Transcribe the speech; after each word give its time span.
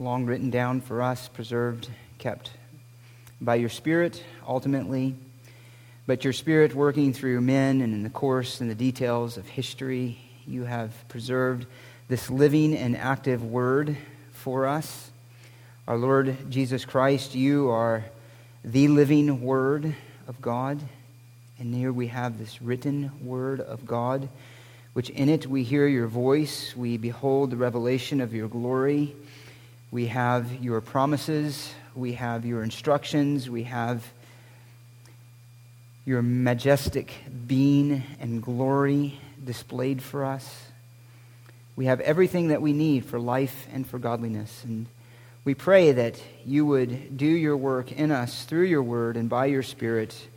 long 0.00 0.26
written 0.26 0.48
down 0.48 0.80
for 0.80 1.02
us, 1.02 1.26
preserved, 1.26 1.90
kept 2.18 2.52
by 3.40 3.56
your 3.56 3.68
Spirit 3.68 4.22
ultimately, 4.46 5.16
but 6.06 6.22
your 6.22 6.32
Spirit 6.32 6.72
working 6.72 7.12
through 7.12 7.40
men 7.40 7.80
and 7.80 7.92
in 7.92 8.04
the 8.04 8.08
course 8.08 8.60
and 8.60 8.70
the 8.70 8.76
details 8.76 9.36
of 9.36 9.48
history, 9.48 10.16
you 10.46 10.62
have 10.62 10.92
preserved 11.08 11.66
this 12.06 12.30
living 12.30 12.76
and 12.76 12.96
active 12.96 13.42
word 13.42 13.96
for 14.30 14.68
us. 14.68 15.10
Our 15.88 15.96
Lord 15.96 16.48
Jesus 16.48 16.84
Christ, 16.84 17.34
you 17.34 17.70
are 17.70 18.04
the 18.64 18.86
living 18.86 19.42
word 19.42 19.96
of 20.28 20.40
God. 20.40 20.80
And 21.58 21.74
here 21.74 21.92
we 21.92 22.06
have 22.06 22.38
this 22.38 22.62
written 22.62 23.10
word 23.20 23.58
of 23.58 23.84
God, 23.84 24.28
which 24.92 25.10
in 25.10 25.28
it 25.28 25.48
we 25.48 25.64
hear 25.64 25.88
your 25.88 26.06
voice, 26.06 26.76
we 26.76 26.98
behold 26.98 27.50
the 27.50 27.56
revelation 27.56 28.20
of 28.20 28.32
your 28.32 28.46
glory. 28.46 29.16
We 29.90 30.08
have 30.08 30.62
your 30.62 30.82
promises, 30.82 31.72
we 31.94 32.12
have 32.12 32.44
your 32.44 32.62
instructions, 32.62 33.48
we 33.48 33.62
have 33.62 34.04
your 36.04 36.20
majestic 36.20 37.14
being 37.46 38.02
and 38.20 38.42
glory 38.42 39.18
displayed 39.42 40.02
for 40.02 40.26
us. 40.26 40.66
We 41.74 41.86
have 41.86 42.00
everything 42.00 42.48
that 42.48 42.60
we 42.60 42.74
need 42.74 43.06
for 43.06 43.18
life 43.18 43.66
and 43.72 43.86
for 43.86 43.98
godliness. 43.98 44.62
And 44.62 44.88
we 45.44 45.54
pray 45.54 45.92
that 45.92 46.20
you 46.44 46.66
would 46.66 47.16
do 47.16 47.26
your 47.26 47.56
work 47.56 47.90
in 47.90 48.10
us 48.10 48.44
through 48.44 48.64
your 48.64 48.82
word 48.82 49.16
and 49.16 49.30
by 49.30 49.46
your 49.46 49.62
spirit, 49.62 50.28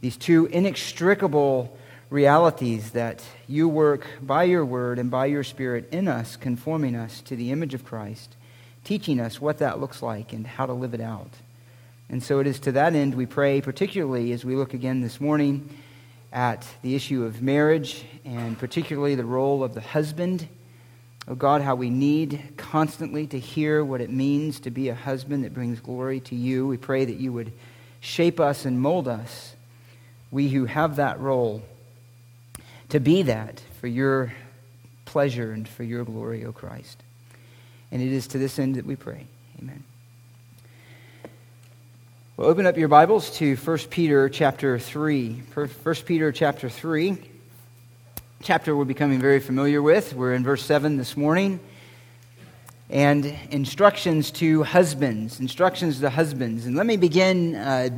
these 0.00 0.16
two 0.16 0.46
inextricable 0.46 1.76
realities 2.08 2.92
that 2.92 3.22
you 3.46 3.68
work 3.68 4.06
by 4.22 4.44
your 4.44 4.64
word 4.64 4.98
and 4.98 5.10
by 5.10 5.26
your 5.26 5.44
spirit 5.44 5.90
in 5.92 6.08
us, 6.08 6.36
conforming 6.36 6.96
us 6.96 7.20
to 7.22 7.36
the 7.36 7.50
image 7.50 7.74
of 7.74 7.84
Christ 7.84 8.34
teaching 8.84 9.18
us 9.18 9.40
what 9.40 9.58
that 9.58 9.80
looks 9.80 10.02
like 10.02 10.32
and 10.32 10.46
how 10.46 10.66
to 10.66 10.72
live 10.72 10.94
it 10.94 11.00
out. 11.00 11.30
And 12.08 12.22
so 12.22 12.38
it 12.38 12.46
is 12.46 12.60
to 12.60 12.72
that 12.72 12.94
end 12.94 13.14
we 13.14 13.26
pray, 13.26 13.60
particularly 13.60 14.32
as 14.32 14.44
we 14.44 14.54
look 14.54 14.74
again 14.74 15.00
this 15.00 15.20
morning 15.20 15.76
at 16.32 16.66
the 16.82 16.94
issue 16.94 17.24
of 17.24 17.40
marriage 17.40 18.04
and 18.24 18.58
particularly 18.58 19.14
the 19.14 19.24
role 19.24 19.64
of 19.64 19.72
the 19.72 19.80
husband. 19.80 20.46
Oh 21.26 21.34
God, 21.34 21.62
how 21.62 21.74
we 21.74 21.88
need 21.88 22.52
constantly 22.58 23.26
to 23.28 23.38
hear 23.38 23.82
what 23.82 24.02
it 24.02 24.10
means 24.10 24.60
to 24.60 24.70
be 24.70 24.90
a 24.90 24.94
husband 24.94 25.44
that 25.44 25.54
brings 25.54 25.80
glory 25.80 26.20
to 26.20 26.34
you. 26.34 26.66
We 26.66 26.76
pray 26.76 27.06
that 27.06 27.16
you 27.16 27.32
would 27.32 27.52
shape 28.00 28.38
us 28.38 28.66
and 28.66 28.78
mold 28.78 29.08
us, 29.08 29.54
we 30.30 30.50
who 30.50 30.66
have 30.66 30.96
that 30.96 31.18
role, 31.20 31.62
to 32.90 33.00
be 33.00 33.22
that 33.22 33.62
for 33.80 33.86
your 33.86 34.34
pleasure 35.06 35.52
and 35.52 35.66
for 35.66 35.84
your 35.84 36.04
glory, 36.04 36.44
O 36.44 36.52
Christ. 36.52 37.03
And 37.94 38.02
it 38.02 38.10
is 38.10 38.26
to 38.26 38.38
this 38.38 38.58
end 38.58 38.74
that 38.74 38.84
we 38.84 38.96
pray. 38.96 39.24
Amen. 39.62 39.84
Well, 42.36 42.48
open 42.48 42.66
up 42.66 42.76
your 42.76 42.88
Bibles 42.88 43.30
to 43.36 43.54
1 43.54 43.78
Peter 43.88 44.28
chapter 44.28 44.80
3. 44.80 45.42
1 45.54 45.68
Peter 46.04 46.32
chapter 46.32 46.68
3. 46.68 47.16
Chapter 48.42 48.74
we're 48.74 48.84
becoming 48.84 49.20
very 49.20 49.38
familiar 49.38 49.80
with. 49.80 50.12
We're 50.12 50.34
in 50.34 50.42
verse 50.42 50.64
7 50.64 50.96
this 50.96 51.16
morning. 51.16 51.60
And 52.90 53.32
instructions 53.52 54.32
to 54.32 54.64
husbands. 54.64 55.38
Instructions 55.38 56.00
to 56.00 56.10
husbands. 56.10 56.66
And 56.66 56.74
let 56.74 56.86
me 56.86 56.96
begin 56.96 57.54
uh, 57.54 57.90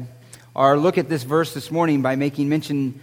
our 0.55 0.77
look 0.77 0.99
at 0.99 1.09
this 1.09 1.23
verse 1.23 1.55
this 1.55 1.71
morning 1.71 2.03
by 2.03 2.17
making 2.17 2.51
mention 2.51 3.01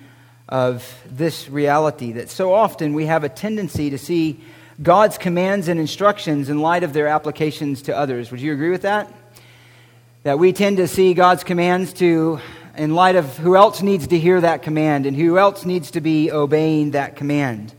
of 0.47 0.87
this 1.09 1.49
reality 1.49 2.11
that 2.11 2.29
so 2.29 2.53
often 2.53 2.93
we 2.93 3.07
have 3.07 3.23
a 3.23 3.29
tendency 3.29 3.89
to 3.89 3.97
see 3.97 4.39
God's 4.81 5.17
commands 5.17 5.67
and 5.67 5.79
instructions 5.79 6.49
in 6.49 6.59
light 6.59 6.83
of 6.83 6.93
their 6.93 7.07
applications 7.07 7.83
to 7.83 7.95
others. 7.95 8.31
Would 8.31 8.41
you 8.41 8.53
agree 8.53 8.71
with 8.71 8.81
that? 8.81 9.13
That 10.23 10.39
we 10.39 10.53
tend 10.53 10.77
to 10.77 10.87
see 10.87 11.13
God's 11.13 11.43
commands 11.43 11.93
to 11.93 12.39
in 12.75 12.95
light 12.95 13.15
of 13.15 13.37
who 13.37 13.55
else 13.55 13.81
needs 13.83 14.07
to 14.07 14.17
hear 14.17 14.41
that 14.41 14.63
command 14.63 15.05
and 15.05 15.15
who 15.15 15.37
else 15.37 15.63
needs 15.65 15.91
to 15.91 16.01
be 16.01 16.31
obeying 16.31 16.91
that 16.91 17.15
command. 17.15 17.73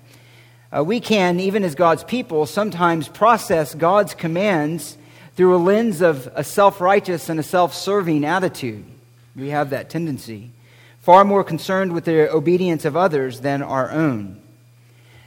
Uh, 0.77 0.85
we 0.85 1.01
can, 1.01 1.41
even 1.41 1.65
as 1.65 1.75
God's 1.75 2.05
people, 2.05 2.47
sometimes 2.47 3.09
process 3.09 3.75
God's 3.75 4.15
commands 4.15 4.97
through 5.35 5.57
a 5.57 5.59
lens 5.59 6.01
of 6.01 6.29
a 6.35 6.45
self 6.45 6.81
righteous 6.81 7.29
and 7.29 7.41
a 7.41 7.45
self 7.45 7.75
serving 7.75 8.25
attitude. 8.25 8.85
We 9.35 9.49
have 9.49 9.71
that 9.71 9.91
tendency, 9.91 10.53
far 11.01 11.25
more 11.25 11.43
concerned 11.43 11.93
with 11.93 12.05
the 12.05 12.33
obedience 12.33 12.85
of 12.85 12.97
others 12.97 13.41
than 13.41 13.63
our 13.63 13.91
own. 13.91 14.41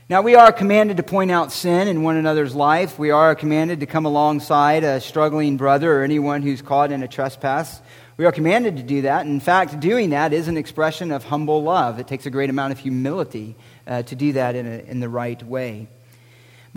Now, 0.10 0.22
we 0.22 0.36
are 0.36 0.54
commanded 0.54 0.96
to 0.98 1.04
point 1.04 1.32
out 1.32 1.52
sin 1.52 1.90
in 1.90 2.02
one 2.02 2.16
another's 2.16 2.56
life. 2.56 2.98
We 2.98 3.12
are 3.12 3.36
commanded 3.36 3.82
to 3.82 3.86
come 3.86 4.06
alongside 4.06 4.86
a 4.86 5.02
struggling 5.02 5.58
brother 5.58 6.00
or 6.00 6.04
anyone 6.06 6.44
who's 6.44 6.62
caught 6.62 6.94
in 6.94 7.04
a 7.04 7.10
trespass. 7.10 7.82
We 8.16 8.24
are 8.24 8.32
commanded 8.32 8.78
to 8.78 8.84
do 8.84 9.02
that. 9.02 9.26
In 9.26 9.42
fact, 9.42 9.82
doing 9.82 10.12
that 10.12 10.32
is 10.32 10.48
an 10.48 10.56
expression 10.56 11.12
of 11.12 11.26
humble 11.26 11.62
love. 11.62 12.00
It 12.00 12.08
takes 12.08 12.26
a 12.26 12.30
great 12.30 12.50
amount 12.50 12.72
of 12.72 12.80
humility 12.80 13.58
uh, 13.86 14.04
to 14.04 14.16
do 14.16 14.32
that 14.32 14.56
in, 14.56 14.66
a, 14.66 14.78
in 14.78 15.02
the 15.02 15.10
right 15.10 15.44
way. 15.44 15.90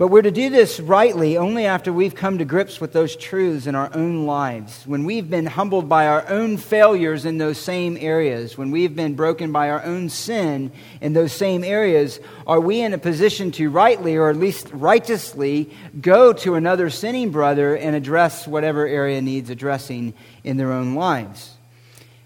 But 0.01 0.07
we're 0.07 0.23
to 0.23 0.31
do 0.31 0.49
this 0.49 0.79
rightly 0.79 1.37
only 1.37 1.67
after 1.67 1.93
we've 1.93 2.15
come 2.15 2.39
to 2.39 2.43
grips 2.43 2.81
with 2.81 2.91
those 2.91 3.15
truths 3.15 3.67
in 3.67 3.75
our 3.75 3.91
own 3.93 4.25
lives. 4.25 4.81
When 4.87 5.05
we've 5.05 5.29
been 5.29 5.45
humbled 5.45 5.87
by 5.87 6.07
our 6.07 6.27
own 6.27 6.57
failures 6.57 7.23
in 7.23 7.37
those 7.37 7.59
same 7.59 7.97
areas, 8.01 8.57
when 8.57 8.71
we've 8.71 8.95
been 8.95 9.13
broken 9.13 9.51
by 9.51 9.69
our 9.69 9.83
own 9.83 10.09
sin 10.09 10.71
in 11.01 11.13
those 11.13 11.31
same 11.31 11.63
areas, 11.63 12.19
are 12.47 12.59
we 12.59 12.81
in 12.81 12.93
a 12.93 12.97
position 12.97 13.51
to 13.51 13.69
rightly, 13.69 14.15
or 14.15 14.31
at 14.31 14.37
least 14.37 14.71
righteously, 14.73 15.69
go 16.01 16.33
to 16.33 16.55
another 16.55 16.89
sinning 16.89 17.29
brother 17.29 17.77
and 17.77 17.95
address 17.95 18.47
whatever 18.47 18.87
area 18.87 19.21
needs 19.21 19.51
addressing 19.51 20.15
in 20.43 20.57
their 20.57 20.71
own 20.71 20.95
lives? 20.95 21.53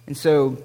And 0.07 0.15
so 0.15 0.63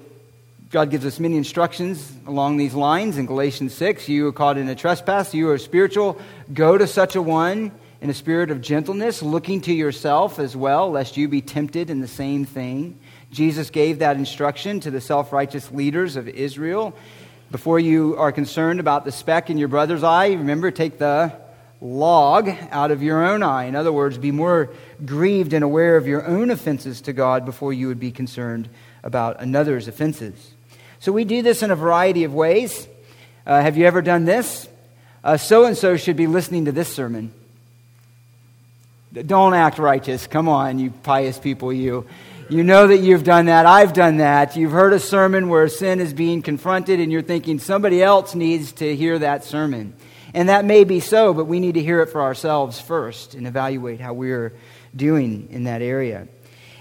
God 0.71 0.89
gives 0.89 1.05
us 1.05 1.19
many 1.19 1.35
instructions 1.35 2.13
along 2.25 2.55
these 2.55 2.73
lines. 2.73 3.17
In 3.17 3.25
Galatians 3.25 3.73
6, 3.73 4.07
you 4.07 4.27
are 4.27 4.31
caught 4.31 4.57
in 4.57 4.69
a 4.69 4.75
trespass, 4.75 5.33
you 5.33 5.49
are 5.49 5.57
spiritual. 5.57 6.17
Go 6.53 6.77
to 6.77 6.87
such 6.87 7.15
a 7.15 7.21
one 7.21 7.71
in 8.01 8.09
a 8.09 8.13
spirit 8.13 8.49
of 8.49 8.61
gentleness, 8.61 9.21
looking 9.21 9.61
to 9.61 9.73
yourself 9.73 10.39
as 10.39 10.55
well, 10.55 10.89
lest 10.89 11.15
you 11.15 11.27
be 11.27 11.41
tempted 11.41 11.89
in 11.89 12.01
the 12.01 12.07
same 12.07 12.45
thing. 12.45 12.99
Jesus 13.31 13.69
gave 13.69 13.99
that 13.99 14.17
instruction 14.17 14.79
to 14.81 14.91
the 14.91 14.99
self 14.99 15.31
righteous 15.31 15.71
leaders 15.71 16.15
of 16.15 16.27
Israel. 16.27 16.95
Before 17.51 17.79
you 17.79 18.17
are 18.17 18.31
concerned 18.31 18.79
about 18.79 19.05
the 19.05 19.11
speck 19.11 19.49
in 19.49 19.57
your 19.57 19.67
brother's 19.67 20.03
eye, 20.03 20.29
remember, 20.29 20.71
take 20.71 20.97
the 20.97 21.33
log 21.79 22.49
out 22.71 22.91
of 22.91 23.03
your 23.03 23.23
own 23.23 23.43
eye. 23.43 23.65
In 23.65 23.75
other 23.75 23.91
words, 23.91 24.17
be 24.17 24.31
more 24.31 24.71
grieved 25.05 25.53
and 25.53 25.63
aware 25.63 25.95
of 25.95 26.07
your 26.07 26.25
own 26.25 26.49
offenses 26.49 27.01
to 27.01 27.13
God 27.13 27.45
before 27.45 27.71
you 27.71 27.87
would 27.87 27.99
be 27.99 28.11
concerned 28.11 28.67
about 29.03 29.41
another's 29.41 29.87
offenses. 29.87 30.53
So 30.99 31.11
we 31.11 31.23
do 31.23 31.41
this 31.41 31.63
in 31.63 31.71
a 31.71 31.75
variety 31.75 32.23
of 32.23 32.33
ways. 32.33 32.87
Uh, 33.45 33.61
have 33.61 33.77
you 33.77 33.85
ever 33.85 34.01
done 34.01 34.25
this? 34.25 34.67
So 35.37 35.65
and 35.65 35.77
so 35.77 35.97
should 35.97 36.17
be 36.17 36.27
listening 36.27 36.65
to 36.65 36.71
this 36.71 36.93
sermon. 36.93 37.33
Don't 39.13 39.53
act 39.53 39.77
righteous. 39.77 40.25
Come 40.25 40.47
on, 40.47 40.79
you 40.79 40.91
pious 41.03 41.37
people, 41.37 41.73
you. 41.73 42.07
You 42.49 42.63
know 42.63 42.87
that 42.87 42.97
you've 42.97 43.23
done 43.23 43.45
that. 43.45 43.65
I've 43.65 43.93
done 43.93 44.17
that. 44.17 44.57
You've 44.57 44.71
heard 44.71 44.93
a 44.93 44.99
sermon 44.99 45.47
where 45.47 45.67
sin 45.69 46.01
is 46.01 46.13
being 46.13 46.41
confronted, 46.41 46.99
and 46.99 47.11
you're 47.11 47.21
thinking 47.21 47.59
somebody 47.59 48.03
else 48.03 48.35
needs 48.35 48.73
to 48.73 48.95
hear 48.95 49.19
that 49.19 49.45
sermon. 49.45 49.93
And 50.33 50.49
that 50.49 50.65
may 50.65 50.83
be 50.83 50.99
so, 50.99 51.33
but 51.33 51.45
we 51.45 51.59
need 51.59 51.75
to 51.75 51.83
hear 51.83 52.01
it 52.01 52.07
for 52.07 52.21
ourselves 52.21 52.79
first 52.79 53.35
and 53.35 53.47
evaluate 53.47 53.99
how 53.99 54.13
we're 54.13 54.53
doing 54.95 55.47
in 55.51 55.65
that 55.65 55.81
area. 55.81 56.27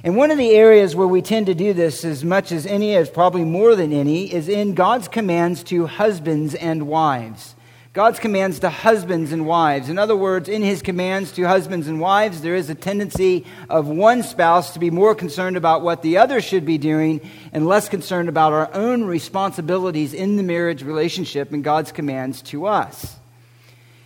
And 0.02 0.16
one 0.16 0.30
of 0.30 0.38
the 0.38 0.50
areas 0.50 0.96
where 0.96 1.06
we 1.06 1.20
tend 1.20 1.46
to 1.46 1.54
do 1.54 1.72
this 1.72 2.04
as 2.04 2.24
much 2.24 2.52
as 2.52 2.64
any, 2.64 2.96
as 2.96 3.10
probably 3.10 3.44
more 3.44 3.76
than 3.76 3.92
any, 3.92 4.32
is 4.32 4.48
in 4.48 4.74
God's 4.74 5.08
commands 5.08 5.62
to 5.64 5.86
husbands 5.86 6.54
and 6.54 6.88
wives. 6.88 7.54
God's 7.92 8.20
commands 8.20 8.60
to 8.60 8.70
husbands 8.70 9.32
and 9.32 9.46
wives. 9.46 9.88
In 9.88 9.98
other 9.98 10.14
words, 10.14 10.48
in 10.48 10.62
his 10.62 10.80
commands 10.80 11.32
to 11.32 11.42
husbands 11.42 11.88
and 11.88 12.00
wives, 12.00 12.40
there 12.40 12.54
is 12.54 12.70
a 12.70 12.74
tendency 12.76 13.44
of 13.68 13.88
one 13.88 14.22
spouse 14.22 14.74
to 14.74 14.78
be 14.78 14.90
more 14.90 15.12
concerned 15.12 15.56
about 15.56 15.82
what 15.82 16.00
the 16.02 16.18
other 16.18 16.40
should 16.40 16.64
be 16.64 16.78
doing 16.78 17.20
and 17.52 17.66
less 17.66 17.88
concerned 17.88 18.28
about 18.28 18.52
our 18.52 18.72
own 18.74 19.02
responsibilities 19.02 20.14
in 20.14 20.36
the 20.36 20.44
marriage 20.44 20.84
relationship 20.84 21.50
and 21.50 21.64
God's 21.64 21.90
commands 21.90 22.42
to 22.42 22.66
us. 22.66 23.16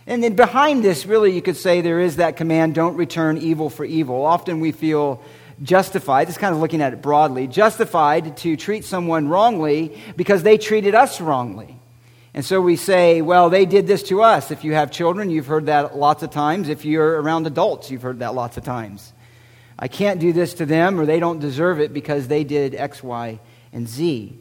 And 0.07 0.23
then 0.23 0.35
behind 0.35 0.83
this, 0.83 1.05
really, 1.05 1.31
you 1.33 1.43
could 1.43 1.57
say 1.57 1.81
there 1.81 1.99
is 1.99 2.15
that 2.15 2.37
command 2.37 2.73
don't 2.73 2.95
return 2.95 3.37
evil 3.37 3.69
for 3.69 3.85
evil. 3.85 4.25
Often 4.25 4.61
we 4.61 4.71
feel 4.71 5.21
justified, 5.61 6.25
just 6.25 6.39
kind 6.39 6.55
of 6.55 6.59
looking 6.59 6.81
at 6.81 6.93
it 6.93 7.03
broadly, 7.03 7.45
justified 7.45 8.35
to 8.37 8.57
treat 8.57 8.83
someone 8.83 9.27
wrongly 9.27 10.01
because 10.15 10.41
they 10.41 10.57
treated 10.57 10.95
us 10.95 11.21
wrongly. 11.21 11.74
And 12.35 12.43
so 12.43 12.59
we 12.59 12.75
say, 12.75 13.21
well, 13.21 13.49
they 13.49 13.65
did 13.65 13.87
this 13.87 14.03
to 14.03 14.21
us. 14.21 14.51
If 14.51 14.65
you 14.65 14.73
have 14.73 14.91
children, 14.91 15.29
you've 15.29 15.47
heard 15.47 15.67
that 15.67 15.95
lots 15.95 16.21
of 16.21 16.31
times. 16.31 16.67
If 16.67 16.83
you're 16.83 17.21
around 17.21 17.47
adults, 17.47 17.89
you've 17.89 18.01
heard 18.01 18.19
that 18.19 18.35
lots 18.35 18.57
of 18.57 18.65
times. 18.65 19.13
I 19.79 19.87
can't 19.87 20.19
do 20.19 20.33
this 20.33 20.53
to 20.55 20.65
them, 20.65 20.99
or 20.99 21.05
they 21.05 21.21
don't 21.21 21.39
deserve 21.39 21.79
it 21.79 21.93
because 21.93 22.27
they 22.27 22.43
did 22.43 22.75
X, 22.75 23.01
Y, 23.01 23.39
and 23.71 23.87
Z. 23.87 24.37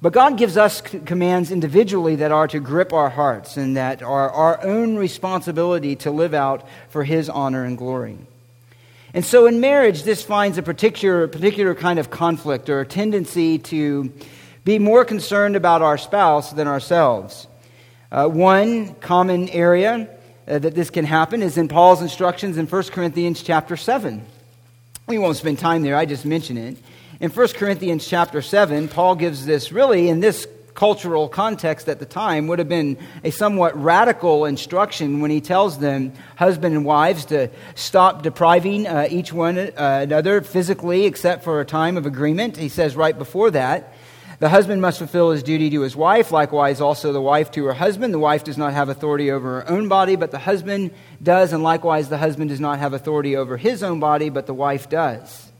But 0.00 0.14
God 0.14 0.38
gives 0.38 0.56
us 0.56 0.80
commands 0.80 1.50
individually 1.50 2.16
that 2.16 2.32
are 2.32 2.48
to 2.48 2.60
grip 2.60 2.94
our 2.94 3.10
hearts 3.10 3.58
and 3.58 3.76
that 3.76 4.02
are 4.02 4.30
our 4.30 4.64
own 4.64 4.96
responsibility 4.96 5.96
to 5.96 6.10
live 6.10 6.32
out 6.32 6.66
for 6.88 7.04
His 7.04 7.28
honor 7.28 7.64
and 7.64 7.76
glory. 7.76 8.16
And 9.12 9.22
so 9.22 9.46
in 9.46 9.60
marriage, 9.60 10.04
this 10.04 10.22
finds 10.22 10.56
a 10.56 10.62
particular, 10.62 11.28
particular 11.28 11.74
kind 11.74 11.98
of 11.98 12.10
conflict 12.10 12.70
or 12.70 12.80
a 12.80 12.86
tendency 12.86 13.58
to 13.58 14.12
be 14.64 14.78
more 14.78 15.04
concerned 15.04 15.56
about 15.56 15.82
our 15.82 15.98
spouse 15.98 16.52
than 16.52 16.66
ourselves. 16.66 17.46
Uh, 18.10 18.26
one 18.28 18.94
common 18.96 19.48
area 19.50 20.08
uh, 20.48 20.58
that 20.58 20.74
this 20.74 20.90
can 20.90 21.04
happen 21.04 21.42
is 21.42 21.58
in 21.58 21.68
Paul's 21.68 22.00
instructions 22.00 22.56
in 22.56 22.66
1 22.66 22.82
Corinthians 22.84 23.42
chapter 23.42 23.76
7. 23.76 24.24
We 25.06 25.18
won't 25.18 25.36
spend 25.36 25.58
time 25.58 25.82
there, 25.82 25.96
I 25.96 26.06
just 26.06 26.24
mention 26.24 26.56
it. 26.56 26.78
In 27.20 27.30
1 27.30 27.48
Corinthians 27.48 28.06
chapter 28.06 28.40
7, 28.40 28.88
Paul 28.88 29.16
gives 29.16 29.44
this 29.44 29.70
really, 29.70 30.08
in 30.08 30.20
this 30.20 30.46
cultural 30.72 31.28
context 31.28 31.88
at 31.88 31.98
the 31.98 32.06
time, 32.06 32.46
would 32.46 32.58
have 32.58 32.68
been 32.68 32.96
a 33.22 33.30
somewhat 33.30 33.80
radical 33.80 34.44
instruction 34.46 35.20
when 35.20 35.30
he 35.30 35.40
tells 35.40 35.78
them, 35.78 36.12
husband 36.36 36.74
and 36.74 36.84
wives, 36.84 37.26
to 37.26 37.50
stop 37.74 38.22
depriving 38.22 38.86
uh, 38.86 39.06
each 39.10 39.32
one 39.32 39.58
uh, 39.58 39.70
another 39.76 40.40
physically 40.40 41.04
except 41.04 41.44
for 41.44 41.60
a 41.60 41.64
time 41.64 41.96
of 41.96 42.06
agreement. 42.06 42.56
He 42.56 42.68
says 42.68 42.96
right 42.96 43.16
before 43.16 43.50
that, 43.52 43.94
the 44.44 44.50
husband 44.50 44.82
must 44.82 44.98
fulfill 44.98 45.30
his 45.30 45.42
duty 45.42 45.70
to 45.70 45.80
his 45.80 45.96
wife, 45.96 46.30
likewise, 46.30 46.78
also 46.78 47.14
the 47.14 47.20
wife 47.22 47.50
to 47.52 47.64
her 47.64 47.72
husband. 47.72 48.12
The 48.12 48.18
wife 48.18 48.44
does 48.44 48.58
not 48.58 48.74
have 48.74 48.90
authority 48.90 49.30
over 49.30 49.62
her 49.62 49.70
own 49.70 49.88
body, 49.88 50.16
but 50.16 50.32
the 50.32 50.38
husband 50.38 50.90
does, 51.22 51.54
and 51.54 51.62
likewise, 51.62 52.10
the 52.10 52.18
husband 52.18 52.50
does 52.50 52.60
not 52.60 52.78
have 52.78 52.92
authority 52.92 53.36
over 53.36 53.56
his 53.56 53.82
own 53.82 54.00
body, 54.00 54.28
but 54.28 54.44
the 54.44 54.52
wife 54.52 54.90
does. 54.90 55.50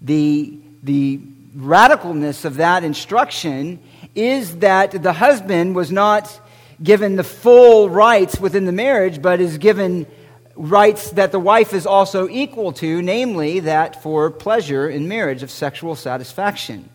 The, 0.00 0.58
the 0.82 1.20
radicalness 1.56 2.44
of 2.44 2.56
that 2.56 2.82
instruction 2.82 3.78
is 4.16 4.56
that 4.56 5.00
the 5.00 5.12
husband 5.12 5.76
was 5.76 5.92
not 5.92 6.40
given 6.82 7.14
the 7.14 7.22
full 7.22 7.88
rights 7.88 8.40
within 8.40 8.64
the 8.64 8.72
marriage, 8.72 9.22
but 9.22 9.40
is 9.40 9.58
given 9.58 10.08
rights 10.56 11.10
that 11.10 11.30
the 11.30 11.38
wife 11.38 11.74
is 11.74 11.86
also 11.86 12.28
equal 12.28 12.72
to, 12.72 13.00
namely 13.02 13.60
that 13.60 14.02
for 14.02 14.32
pleasure 14.32 14.88
in 14.88 15.06
marriage 15.06 15.44
of 15.44 15.50
sexual 15.52 15.94
satisfaction. 15.94 16.88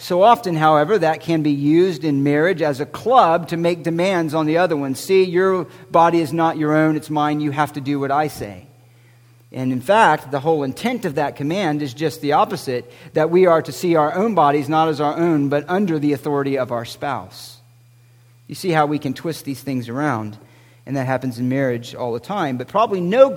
So 0.00 0.22
often, 0.22 0.56
however, 0.56 0.98
that 0.98 1.20
can 1.20 1.42
be 1.42 1.50
used 1.50 2.04
in 2.04 2.22
marriage 2.22 2.62
as 2.62 2.80
a 2.80 2.86
club 2.86 3.48
to 3.48 3.58
make 3.58 3.82
demands 3.82 4.32
on 4.32 4.46
the 4.46 4.56
other 4.56 4.74
one. 4.74 4.94
See, 4.94 5.24
your 5.24 5.64
body 5.90 6.20
is 6.20 6.32
not 6.32 6.56
your 6.56 6.74
own, 6.74 6.96
it's 6.96 7.10
mine, 7.10 7.42
you 7.42 7.50
have 7.50 7.74
to 7.74 7.82
do 7.82 8.00
what 8.00 8.10
I 8.10 8.28
say. 8.28 8.66
And 9.52 9.74
in 9.74 9.82
fact, 9.82 10.30
the 10.30 10.40
whole 10.40 10.62
intent 10.62 11.04
of 11.04 11.16
that 11.16 11.36
command 11.36 11.82
is 11.82 11.92
just 11.92 12.22
the 12.22 12.32
opposite 12.32 12.90
that 13.12 13.28
we 13.28 13.44
are 13.44 13.60
to 13.60 13.72
see 13.72 13.94
our 13.94 14.14
own 14.14 14.34
bodies 14.34 14.70
not 14.70 14.88
as 14.88 15.02
our 15.02 15.18
own, 15.18 15.50
but 15.50 15.68
under 15.68 15.98
the 15.98 16.14
authority 16.14 16.56
of 16.56 16.72
our 16.72 16.86
spouse. 16.86 17.60
You 18.46 18.54
see 18.54 18.70
how 18.70 18.86
we 18.86 18.98
can 18.98 19.12
twist 19.12 19.44
these 19.44 19.60
things 19.60 19.90
around, 19.90 20.38
and 20.86 20.96
that 20.96 21.06
happens 21.06 21.38
in 21.38 21.50
marriage 21.50 21.94
all 21.94 22.14
the 22.14 22.20
time. 22.20 22.56
But 22.56 22.68
probably 22.68 23.02
no 23.02 23.32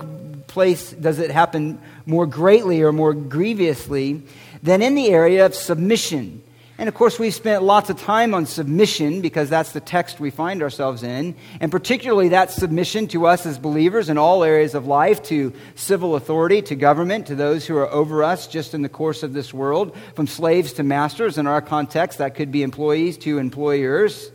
place 0.46 0.92
does 0.92 1.18
it 1.18 1.30
happen 1.30 1.78
more 2.06 2.26
greatly 2.26 2.80
or 2.80 2.90
more 2.90 3.12
grievously 3.12 4.22
than 4.62 4.80
in 4.80 4.94
the 4.94 5.08
area 5.08 5.44
of 5.44 5.54
submission 5.54 6.40
and 6.76 6.88
of 6.88 6.94
course, 6.94 7.18
we've 7.18 7.34
spent 7.34 7.62
lots 7.62 7.88
of 7.88 8.00
time 8.00 8.34
on 8.34 8.46
submission 8.46 9.20
because 9.20 9.48
that's 9.48 9.72
the 9.72 9.80
text 9.80 10.18
we 10.18 10.30
find 10.30 10.60
ourselves 10.60 11.02
in. 11.02 11.36
And 11.60 11.70
particularly 11.70 12.30
that 12.30 12.50
submission 12.50 13.06
to 13.08 13.26
us 13.26 13.46
as 13.46 13.58
believers 13.58 14.08
in 14.08 14.18
all 14.18 14.42
areas 14.42 14.74
of 14.74 14.86
life, 14.86 15.22
to 15.24 15.52
civil 15.76 16.16
authority, 16.16 16.62
to 16.62 16.74
government, 16.74 17.28
to 17.28 17.36
those 17.36 17.66
who 17.66 17.76
are 17.76 17.90
over 17.90 18.24
us 18.24 18.48
just 18.48 18.74
in 18.74 18.82
the 18.82 18.88
course 18.88 19.22
of 19.22 19.34
this 19.34 19.54
world, 19.54 19.96
from 20.16 20.26
slaves 20.26 20.72
to 20.74 20.82
masters. 20.82 21.38
In 21.38 21.46
our 21.46 21.62
context, 21.62 22.18
that 22.18 22.34
could 22.34 22.50
be 22.50 22.62
employees 22.64 23.18
to 23.18 23.38
employers. 23.38 24.32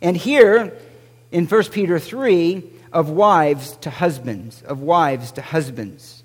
And 0.00 0.16
here 0.16 0.76
in 1.32 1.46
1 1.46 1.64
Peter 1.64 1.98
3, 1.98 2.72
of 2.96 3.10
wives 3.10 3.76
to 3.78 3.90
husbands, 3.90 4.62
of 4.62 4.80
wives 4.80 5.32
to 5.32 5.42
husbands. 5.42 6.15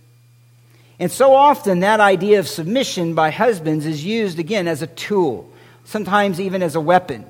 And 1.02 1.12
so 1.12 1.34
often 1.34 1.80
that 1.80 2.00
idea 2.00 2.38
of 2.38 2.48
submission 2.48 3.16
by 3.16 3.32
husbands 3.32 3.88
is 3.88 4.06
used 4.06 4.38
again 4.38 4.68
as 4.68 4.84
a 4.84 4.88
tool, 4.88 5.52
sometimes 5.84 6.40
even 6.40 6.62
as 6.62 6.76
a 6.76 6.80
weapon. 6.80 7.26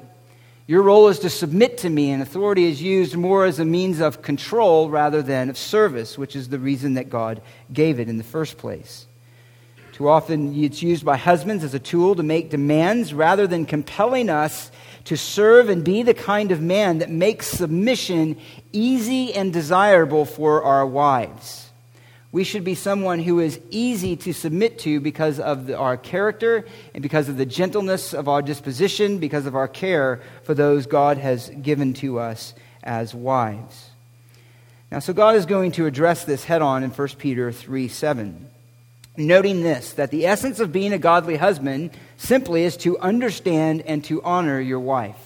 Your 0.68 0.82
role 0.82 1.08
is 1.08 1.20
to 1.20 1.30
submit 1.30 1.78
to 1.78 1.90
me, 1.90 2.12
and 2.12 2.22
authority 2.22 2.66
is 2.66 2.82
used 2.82 3.16
more 3.16 3.46
as 3.46 3.60
a 3.60 3.66
means 3.66 4.02
of 4.02 4.22
control 4.22 4.90
rather 4.90 5.22
than 5.22 5.50
of 5.50 5.58
service, 5.58 6.18
which 6.18 6.36
is 6.36 6.50
the 6.50 6.60
reason 6.60 6.96
that 6.96 7.10
God 7.10 7.42
gave 7.72 8.02
it 8.02 8.10
in 8.10 8.18
the 8.18 8.26
first 8.26 8.58
place. 8.58 9.08
Too 9.94 10.10
often 10.10 10.54
it's 10.62 10.84
used 10.84 11.06
by 11.06 11.16
husbands 11.16 11.64
as 11.64 11.74
a 11.74 11.80
tool 11.80 12.16
to 12.16 12.24
make 12.24 12.50
demands 12.50 13.14
rather 13.14 13.48
than 13.48 13.66
compelling 13.66 14.30
us 14.30 14.70
to 15.06 15.16
serve 15.16 15.70
and 15.70 15.86
be 15.86 16.04
the 16.04 16.14
kind 16.14 16.52
of 16.52 16.62
man 16.62 16.98
that 16.98 17.10
makes 17.10 17.48
submission 17.48 18.36
easy 18.74 19.34
and 19.34 19.54
desirable 19.54 20.26
for 20.26 20.62
our 20.62 20.86
wives. 20.86 21.71
We 22.32 22.46
should 22.46 22.64
be 22.64 22.76
someone 22.76 23.20
who 23.20 23.40
is 23.40 23.60
easy 23.72 24.16
to 24.18 24.34
submit 24.34 24.80
to 24.80 25.02
because 25.02 25.40
of 25.40 25.68
the, 25.68 25.78
our 25.78 25.98
character 25.98 26.66
and 26.94 27.02
because 27.02 27.28
of 27.28 27.36
the 27.36 27.46
gentleness 27.46 28.14
of 28.14 28.30
our 28.30 28.42
disposition, 28.42 29.18
because 29.18 29.46
of 29.46 29.56
our 29.56 29.68
care 29.68 30.22
for 30.44 30.54
those 30.54 30.86
God 30.86 31.18
has 31.18 31.50
given 31.50 31.94
to 31.96 32.20
us 32.20 32.54
as 32.84 33.14
wives. 33.14 33.90
Now, 34.92 35.00
so 35.00 35.12
God 35.12 35.36
is 35.36 35.46
going 35.46 35.74
to 35.74 35.86
address 35.86 36.24
this 36.24 36.46
head 36.46 36.62
on 36.62 36.84
in 36.84 36.90
1 36.90 37.08
Peter 37.18 37.52
3 37.52 37.88
7. 37.90 38.48
Noting 39.18 39.62
this, 39.62 39.92
that 39.94 40.10
the 40.10 40.26
essence 40.26 40.62
of 40.62 40.72
being 40.72 40.94
a 40.94 40.98
godly 40.98 41.36
husband 41.36 41.92
simply 42.16 42.64
is 42.64 42.78
to 42.78 42.98
understand 43.00 43.82
and 43.82 44.06
to 44.06 44.24
honor 44.24 44.60
your 44.60 44.80
wife. 44.80 45.18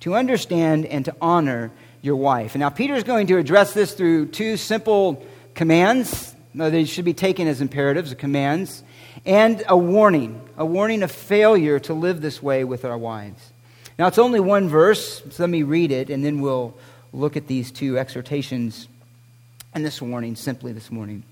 To 0.00 0.14
understand 0.14 0.86
and 0.86 1.04
to 1.04 1.14
honor 1.20 1.70
your 2.00 2.16
wife. 2.16 2.54
And 2.54 2.60
now, 2.60 2.70
Peter 2.70 2.94
is 2.94 3.04
going 3.04 3.26
to 3.26 3.36
address 3.36 3.74
this 3.74 3.92
through 3.92 4.28
two 4.28 4.56
simple 4.56 5.24
commands 5.54 6.33
no, 6.54 6.70
they 6.70 6.84
should 6.84 7.04
be 7.04 7.14
taken 7.14 7.48
as 7.48 7.60
imperatives, 7.60 8.14
commands, 8.14 8.84
and 9.26 9.64
a 9.68 9.76
warning, 9.76 10.40
a 10.56 10.64
warning 10.64 11.02
of 11.02 11.10
failure 11.10 11.80
to 11.80 11.94
live 11.94 12.20
this 12.20 12.40
way 12.40 12.62
with 12.62 12.84
our 12.84 12.96
wives. 12.96 13.50
Now, 13.98 14.06
it's 14.06 14.18
only 14.18 14.38
one 14.38 14.68
verse, 14.68 15.22
so 15.30 15.42
let 15.42 15.50
me 15.50 15.64
read 15.64 15.90
it, 15.90 16.10
and 16.10 16.24
then 16.24 16.40
we'll 16.40 16.74
look 17.12 17.36
at 17.36 17.48
these 17.48 17.72
two 17.72 17.98
exhortations 17.98 18.88
and 19.74 19.84
this 19.84 20.00
warning 20.00 20.36
simply 20.36 20.72
this 20.72 20.92
morning. 20.92 21.24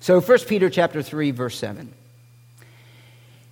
So, 0.00 0.20
1 0.20 0.38
Peter 0.40 0.70
chapter 0.70 1.02
3, 1.02 1.30
verse 1.32 1.58
7. 1.58 1.92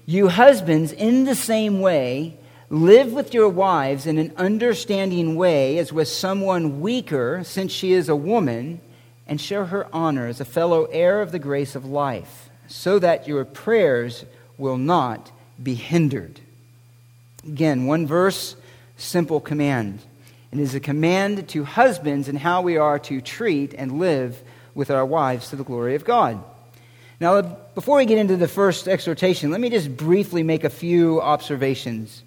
You 0.06 0.28
husbands, 0.28 0.90
in 0.92 1.24
the 1.24 1.34
same 1.34 1.80
way, 1.80 2.38
live 2.70 3.12
with 3.12 3.34
your 3.34 3.48
wives 3.48 4.06
in 4.06 4.16
an 4.16 4.32
understanding 4.38 5.36
way 5.36 5.76
as 5.78 5.92
with 5.92 6.08
someone 6.08 6.80
weaker, 6.80 7.42
since 7.44 7.72
she 7.72 7.92
is 7.92 8.08
a 8.08 8.16
woman 8.16 8.80
and 9.30 9.40
show 9.40 9.64
her 9.64 9.86
honor 9.94 10.26
as 10.26 10.40
a 10.40 10.44
fellow 10.44 10.84
heir 10.86 11.22
of 11.22 11.30
the 11.30 11.38
grace 11.38 11.76
of 11.76 11.86
life, 11.86 12.50
so 12.66 12.98
that 12.98 13.28
your 13.28 13.44
prayers 13.44 14.24
will 14.58 14.76
not 14.76 15.30
be 15.62 15.74
hindered. 15.74 16.40
Again, 17.46 17.86
one 17.86 18.08
verse, 18.08 18.56
simple 18.96 19.40
command. 19.40 20.00
It 20.52 20.58
is 20.58 20.74
a 20.74 20.80
command 20.80 21.48
to 21.50 21.62
husbands 21.62 22.28
and 22.28 22.36
how 22.36 22.62
we 22.62 22.76
are 22.76 22.98
to 22.98 23.20
treat 23.20 23.72
and 23.72 24.00
live 24.00 24.42
with 24.74 24.90
our 24.90 25.06
wives 25.06 25.50
to 25.50 25.56
the 25.56 25.64
glory 25.64 25.94
of 25.94 26.04
God. 26.04 26.42
Now, 27.20 27.40
before 27.74 27.98
we 27.98 28.06
get 28.06 28.18
into 28.18 28.36
the 28.36 28.48
first 28.48 28.88
exhortation, 28.88 29.52
let 29.52 29.60
me 29.60 29.70
just 29.70 29.96
briefly 29.96 30.42
make 30.42 30.64
a 30.64 30.70
few 30.70 31.20
observations. 31.20 32.24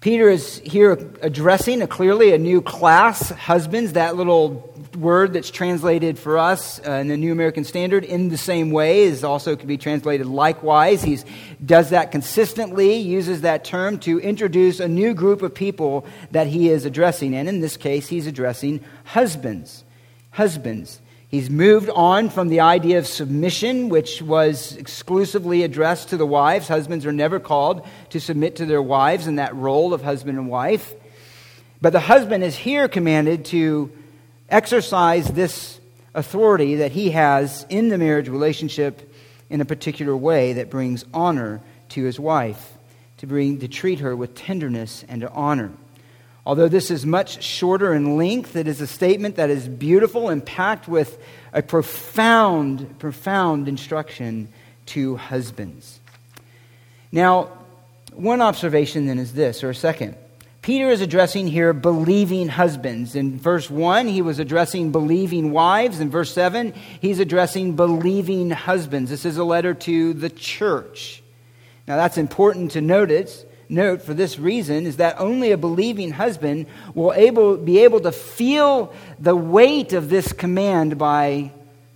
Peter 0.00 0.28
is 0.28 0.58
here 0.64 0.92
addressing 1.22 1.82
a, 1.82 1.86
clearly 1.86 2.32
a 2.32 2.38
new 2.38 2.60
class, 2.60 3.30
husbands, 3.30 3.94
that 3.94 4.16
little 4.16 4.73
word 4.96 5.32
that's 5.32 5.50
translated 5.50 6.18
for 6.18 6.38
us 6.38 6.80
uh, 6.86 6.92
in 6.92 7.08
the 7.08 7.16
New 7.16 7.32
American 7.32 7.64
Standard 7.64 8.04
in 8.04 8.28
the 8.28 8.36
same 8.36 8.70
way 8.70 9.02
is 9.02 9.24
also 9.24 9.56
could 9.56 9.68
be 9.68 9.78
translated 9.78 10.26
likewise. 10.26 11.02
He 11.02 11.18
does 11.64 11.90
that 11.90 12.10
consistently, 12.12 12.96
uses 12.96 13.42
that 13.42 13.64
term 13.64 13.98
to 14.00 14.18
introduce 14.20 14.80
a 14.80 14.88
new 14.88 15.14
group 15.14 15.42
of 15.42 15.54
people 15.54 16.06
that 16.30 16.46
he 16.46 16.68
is 16.68 16.84
addressing. 16.84 17.34
And 17.34 17.48
in 17.48 17.60
this 17.60 17.76
case, 17.76 18.08
he's 18.08 18.26
addressing 18.26 18.84
husbands. 19.04 19.84
Husbands. 20.30 21.00
He's 21.28 21.50
moved 21.50 21.90
on 21.90 22.30
from 22.30 22.48
the 22.48 22.60
idea 22.60 22.98
of 22.98 23.08
submission, 23.08 23.88
which 23.88 24.22
was 24.22 24.76
exclusively 24.76 25.64
addressed 25.64 26.10
to 26.10 26.16
the 26.16 26.26
wives. 26.26 26.68
Husbands 26.68 27.04
are 27.06 27.12
never 27.12 27.40
called 27.40 27.86
to 28.10 28.20
submit 28.20 28.56
to 28.56 28.66
their 28.66 28.82
wives 28.82 29.26
in 29.26 29.36
that 29.36 29.54
role 29.56 29.92
of 29.92 30.02
husband 30.02 30.38
and 30.38 30.48
wife. 30.48 30.94
But 31.80 31.92
the 31.92 32.00
husband 32.00 32.44
is 32.44 32.54
here 32.54 32.88
commanded 32.88 33.46
to 33.46 33.90
exercise 34.54 35.26
this 35.32 35.80
authority 36.14 36.76
that 36.76 36.92
he 36.92 37.10
has 37.10 37.66
in 37.68 37.88
the 37.88 37.98
marriage 37.98 38.28
relationship 38.28 39.12
in 39.50 39.60
a 39.60 39.64
particular 39.64 40.16
way 40.16 40.52
that 40.52 40.70
brings 40.70 41.04
honor 41.12 41.60
to 41.88 42.04
his 42.04 42.20
wife, 42.20 42.72
to, 43.16 43.26
bring, 43.26 43.58
to 43.58 43.66
treat 43.66 43.98
her 43.98 44.14
with 44.14 44.36
tenderness 44.36 45.04
and 45.08 45.24
honor. 45.24 45.72
Although 46.46 46.68
this 46.68 46.92
is 46.92 47.04
much 47.04 47.42
shorter 47.42 47.94
in 47.94 48.16
length, 48.16 48.54
it 48.54 48.68
is 48.68 48.80
a 48.80 48.86
statement 48.86 49.36
that 49.36 49.50
is 49.50 49.66
beautiful 49.66 50.28
and 50.28 50.44
packed 50.44 50.86
with 50.86 51.20
a 51.52 51.60
profound, 51.60 53.00
profound 53.00 53.66
instruction 53.66 54.48
to 54.86 55.16
husbands. 55.16 55.98
Now, 57.10 57.50
one 58.12 58.40
observation 58.40 59.06
then 59.06 59.18
is 59.18 59.32
this, 59.32 59.64
or 59.64 59.70
a 59.70 59.74
second. 59.74 60.16
Peter 60.64 60.88
is 60.88 61.02
addressing 61.02 61.46
here 61.46 61.74
believing 61.74 62.48
husbands. 62.48 63.14
In 63.14 63.38
verse 63.38 63.68
1, 63.68 64.06
he 64.06 64.22
was 64.22 64.38
addressing 64.38 64.92
believing 64.92 65.50
wives. 65.50 66.00
In 66.00 66.08
verse 66.08 66.32
7, 66.32 66.72
he's 67.02 67.18
addressing 67.18 67.76
believing 67.76 68.48
husbands. 68.48 69.10
This 69.10 69.26
is 69.26 69.36
a 69.36 69.44
letter 69.44 69.74
to 69.74 70.14
the 70.14 70.30
church. 70.30 71.22
Now, 71.86 71.96
that's 71.96 72.16
important 72.16 72.70
to 72.70 72.80
notice. 72.80 73.44
Note 73.68 74.00
for 74.00 74.14
this 74.14 74.38
reason 74.38 74.86
is 74.86 74.96
that 74.96 75.20
only 75.20 75.52
a 75.52 75.58
believing 75.58 76.12
husband 76.12 76.64
will 76.94 77.12
able, 77.12 77.58
be 77.58 77.80
able 77.80 78.00
to 78.00 78.10
feel 78.10 78.94
the 79.20 79.36
weight 79.36 79.92
of 79.92 80.08
this 80.08 80.32
command 80.32 80.96
by 80.96 81.52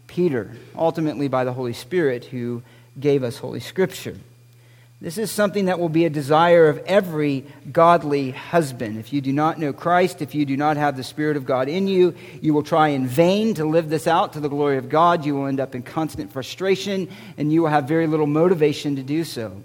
Peter, 0.08 0.54
ultimately 0.76 1.28
by 1.28 1.44
the 1.44 1.54
Holy 1.54 1.72
Spirit 1.72 2.26
who 2.26 2.62
gave 3.00 3.22
us 3.22 3.38
Holy 3.38 3.60
Scripture. 3.60 4.18
This 5.00 5.17
is 5.17 5.31
something 5.31 5.67
that 5.67 5.78
will 5.78 5.88
be 5.88 6.07
a 6.07 6.11
desire 6.11 6.69
of 6.69 6.78
every 6.78 7.45
godly 7.71 8.33
husband. 8.33 8.99
If 8.99 9.12
you 9.12 9.21
do 9.21 9.33
not 9.33 9.57
know 9.57 9.73
Christ, 9.73 10.23
if 10.23 10.35
you 10.35 10.45
do 10.45 10.57
not 10.57 10.76
have 10.76 10.97
the 10.97 11.05
Spirit 11.05 11.37
of 11.37 11.47
God 11.47 11.69
in 11.69 11.87
you, 11.87 12.17
you 12.40 12.52
will 12.52 12.64
try 12.64 12.88
in 12.88 13.07
vain 13.07 13.55
to 13.55 13.64
live 13.64 13.90
this 13.90 14.09
out 14.09 14.33
to 14.33 14.40
the 14.40 14.49
glory 14.49 14.76
of 14.76 14.88
God. 14.88 15.25
You 15.25 15.37
will 15.37 15.47
end 15.47 15.61
up 15.61 15.76
in 15.76 15.85
constant 15.85 16.33
frustration, 16.33 17.09
and 17.37 17.52
you 17.52 17.62
will 17.62 17.69
have 17.69 17.87
very 17.87 18.09
little 18.09 18.26
motivation 18.26 18.97
to 18.97 19.05
do 19.05 19.23
so. 19.23 19.62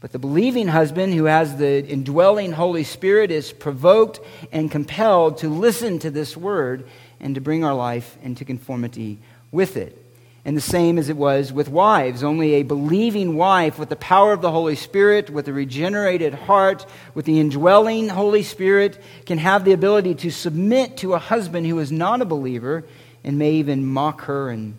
But 0.00 0.12
the 0.12 0.18
believing 0.18 0.68
husband 0.68 1.14
who 1.14 1.24
has 1.24 1.56
the 1.56 1.86
indwelling 1.86 2.52
Holy 2.52 2.84
Spirit 2.84 3.30
is 3.30 3.52
provoked 3.52 4.20
and 4.52 4.70
compelled 4.70 5.38
to 5.38 5.48
listen 5.48 5.98
to 6.00 6.10
this 6.10 6.36
word 6.36 6.86
and 7.18 7.34
to 7.34 7.40
bring 7.40 7.64
our 7.64 7.74
life 7.74 8.18
into 8.22 8.44
conformity 8.44 9.18
with 9.52 9.78
it. 9.78 9.99
And 10.44 10.56
the 10.56 10.62
same 10.62 10.98
as 10.98 11.10
it 11.10 11.16
was 11.16 11.52
with 11.52 11.68
wives. 11.68 12.22
Only 12.22 12.54
a 12.54 12.62
believing 12.62 13.36
wife 13.36 13.78
with 13.78 13.90
the 13.90 13.96
power 13.96 14.32
of 14.32 14.40
the 14.40 14.50
Holy 14.50 14.74
Spirit, 14.74 15.28
with 15.28 15.48
a 15.48 15.52
regenerated 15.52 16.32
heart, 16.32 16.86
with 17.14 17.26
the 17.26 17.38
indwelling 17.38 18.08
Holy 18.08 18.42
Spirit, 18.42 18.98
can 19.26 19.36
have 19.38 19.64
the 19.64 19.72
ability 19.72 20.14
to 20.16 20.30
submit 20.30 20.96
to 20.98 21.12
a 21.12 21.18
husband 21.18 21.66
who 21.66 21.78
is 21.78 21.92
not 21.92 22.22
a 22.22 22.24
believer 22.24 22.84
and 23.22 23.38
may 23.38 23.52
even 23.52 23.86
mock 23.86 24.22
her 24.22 24.48
and 24.48 24.78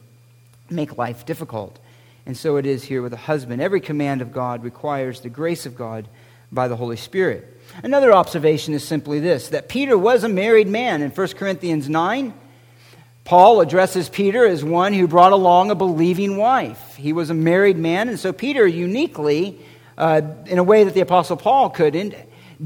make 0.69 0.97
life 0.97 1.25
difficult. 1.25 1.77
And 2.25 2.35
so 2.35 2.57
it 2.57 2.65
is 2.65 2.83
here 2.83 3.01
with 3.01 3.13
a 3.13 3.17
husband. 3.17 3.61
Every 3.61 3.81
command 3.81 4.21
of 4.21 4.31
God 4.31 4.63
requires 4.63 5.21
the 5.21 5.29
grace 5.29 5.65
of 5.65 5.75
God 5.75 6.07
by 6.51 6.67
the 6.67 6.75
Holy 6.75 6.97
Spirit. 6.97 7.47
Another 7.83 8.13
observation 8.13 8.73
is 8.73 8.83
simply 8.83 9.19
this 9.19 9.49
that 9.49 9.69
Peter 9.69 9.97
was 9.97 10.23
a 10.23 10.29
married 10.29 10.67
man. 10.67 11.01
In 11.01 11.11
1 11.11 11.27
Corinthians 11.29 11.89
9, 11.89 12.33
Paul 13.23 13.61
addresses 13.61 14.09
Peter 14.09 14.45
as 14.45 14.63
one 14.63 14.93
who 14.93 15.07
brought 15.07 15.31
along 15.31 15.71
a 15.71 15.75
believing 15.75 16.37
wife. 16.37 16.95
He 16.95 17.13
was 17.13 17.29
a 17.29 17.33
married 17.33 17.77
man, 17.77 18.09
and 18.09 18.19
so 18.19 18.33
Peter 18.33 18.67
uniquely, 18.67 19.59
uh, 19.97 20.21
in 20.47 20.57
a 20.57 20.63
way 20.63 20.83
that 20.83 20.93
the 20.93 21.01
Apostle 21.01 21.37
Paul 21.37 21.69
couldn't, 21.69 22.15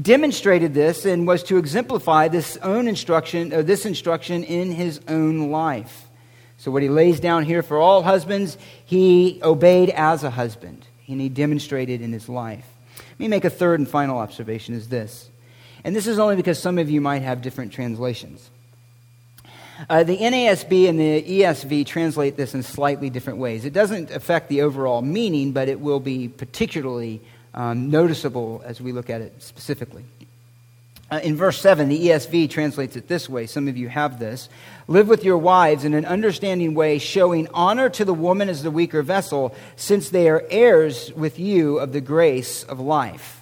demonstrated 0.00 0.74
this 0.74 1.04
and 1.04 1.26
was 1.26 1.42
to 1.44 1.58
exemplify 1.58 2.28
this 2.28 2.56
own 2.58 2.88
instruction, 2.88 3.52
uh, 3.52 3.62
this 3.62 3.86
instruction 3.86 4.44
in 4.44 4.72
his 4.72 5.00
own 5.08 5.50
life. 5.50 6.08
So 6.58 6.70
what 6.70 6.82
he 6.82 6.88
lays 6.88 7.20
down 7.20 7.44
here 7.44 7.62
for 7.62 7.78
all 7.78 8.02
husbands, 8.02 8.56
he 8.84 9.40
obeyed 9.42 9.90
as 9.90 10.24
a 10.24 10.30
husband, 10.30 10.86
and 11.06 11.20
he 11.20 11.28
demonstrated 11.28 12.00
in 12.00 12.12
his 12.12 12.28
life. 12.28 12.66
Let 12.96 13.20
me 13.20 13.28
make 13.28 13.44
a 13.44 13.50
third 13.50 13.78
and 13.78 13.88
final 13.88 14.18
observation: 14.18 14.74
is 14.74 14.88
this, 14.88 15.30
and 15.84 15.94
this 15.94 16.06
is 16.06 16.18
only 16.18 16.36
because 16.36 16.58
some 16.58 16.78
of 16.78 16.90
you 16.90 17.00
might 17.00 17.22
have 17.22 17.42
different 17.42 17.72
translations. 17.72 18.50
Uh, 19.90 20.02
the 20.02 20.16
NASB 20.16 20.88
and 20.88 20.98
the 20.98 21.22
ESV 21.22 21.86
translate 21.86 22.36
this 22.36 22.54
in 22.54 22.62
slightly 22.62 23.10
different 23.10 23.38
ways. 23.38 23.64
It 23.64 23.72
doesn't 23.72 24.10
affect 24.10 24.48
the 24.48 24.62
overall 24.62 25.02
meaning, 25.02 25.52
but 25.52 25.68
it 25.68 25.80
will 25.80 26.00
be 26.00 26.28
particularly 26.28 27.20
um, 27.54 27.90
noticeable 27.90 28.62
as 28.64 28.80
we 28.80 28.92
look 28.92 29.10
at 29.10 29.20
it 29.20 29.42
specifically. 29.42 30.04
Uh, 31.08 31.20
in 31.22 31.36
verse 31.36 31.60
7, 31.60 31.88
the 31.88 32.08
ESV 32.08 32.50
translates 32.50 32.96
it 32.96 33.06
this 33.06 33.28
way. 33.28 33.46
Some 33.46 33.68
of 33.68 33.76
you 33.76 33.88
have 33.88 34.18
this. 34.18 34.48
Live 34.88 35.06
with 35.06 35.22
your 35.22 35.38
wives 35.38 35.84
in 35.84 35.94
an 35.94 36.04
understanding 36.04 36.74
way, 36.74 36.98
showing 36.98 37.46
honor 37.54 37.88
to 37.90 38.04
the 38.04 38.14
woman 38.14 38.48
as 38.48 38.64
the 38.64 38.72
weaker 38.72 39.02
vessel, 39.02 39.54
since 39.76 40.10
they 40.10 40.28
are 40.28 40.44
heirs 40.50 41.12
with 41.12 41.38
you 41.38 41.78
of 41.78 41.92
the 41.92 42.00
grace 42.00 42.64
of 42.64 42.80
life. 42.80 43.35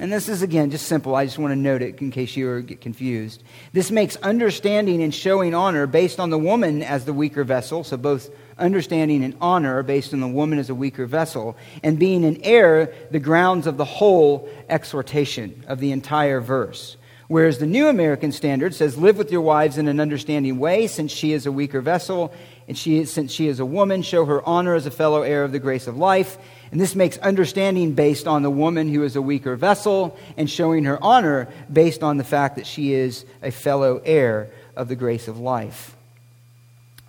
And 0.00 0.10
this 0.10 0.30
is, 0.30 0.40
again, 0.40 0.70
just 0.70 0.86
simple. 0.86 1.14
I 1.14 1.26
just 1.26 1.38
want 1.38 1.52
to 1.52 1.56
note 1.56 1.82
it 1.82 2.00
in 2.00 2.10
case 2.10 2.34
you 2.34 2.62
get 2.62 2.80
confused. 2.80 3.42
This 3.74 3.90
makes 3.90 4.16
understanding 4.16 5.02
and 5.02 5.14
showing 5.14 5.54
honor 5.54 5.86
based 5.86 6.18
on 6.18 6.30
the 6.30 6.38
woman 6.38 6.82
as 6.82 7.04
the 7.04 7.12
weaker 7.12 7.44
vessel, 7.44 7.84
so 7.84 7.98
both 7.98 8.30
understanding 8.56 9.22
and 9.22 9.36
honor 9.42 9.82
based 9.82 10.14
on 10.14 10.20
the 10.20 10.26
woman 10.26 10.58
as 10.58 10.70
a 10.70 10.74
weaker 10.74 11.04
vessel, 11.04 11.54
and 11.82 11.98
being 11.98 12.24
an 12.24 12.38
heir, 12.44 12.94
the 13.10 13.18
grounds 13.18 13.66
of 13.66 13.76
the 13.76 13.84
whole 13.84 14.48
exhortation 14.70 15.62
of 15.68 15.80
the 15.80 15.92
entire 15.92 16.40
verse. 16.40 16.96
Whereas 17.28 17.58
the 17.58 17.66
New 17.66 17.86
American 17.86 18.32
Standard 18.32 18.74
says, 18.74 18.96
Live 18.96 19.18
with 19.18 19.30
your 19.30 19.42
wives 19.42 19.76
in 19.76 19.86
an 19.86 20.00
understanding 20.00 20.58
way, 20.58 20.86
since 20.86 21.12
she 21.12 21.34
is 21.34 21.44
a 21.44 21.52
weaker 21.52 21.82
vessel, 21.82 22.32
and 22.66 22.76
she, 22.76 23.04
since 23.04 23.32
she 23.32 23.48
is 23.48 23.60
a 23.60 23.66
woman, 23.66 24.00
show 24.00 24.24
her 24.24 24.42
honor 24.48 24.74
as 24.74 24.86
a 24.86 24.90
fellow 24.90 25.22
heir 25.22 25.44
of 25.44 25.52
the 25.52 25.58
grace 25.58 25.86
of 25.86 25.98
life. 25.98 26.38
And 26.70 26.80
this 26.80 26.94
makes 26.94 27.18
understanding 27.18 27.94
based 27.94 28.28
on 28.28 28.42
the 28.42 28.50
woman 28.50 28.92
who 28.92 29.02
is 29.02 29.16
a 29.16 29.22
weaker 29.22 29.56
vessel, 29.56 30.16
and 30.36 30.48
showing 30.48 30.84
her 30.84 31.02
honor 31.02 31.48
based 31.72 32.02
on 32.02 32.16
the 32.16 32.24
fact 32.24 32.56
that 32.56 32.66
she 32.66 32.92
is 32.92 33.24
a 33.42 33.50
fellow 33.50 34.00
heir 34.04 34.50
of 34.76 34.88
the 34.88 34.96
grace 34.96 35.26
of 35.26 35.38
life. 35.38 35.96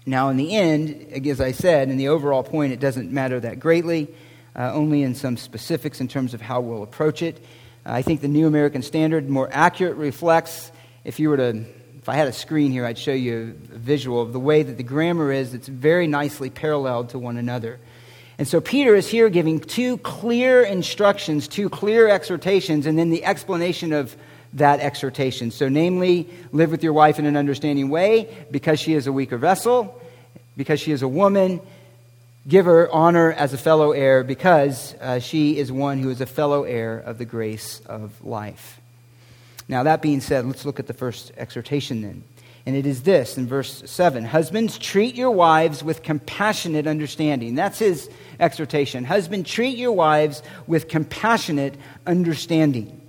Now, 0.05 0.29
in 0.29 0.37
the 0.37 0.55
end, 0.55 1.13
as 1.27 1.39
I 1.39 1.51
said, 1.51 1.89
in 1.89 1.97
the 1.97 2.07
overall 2.07 2.41
point, 2.41 2.73
it 2.73 2.79
doesn't 2.79 3.11
matter 3.11 3.39
that 3.39 3.59
greatly, 3.59 4.07
uh, 4.55 4.73
only 4.73 5.03
in 5.03 5.13
some 5.13 5.37
specifics 5.37 6.01
in 6.01 6.07
terms 6.07 6.33
of 6.33 6.41
how 6.41 6.59
we'll 6.59 6.81
approach 6.81 7.21
it. 7.21 7.37
I 7.85 8.01
think 8.01 8.21
the 8.21 8.27
New 8.27 8.47
American 8.47 8.81
Standard 8.81 9.29
more 9.29 9.47
accurate 9.51 9.97
reflects, 9.97 10.71
if 11.03 11.19
you 11.19 11.29
were 11.29 11.37
to, 11.37 11.65
if 11.99 12.09
I 12.09 12.15
had 12.15 12.27
a 12.27 12.33
screen 12.33 12.71
here, 12.71 12.83
I'd 12.83 12.97
show 12.97 13.13
you 13.13 13.55
a 13.73 13.77
visual 13.77 14.21
of 14.21 14.33
the 14.33 14.39
way 14.39 14.63
that 14.63 14.77
the 14.77 14.83
grammar 14.83 15.31
is. 15.31 15.53
It's 15.53 15.67
very 15.67 16.07
nicely 16.07 16.49
paralleled 16.49 17.09
to 17.09 17.19
one 17.19 17.37
another. 17.37 17.79
And 18.41 18.47
so 18.47 18.59
Peter 18.59 18.95
is 18.95 19.07
here 19.07 19.29
giving 19.29 19.59
two 19.59 19.99
clear 19.99 20.63
instructions, 20.63 21.47
two 21.47 21.69
clear 21.69 22.07
exhortations, 22.07 22.87
and 22.87 22.97
then 22.97 23.11
the 23.11 23.23
explanation 23.23 23.93
of 23.93 24.15
that 24.53 24.79
exhortation. 24.79 25.51
So, 25.51 25.69
namely, 25.69 26.27
live 26.51 26.71
with 26.71 26.81
your 26.81 26.93
wife 26.93 27.19
in 27.19 27.27
an 27.27 27.37
understanding 27.37 27.89
way 27.89 28.35
because 28.49 28.79
she 28.79 28.95
is 28.95 29.05
a 29.05 29.13
weaker 29.13 29.37
vessel, 29.37 30.01
because 30.57 30.79
she 30.79 30.91
is 30.91 31.03
a 31.03 31.07
woman, 31.07 31.61
Give 32.47 32.65
her 32.65 32.91
honor 32.91 33.31
as 33.31 33.53
a 33.53 33.57
fellow 33.59 33.91
heir 33.91 34.23
because 34.23 34.95
uh, 34.95 35.19
she 35.19 35.59
is 35.59 35.71
one 35.71 35.99
who 35.99 36.09
is 36.09 36.21
a 36.21 36.25
fellow 36.25 36.63
heir 36.63 36.97
of 36.97 37.19
the 37.19 37.25
grace 37.25 37.81
of 37.85 38.25
life. 38.25 38.81
Now, 39.67 39.83
that 39.83 40.01
being 40.01 40.21
said, 40.21 40.47
let's 40.47 40.65
look 40.65 40.79
at 40.79 40.87
the 40.87 40.95
first 40.95 41.31
exhortation 41.37 42.01
then. 42.01 42.23
And 42.65 42.75
it 42.75 42.85
is 42.85 43.03
this 43.03 43.37
in 43.37 43.47
verse 43.47 43.83
7 43.89 44.23
Husbands, 44.23 44.77
treat 44.77 45.15
your 45.15 45.31
wives 45.31 45.83
with 45.83 46.03
compassionate 46.03 46.87
understanding. 46.87 47.55
That's 47.55 47.79
his 47.79 48.09
exhortation. 48.39 49.03
Husband, 49.03 49.45
treat 49.45 49.77
your 49.77 49.91
wives 49.91 50.43
with 50.67 50.87
compassionate 50.87 51.75
understanding. 52.05 53.01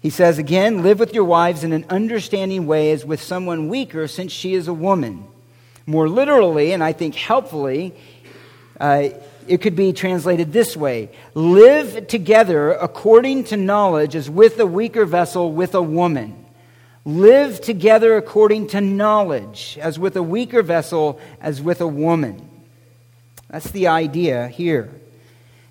He 0.00 0.10
says 0.10 0.38
again, 0.38 0.82
live 0.82 0.98
with 0.98 1.14
your 1.14 1.24
wives 1.24 1.62
in 1.62 1.72
an 1.72 1.86
understanding 1.88 2.66
way 2.66 2.90
as 2.90 3.04
with 3.04 3.22
someone 3.22 3.68
weaker, 3.68 4.08
since 4.08 4.32
she 4.32 4.54
is 4.54 4.66
a 4.66 4.74
woman. 4.74 5.24
More 5.86 6.08
literally, 6.08 6.72
and 6.72 6.82
I 6.82 6.92
think 6.92 7.14
helpfully, 7.14 7.94
uh, 8.80 9.10
it 9.46 9.58
could 9.58 9.76
be 9.76 9.92
translated 9.92 10.52
this 10.52 10.76
way 10.76 11.10
Live 11.34 12.08
together 12.08 12.72
according 12.72 13.44
to 13.44 13.56
knowledge 13.56 14.16
as 14.16 14.28
with 14.28 14.58
a 14.58 14.66
weaker 14.66 15.04
vessel 15.04 15.52
with 15.52 15.76
a 15.76 15.82
woman. 15.82 16.41
Live 17.04 17.60
together 17.60 18.16
according 18.16 18.68
to 18.68 18.80
knowledge 18.80 19.76
as 19.80 19.98
with 19.98 20.16
a 20.16 20.22
weaker 20.22 20.62
vessel 20.62 21.18
as 21.40 21.60
with 21.60 21.80
a 21.80 21.86
woman. 21.86 22.48
That's 23.48 23.70
the 23.70 23.88
idea 23.88 24.48
here. 24.48 24.88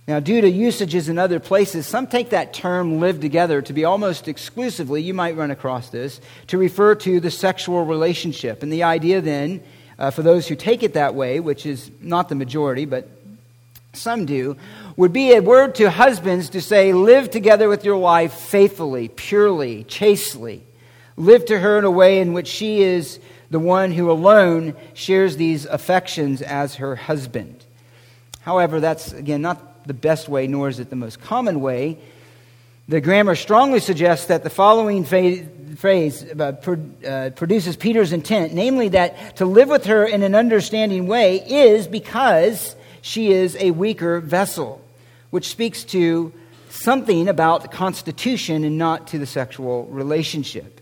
Now, 0.08 0.20
due 0.20 0.42
to 0.42 0.50
usages 0.50 1.08
in 1.08 1.18
other 1.18 1.40
places, 1.40 1.88
some 1.88 2.08
take 2.08 2.32
that 2.32 2.54
term 2.54 3.00
live 3.00 3.22
together 3.22 3.62
to 3.62 3.72
be 3.72 3.86
almost 3.86 4.28
exclusively, 4.28 5.02
you 5.02 5.14
might 5.14 5.38
run 5.38 5.52
across 5.52 5.90
this, 5.90 6.20
to 6.48 6.58
refer 6.58 6.96
to 6.96 7.20
the 7.20 7.32
sexual 7.32 7.86
relationship. 7.86 8.62
And 8.62 8.74
the 8.74 8.84
idea 8.84 9.22
then 9.22 9.64
uh, 9.98 10.10
for 10.12 10.24
those 10.24 10.48
who 10.48 10.56
take 10.56 10.84
it 10.84 10.96
that 10.96 11.16
way, 11.16 11.40
which 11.40 11.66
is 11.66 11.92
not 12.02 12.28
the 12.28 12.36
majority, 12.36 12.86
but 12.86 13.08
some 13.94 14.26
do, 14.26 14.58
would 14.98 15.14
be 15.14 15.34
a 15.34 15.42
word 15.42 15.76
to 15.76 15.90
husbands 15.90 16.50
to 16.50 16.62
say, 16.62 16.94
live 16.94 17.30
together 17.30 17.70
with 17.70 17.86
your 17.86 17.98
wife 17.98 18.34
faithfully, 18.34 19.08
purely, 19.08 19.86
chastely. 19.86 20.64
Live 21.22 21.46
to 21.46 21.60
her 21.60 21.78
in 21.78 21.86
a 21.86 21.92
way 21.92 22.20
in 22.20 22.34
which 22.34 22.48
she 22.48 22.82
is 22.82 23.20
the 23.52 23.60
one 23.60 23.92
who 23.92 24.10
alone 24.10 24.74
shares 24.96 25.38
these 25.38 25.66
affections 25.66 26.42
as 26.42 26.76
her 26.76 26.96
husband. 26.96 27.64
However, 28.40 28.80
that's, 28.80 29.14
again, 29.14 29.44
not 29.44 29.86
the 29.86 29.94
best 29.94 30.28
way, 30.28 30.48
nor 30.48 30.68
is 30.68 30.80
it 30.80 30.90
the 30.90 30.96
most 30.96 31.22
common 31.22 31.62
way. 31.62 32.00
The 32.88 33.02
grammar 33.02 33.36
strongly 33.36 33.80
suggests 33.80 34.26
that 34.26 34.44
the 34.44 34.50
following 34.50 35.06
phrase 35.06 36.24
uh, 36.24 36.54
uh, 37.08 37.30
produces 37.36 37.76
Peter's 37.76 38.14
intent, 38.14 38.56
namely 38.56 38.90
that 38.90 39.36
to 39.36 39.46
live 39.46 39.70
with 39.70 39.86
her 39.86 40.04
in 40.04 40.24
an 40.24 40.34
understanding 40.34 41.06
way 41.06 41.36
is 41.38 41.88
because 41.88 42.76
she 43.04 43.32
is 43.32 43.56
a 43.58 43.70
weaker 43.70 44.22
vessel, 44.22 44.84
which 45.30 45.50
speaks 45.50 45.84
to 45.84 46.34
something 46.72 47.28
about 47.28 47.62
the 47.62 47.68
constitution 47.68 48.64
and 48.64 48.80
not 48.80 49.06
to 49.10 49.20
the 49.20 49.28
sexual 49.28 49.86
relationship. 49.86 50.81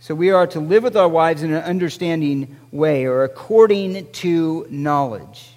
So 0.00 0.14
we 0.14 0.30
are 0.30 0.46
to 0.48 0.60
live 0.60 0.84
with 0.84 0.96
our 0.96 1.08
wives 1.08 1.42
in 1.42 1.52
an 1.52 1.62
understanding 1.62 2.56
way 2.70 3.06
or 3.06 3.24
according 3.24 4.10
to 4.12 4.66
knowledge. 4.70 5.50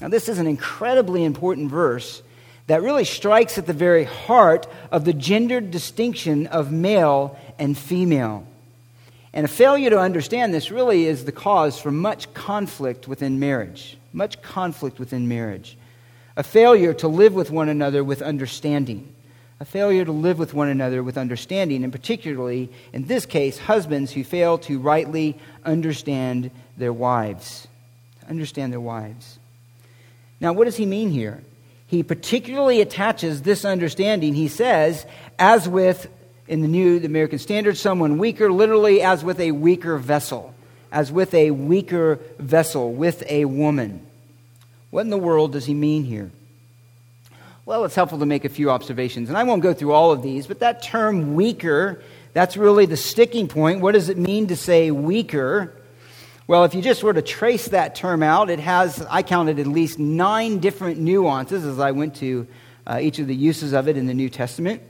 Now, 0.00 0.08
this 0.08 0.28
is 0.28 0.38
an 0.38 0.46
incredibly 0.46 1.24
important 1.24 1.70
verse 1.70 2.22
that 2.66 2.82
really 2.82 3.04
strikes 3.04 3.56
at 3.58 3.66
the 3.66 3.72
very 3.72 4.04
heart 4.04 4.66
of 4.90 5.04
the 5.04 5.12
gendered 5.12 5.70
distinction 5.70 6.46
of 6.48 6.70
male 6.70 7.38
and 7.58 7.76
female. 7.76 8.46
And 9.32 9.46
a 9.46 9.48
failure 9.48 9.90
to 9.90 9.98
understand 9.98 10.52
this 10.52 10.70
really 10.70 11.06
is 11.06 11.24
the 11.24 11.32
cause 11.32 11.80
for 11.80 11.90
much 11.90 12.32
conflict 12.34 13.08
within 13.08 13.40
marriage. 13.40 13.96
Much 14.12 14.42
conflict 14.42 14.98
within 14.98 15.26
marriage. 15.28 15.78
A 16.36 16.42
failure 16.42 16.92
to 16.94 17.08
live 17.08 17.32
with 17.32 17.50
one 17.50 17.68
another 17.68 18.04
with 18.04 18.20
understanding. 18.20 19.11
A 19.62 19.64
failure 19.64 20.04
to 20.04 20.10
live 20.10 20.40
with 20.40 20.54
one 20.54 20.66
another 20.66 21.04
with 21.04 21.16
understanding, 21.16 21.84
and 21.84 21.92
particularly, 21.92 22.68
in 22.92 23.04
this 23.04 23.26
case, 23.26 23.58
husbands 23.58 24.10
who 24.10 24.24
fail 24.24 24.58
to 24.58 24.80
rightly 24.80 25.38
understand 25.64 26.50
their 26.76 26.92
wives. 26.92 27.68
Understand 28.28 28.72
their 28.72 28.80
wives. 28.80 29.38
Now, 30.40 30.52
what 30.52 30.64
does 30.64 30.78
he 30.78 30.84
mean 30.84 31.12
here? 31.12 31.44
He 31.86 32.02
particularly 32.02 32.80
attaches 32.80 33.42
this 33.42 33.64
understanding, 33.64 34.34
he 34.34 34.48
says, 34.48 35.06
as 35.38 35.68
with 35.68 36.08
in 36.48 36.62
the 36.62 36.66
New 36.66 36.98
the 36.98 37.06
American 37.06 37.38
Standard, 37.38 37.76
someone 37.76 38.18
weaker, 38.18 38.50
literally 38.50 39.00
as 39.00 39.22
with 39.22 39.38
a 39.38 39.52
weaker 39.52 39.96
vessel, 39.96 40.56
as 40.90 41.12
with 41.12 41.34
a 41.34 41.52
weaker 41.52 42.18
vessel, 42.40 42.92
with 42.92 43.22
a 43.28 43.44
woman. 43.44 44.04
What 44.90 45.02
in 45.02 45.10
the 45.10 45.18
world 45.18 45.52
does 45.52 45.66
he 45.66 45.74
mean 45.74 46.02
here? 46.02 46.32
Well, 47.64 47.84
it's 47.84 47.94
helpful 47.94 48.18
to 48.18 48.26
make 48.26 48.44
a 48.44 48.48
few 48.48 48.70
observations, 48.70 49.28
and 49.28 49.38
I 49.38 49.44
won't 49.44 49.62
go 49.62 49.72
through 49.72 49.92
all 49.92 50.10
of 50.10 50.20
these, 50.20 50.48
but 50.48 50.58
that 50.58 50.82
term 50.82 51.34
weaker, 51.34 52.02
that's 52.32 52.56
really 52.56 52.86
the 52.86 52.96
sticking 52.96 53.46
point. 53.46 53.78
What 53.80 53.92
does 53.92 54.08
it 54.08 54.18
mean 54.18 54.48
to 54.48 54.56
say 54.56 54.90
weaker? 54.90 55.72
Well, 56.48 56.64
if 56.64 56.74
you 56.74 56.82
just 56.82 57.04
were 57.04 57.12
to 57.12 57.22
trace 57.22 57.68
that 57.68 57.94
term 57.94 58.20
out, 58.20 58.50
it 58.50 58.58
has, 58.58 59.06
I 59.08 59.22
counted 59.22 59.60
at 59.60 59.68
least 59.68 60.00
nine 60.00 60.58
different 60.58 60.98
nuances 60.98 61.64
as 61.64 61.78
I 61.78 61.92
went 61.92 62.16
to 62.16 62.48
uh, 62.84 62.98
each 63.00 63.20
of 63.20 63.28
the 63.28 63.36
uses 63.36 63.74
of 63.74 63.86
it 63.86 63.96
in 63.96 64.08
the 64.08 64.14
New 64.14 64.28
Testament 64.28 64.82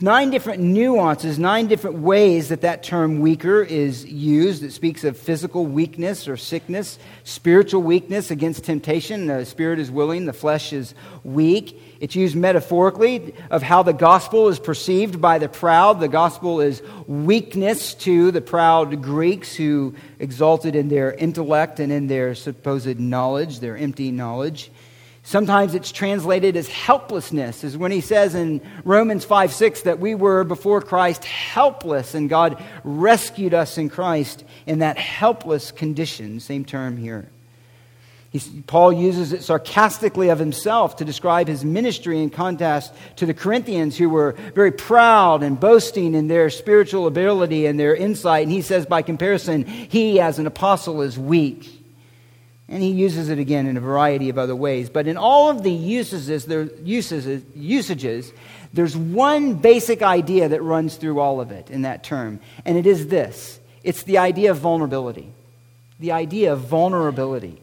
nine 0.00 0.30
different 0.30 0.60
nuances, 0.60 1.38
nine 1.38 1.68
different 1.68 1.98
ways 1.98 2.48
that 2.48 2.62
that 2.62 2.82
term 2.82 3.20
weaker 3.20 3.62
is 3.62 4.04
used. 4.04 4.62
It 4.62 4.72
speaks 4.72 5.04
of 5.04 5.16
physical 5.16 5.66
weakness 5.66 6.26
or 6.26 6.36
sickness, 6.36 6.98
spiritual 7.22 7.82
weakness 7.82 8.30
against 8.30 8.64
temptation. 8.64 9.26
The 9.26 9.44
spirit 9.44 9.78
is 9.78 9.90
willing, 9.90 10.26
the 10.26 10.32
flesh 10.32 10.72
is 10.72 10.94
weak. 11.22 11.80
It's 12.04 12.14
used 12.14 12.36
metaphorically 12.36 13.32
of 13.50 13.62
how 13.62 13.82
the 13.82 13.94
gospel 13.94 14.48
is 14.48 14.58
perceived 14.58 15.22
by 15.22 15.38
the 15.38 15.48
proud. 15.48 16.00
The 16.00 16.08
gospel 16.08 16.60
is 16.60 16.82
weakness 17.06 17.94
to 17.94 18.30
the 18.30 18.42
proud 18.42 19.00
Greeks 19.00 19.56
who 19.56 19.94
exalted 20.18 20.76
in 20.76 20.90
their 20.90 21.14
intellect 21.14 21.80
and 21.80 21.90
in 21.90 22.06
their 22.06 22.34
supposed 22.34 23.00
knowledge, 23.00 23.60
their 23.60 23.78
empty 23.78 24.10
knowledge. 24.10 24.70
Sometimes 25.22 25.74
it's 25.74 25.90
translated 25.90 26.58
as 26.58 26.68
helplessness, 26.68 27.64
is 27.64 27.74
when 27.74 27.90
he 27.90 28.02
says 28.02 28.34
in 28.34 28.60
Romans 28.84 29.24
5 29.24 29.54
6 29.54 29.80
that 29.84 29.98
we 29.98 30.14
were 30.14 30.44
before 30.44 30.82
Christ 30.82 31.24
helpless, 31.24 32.14
and 32.14 32.28
God 32.28 32.62
rescued 32.84 33.54
us 33.54 33.78
in 33.78 33.88
Christ 33.88 34.44
in 34.66 34.80
that 34.80 34.98
helpless 34.98 35.72
condition. 35.72 36.38
Same 36.38 36.66
term 36.66 36.98
here. 36.98 37.30
He's, 38.34 38.48
Paul 38.66 38.92
uses 38.92 39.32
it 39.32 39.44
sarcastically 39.44 40.28
of 40.28 40.40
himself 40.40 40.96
to 40.96 41.04
describe 41.04 41.46
his 41.46 41.64
ministry 41.64 42.20
in 42.20 42.30
contrast 42.30 42.92
to 43.14 43.26
the 43.26 43.32
Corinthians, 43.32 43.96
who 43.96 44.08
were 44.08 44.32
very 44.56 44.72
proud 44.72 45.44
and 45.44 45.58
boasting 45.58 46.14
in 46.14 46.26
their 46.26 46.50
spiritual 46.50 47.06
ability 47.06 47.66
and 47.66 47.78
their 47.78 47.94
insight. 47.94 48.42
And 48.42 48.50
he 48.50 48.60
says, 48.60 48.86
by 48.86 49.02
comparison, 49.02 49.64
he 49.64 50.18
as 50.18 50.40
an 50.40 50.48
apostle 50.48 51.00
is 51.02 51.16
weak. 51.16 51.80
And 52.68 52.82
he 52.82 52.90
uses 52.90 53.28
it 53.28 53.38
again 53.38 53.68
in 53.68 53.76
a 53.76 53.80
variety 53.80 54.30
of 54.30 54.36
other 54.36 54.56
ways. 54.56 54.90
But 54.90 55.06
in 55.06 55.16
all 55.16 55.48
of 55.48 55.62
the 55.62 55.70
usages, 55.70 56.46
there, 56.46 56.64
usages, 56.82 57.44
usages, 57.54 58.32
there's 58.72 58.96
one 58.96 59.54
basic 59.54 60.02
idea 60.02 60.48
that 60.48 60.60
runs 60.60 60.96
through 60.96 61.20
all 61.20 61.40
of 61.40 61.52
it 61.52 61.70
in 61.70 61.82
that 61.82 62.02
term. 62.02 62.40
And 62.64 62.76
it 62.76 62.86
is 62.86 63.06
this 63.06 63.60
it's 63.84 64.02
the 64.02 64.18
idea 64.18 64.50
of 64.50 64.58
vulnerability. 64.58 65.30
The 66.00 66.10
idea 66.10 66.52
of 66.52 66.62
vulnerability. 66.62 67.60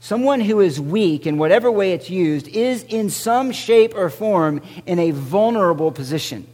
Someone 0.00 0.40
who 0.40 0.60
is 0.60 0.80
weak, 0.80 1.26
in 1.26 1.38
whatever 1.38 1.70
way 1.70 1.92
it's 1.92 2.08
used, 2.08 2.48
is 2.48 2.84
in 2.84 3.10
some 3.10 3.50
shape 3.50 3.94
or 3.96 4.10
form 4.10 4.62
in 4.86 4.98
a 4.98 5.10
vulnerable 5.10 5.90
position. 5.90 6.46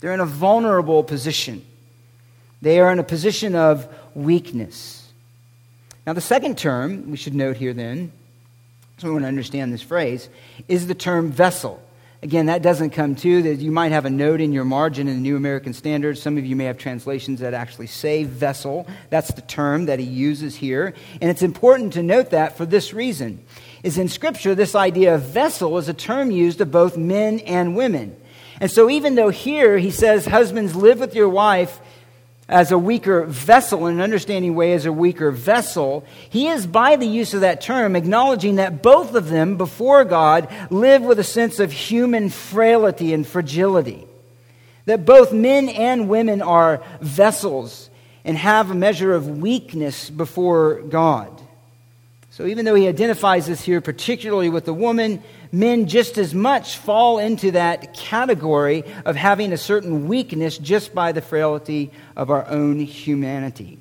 They're 0.00 0.14
in 0.14 0.20
a 0.20 0.26
vulnerable 0.26 1.04
position. 1.04 1.64
They 2.62 2.80
are 2.80 2.90
in 2.90 2.98
a 2.98 3.04
position 3.04 3.54
of 3.54 3.88
weakness. 4.14 5.08
Now, 6.06 6.14
the 6.14 6.20
second 6.20 6.58
term 6.58 7.10
we 7.10 7.16
should 7.16 7.34
note 7.34 7.56
here 7.56 7.72
then, 7.72 8.12
so 8.98 9.08
we 9.08 9.12
want 9.12 9.24
to 9.24 9.28
understand 9.28 9.72
this 9.72 9.82
phrase, 9.82 10.28
is 10.66 10.86
the 10.86 10.94
term 10.94 11.30
vessel. 11.30 11.82
Again, 12.22 12.46
that 12.46 12.60
doesn't 12.60 12.90
come 12.90 13.14
to 13.16 13.42
that 13.42 13.60
you 13.60 13.70
might 13.70 13.92
have 13.92 14.04
a 14.04 14.10
note 14.10 14.42
in 14.42 14.52
your 14.52 14.66
margin 14.66 15.08
in 15.08 15.14
the 15.14 15.22
New 15.22 15.36
American 15.36 15.72
Standard. 15.72 16.18
Some 16.18 16.36
of 16.36 16.44
you 16.44 16.54
may 16.54 16.64
have 16.64 16.76
translations 16.76 17.40
that 17.40 17.54
actually 17.54 17.86
say 17.86 18.24
vessel. 18.24 18.86
That's 19.08 19.32
the 19.32 19.40
term 19.40 19.86
that 19.86 19.98
he 19.98 20.04
uses 20.04 20.54
here. 20.54 20.92
And 21.22 21.30
it's 21.30 21.40
important 21.40 21.94
to 21.94 22.02
note 22.02 22.30
that 22.30 22.58
for 22.58 22.66
this 22.66 22.92
reason. 22.92 23.42
Is 23.82 23.96
in 23.96 24.08
scripture 24.08 24.54
this 24.54 24.74
idea 24.74 25.14
of 25.14 25.22
vessel 25.22 25.78
is 25.78 25.88
a 25.88 25.94
term 25.94 26.30
used 26.30 26.60
of 26.60 26.70
both 26.70 26.98
men 26.98 27.40
and 27.40 27.74
women. 27.74 28.14
And 28.60 28.70
so 28.70 28.90
even 28.90 29.14
though 29.14 29.30
here 29.30 29.78
he 29.78 29.90
says 29.90 30.26
husbands 30.26 30.76
live 30.76 31.00
with 31.00 31.14
your 31.14 31.30
wife 31.30 31.80
as 32.50 32.72
a 32.72 32.78
weaker 32.78 33.24
vessel, 33.26 33.86
in 33.86 33.94
an 33.94 34.00
understanding 34.00 34.56
way, 34.56 34.72
as 34.72 34.84
a 34.84 34.92
weaker 34.92 35.30
vessel, 35.30 36.04
he 36.28 36.48
is, 36.48 36.66
by 36.66 36.96
the 36.96 37.06
use 37.06 37.32
of 37.32 37.42
that 37.42 37.60
term, 37.60 37.94
acknowledging 37.94 38.56
that 38.56 38.82
both 38.82 39.14
of 39.14 39.28
them, 39.28 39.56
before 39.56 40.04
God, 40.04 40.48
live 40.68 41.02
with 41.02 41.20
a 41.20 41.24
sense 41.24 41.60
of 41.60 41.70
human 41.70 42.28
frailty 42.28 43.14
and 43.14 43.24
fragility. 43.24 44.04
That 44.86 45.06
both 45.06 45.32
men 45.32 45.68
and 45.68 46.08
women 46.08 46.42
are 46.42 46.82
vessels 47.00 47.88
and 48.24 48.36
have 48.36 48.72
a 48.72 48.74
measure 48.74 49.14
of 49.14 49.38
weakness 49.38 50.10
before 50.10 50.82
God. 50.82 51.40
So 52.32 52.46
even 52.46 52.64
though 52.64 52.74
he 52.74 52.88
identifies 52.88 53.46
this 53.46 53.62
here 53.62 53.80
particularly 53.80 54.50
with 54.50 54.64
the 54.64 54.74
woman, 54.74 55.22
men 55.52 55.86
just 55.86 56.18
as 56.18 56.34
much 56.34 56.76
fall 56.76 57.18
into 57.18 57.52
that 57.52 57.94
category 57.94 58.84
of 59.04 59.16
having 59.16 59.52
a 59.52 59.58
certain 59.58 60.06
weakness 60.06 60.56
just 60.58 60.94
by 60.94 61.12
the 61.12 61.20
frailty 61.20 61.90
of 62.16 62.30
our 62.30 62.46
own 62.48 62.78
humanity. 62.80 63.78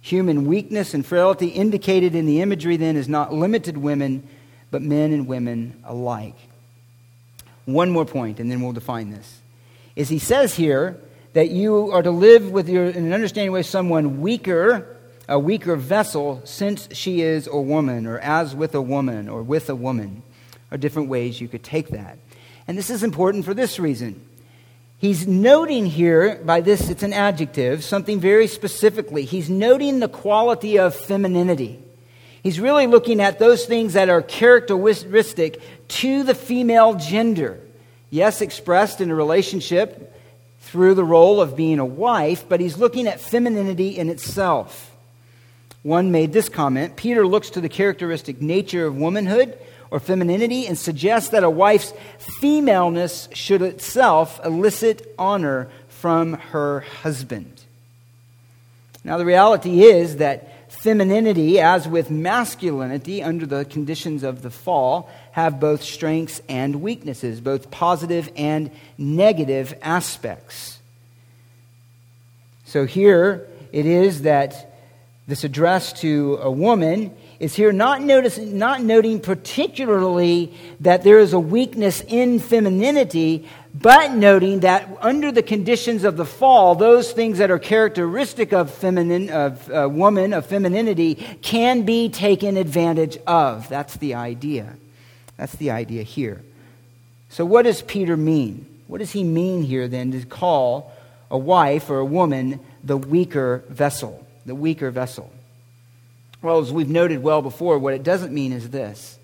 Human 0.00 0.46
weakness 0.46 0.94
and 0.94 1.04
frailty 1.04 1.48
indicated 1.48 2.14
in 2.14 2.26
the 2.26 2.40
imagery 2.40 2.76
then 2.76 2.96
is 2.96 3.08
not 3.08 3.32
limited 3.32 3.76
women, 3.76 4.26
but 4.70 4.82
men 4.82 5.12
and 5.12 5.26
women 5.26 5.80
alike. 5.84 6.36
One 7.66 7.90
more 7.90 8.04
point, 8.04 8.40
and 8.40 8.50
then 8.50 8.60
we'll 8.60 8.72
define 8.72 9.10
this. 9.10 9.40
Is 9.94 10.08
he 10.08 10.18
says 10.18 10.54
here 10.54 10.98
that 11.34 11.50
you 11.50 11.92
are 11.92 12.02
to 12.02 12.10
live 12.10 12.50
with 12.50 12.68
your, 12.68 12.86
in 12.86 13.04
an 13.04 13.12
understanding 13.12 13.52
way, 13.52 13.62
someone 13.62 14.20
weaker, 14.20 14.96
a 15.28 15.38
weaker 15.38 15.76
vessel, 15.76 16.40
since 16.44 16.88
she 16.92 17.20
is 17.20 17.46
a 17.46 17.60
woman, 17.60 18.06
or 18.06 18.18
as 18.18 18.56
with 18.56 18.74
a 18.74 18.82
woman, 18.82 19.28
or 19.28 19.42
with 19.42 19.70
a 19.70 19.76
woman 19.76 20.22
are 20.72 20.78
different 20.78 21.08
ways 21.08 21.40
you 21.40 21.46
could 21.46 21.62
take 21.62 21.90
that. 21.90 22.18
And 22.66 22.76
this 22.76 22.90
is 22.90 23.02
important 23.02 23.44
for 23.44 23.54
this 23.54 23.78
reason. 23.78 24.20
He's 24.98 25.26
noting 25.26 25.84
here, 25.84 26.40
by 26.44 26.60
this, 26.60 26.88
it's 26.88 27.02
an 27.02 27.12
adjective, 27.12 27.84
something 27.84 28.20
very 28.20 28.46
specifically. 28.46 29.24
He's 29.24 29.50
noting 29.50 29.98
the 30.00 30.08
quality 30.08 30.78
of 30.78 30.94
femininity. 30.94 31.80
He's 32.42 32.58
really 32.58 32.86
looking 32.86 33.20
at 33.20 33.38
those 33.38 33.66
things 33.66 33.92
that 33.92 34.08
are 34.08 34.22
characteristic 34.22 35.60
to 35.88 36.22
the 36.22 36.34
female 36.34 36.94
gender. 36.94 37.60
Yes, 38.10 38.40
expressed 38.40 39.00
in 39.00 39.10
a 39.10 39.14
relationship 39.14 40.16
through 40.60 40.94
the 40.94 41.04
role 41.04 41.40
of 41.40 41.56
being 41.56 41.80
a 41.80 41.84
wife, 41.84 42.48
but 42.48 42.60
he's 42.60 42.78
looking 42.78 43.06
at 43.06 43.20
femininity 43.20 43.98
in 43.98 44.08
itself. 44.08 44.94
One 45.82 46.12
made 46.12 46.32
this 46.32 46.48
comment 46.48 46.94
Peter 46.94 47.26
looks 47.26 47.50
to 47.50 47.60
the 47.60 47.68
characteristic 47.68 48.40
nature 48.40 48.86
of 48.86 48.96
womanhood 48.96 49.58
or 49.92 50.00
femininity 50.00 50.66
and 50.66 50.78
suggests 50.78 51.28
that 51.28 51.44
a 51.44 51.50
wife's 51.50 51.92
femaleness 52.18 53.28
should 53.34 53.60
itself 53.60 54.40
elicit 54.42 55.06
honor 55.18 55.68
from 55.88 56.32
her 56.32 56.80
husband. 57.02 57.62
Now, 59.04 59.18
the 59.18 59.26
reality 59.26 59.82
is 59.82 60.16
that 60.16 60.72
femininity, 60.72 61.60
as 61.60 61.86
with 61.86 62.10
masculinity 62.10 63.22
under 63.22 63.44
the 63.44 63.66
conditions 63.66 64.22
of 64.22 64.40
the 64.40 64.50
fall, 64.50 65.10
have 65.32 65.60
both 65.60 65.82
strengths 65.82 66.40
and 66.48 66.76
weaknesses, 66.80 67.42
both 67.42 67.70
positive 67.70 68.30
and 68.34 68.70
negative 68.96 69.74
aspects. 69.82 70.78
So 72.64 72.86
here 72.86 73.46
it 73.72 73.84
is 73.84 74.22
that 74.22 74.74
this 75.28 75.44
address 75.44 75.92
to 76.00 76.38
a 76.40 76.50
woman 76.50 77.14
is 77.42 77.56
here 77.56 77.72
not, 77.72 78.00
noticing, 78.00 78.56
not 78.56 78.80
noting 78.80 79.18
particularly 79.18 80.54
that 80.78 81.02
there 81.02 81.18
is 81.18 81.32
a 81.32 81.40
weakness 81.40 82.00
in 82.06 82.38
femininity, 82.38 83.48
but 83.74 84.12
noting 84.12 84.60
that 84.60 84.88
under 85.00 85.32
the 85.32 85.42
conditions 85.42 86.04
of 86.04 86.16
the 86.16 86.24
fall, 86.24 86.76
those 86.76 87.10
things 87.10 87.38
that 87.38 87.50
are 87.50 87.58
characteristic 87.58 88.52
of 88.52 88.72
feminine, 88.72 89.28
of 89.28 89.68
uh, 89.68 89.88
woman, 89.88 90.32
of 90.32 90.46
femininity, 90.46 91.16
can 91.42 91.82
be 91.82 92.08
taken 92.08 92.56
advantage 92.56 93.18
of. 93.26 93.68
That's 93.68 93.96
the 93.96 94.14
idea. 94.14 94.76
That's 95.36 95.56
the 95.56 95.72
idea 95.72 96.04
here. 96.04 96.42
So, 97.28 97.44
what 97.44 97.62
does 97.62 97.82
Peter 97.82 98.16
mean? 98.16 98.66
What 98.86 98.98
does 98.98 99.10
he 99.10 99.24
mean 99.24 99.64
here 99.64 99.88
then 99.88 100.12
to 100.12 100.24
call 100.24 100.92
a 101.28 101.38
wife 101.38 101.90
or 101.90 101.98
a 101.98 102.04
woman 102.04 102.60
the 102.84 102.96
weaker 102.96 103.64
vessel? 103.68 104.24
The 104.46 104.54
weaker 104.54 104.92
vessel. 104.92 105.32
Well, 106.42 106.58
as 106.58 106.72
we've 106.72 106.88
noted 106.88 107.22
well 107.22 107.40
before, 107.40 107.78
what 107.78 107.94
it 107.94 108.02
doesn't 108.02 108.32
mean 108.32 108.52
is 108.52 108.68
this 108.70 109.18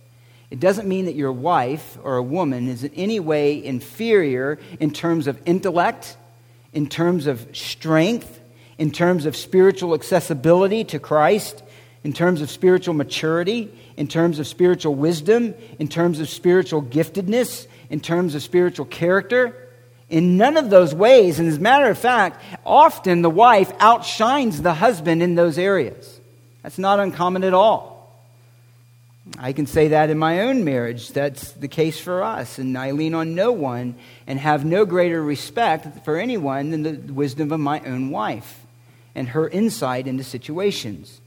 it 0.50 0.60
doesn't 0.60 0.88
mean 0.88 1.04
that 1.06 1.14
your 1.14 1.32
wife 1.32 1.98
or 2.02 2.16
a 2.16 2.22
woman 2.22 2.68
is 2.68 2.84
in 2.84 2.94
any 2.94 3.20
way 3.20 3.62
inferior 3.62 4.58
in 4.80 4.92
terms 4.92 5.26
of 5.26 5.40
intellect, 5.44 6.16
in 6.72 6.88
terms 6.88 7.26
of 7.26 7.46
strength, 7.52 8.40
in 8.78 8.90
terms 8.90 9.26
of 9.26 9.36
spiritual 9.36 9.94
accessibility 9.94 10.84
to 10.84 10.98
Christ, 10.98 11.62
in 12.04 12.12
terms 12.12 12.40
of 12.40 12.50
spiritual 12.50 12.94
maturity, 12.94 13.70
in 13.96 14.06
terms 14.06 14.38
of 14.38 14.46
spiritual 14.46 14.94
wisdom, 14.94 15.54
in 15.80 15.88
terms 15.88 16.20
of 16.20 16.28
spiritual 16.28 16.82
giftedness, 16.82 17.66
in 17.90 17.98
terms 18.00 18.36
of 18.36 18.42
spiritual 18.42 18.86
character. 18.86 19.54
In 20.08 20.38
none 20.38 20.56
of 20.56 20.70
those 20.70 20.94
ways, 20.94 21.38
and 21.38 21.48
as 21.48 21.56
a 21.56 21.60
matter 21.60 21.90
of 21.90 21.98
fact, 21.98 22.40
often 22.64 23.20
the 23.20 23.28
wife 23.28 23.72
outshines 23.80 24.62
the 24.62 24.72
husband 24.72 25.22
in 25.22 25.34
those 25.34 25.58
areas. 25.58 26.17
That's 26.68 26.78
not 26.78 27.00
uncommon 27.00 27.44
at 27.44 27.54
all. 27.54 28.14
I 29.38 29.54
can 29.54 29.64
say 29.64 29.88
that 29.88 30.10
in 30.10 30.18
my 30.18 30.42
own 30.42 30.64
marriage. 30.64 31.08
That's 31.08 31.52
the 31.52 31.66
case 31.66 31.98
for 31.98 32.22
us. 32.22 32.58
And 32.58 32.76
I 32.76 32.90
lean 32.90 33.14
on 33.14 33.34
no 33.34 33.52
one 33.52 33.94
and 34.26 34.38
have 34.38 34.66
no 34.66 34.84
greater 34.84 35.22
respect 35.22 36.04
for 36.04 36.18
anyone 36.18 36.70
than 36.70 36.82
the 36.82 37.10
wisdom 37.10 37.52
of 37.52 37.60
my 37.60 37.80
own 37.86 38.10
wife 38.10 38.66
and 39.14 39.28
her 39.28 39.48
insight 39.48 40.06
into 40.06 40.22
situations. 40.24 41.22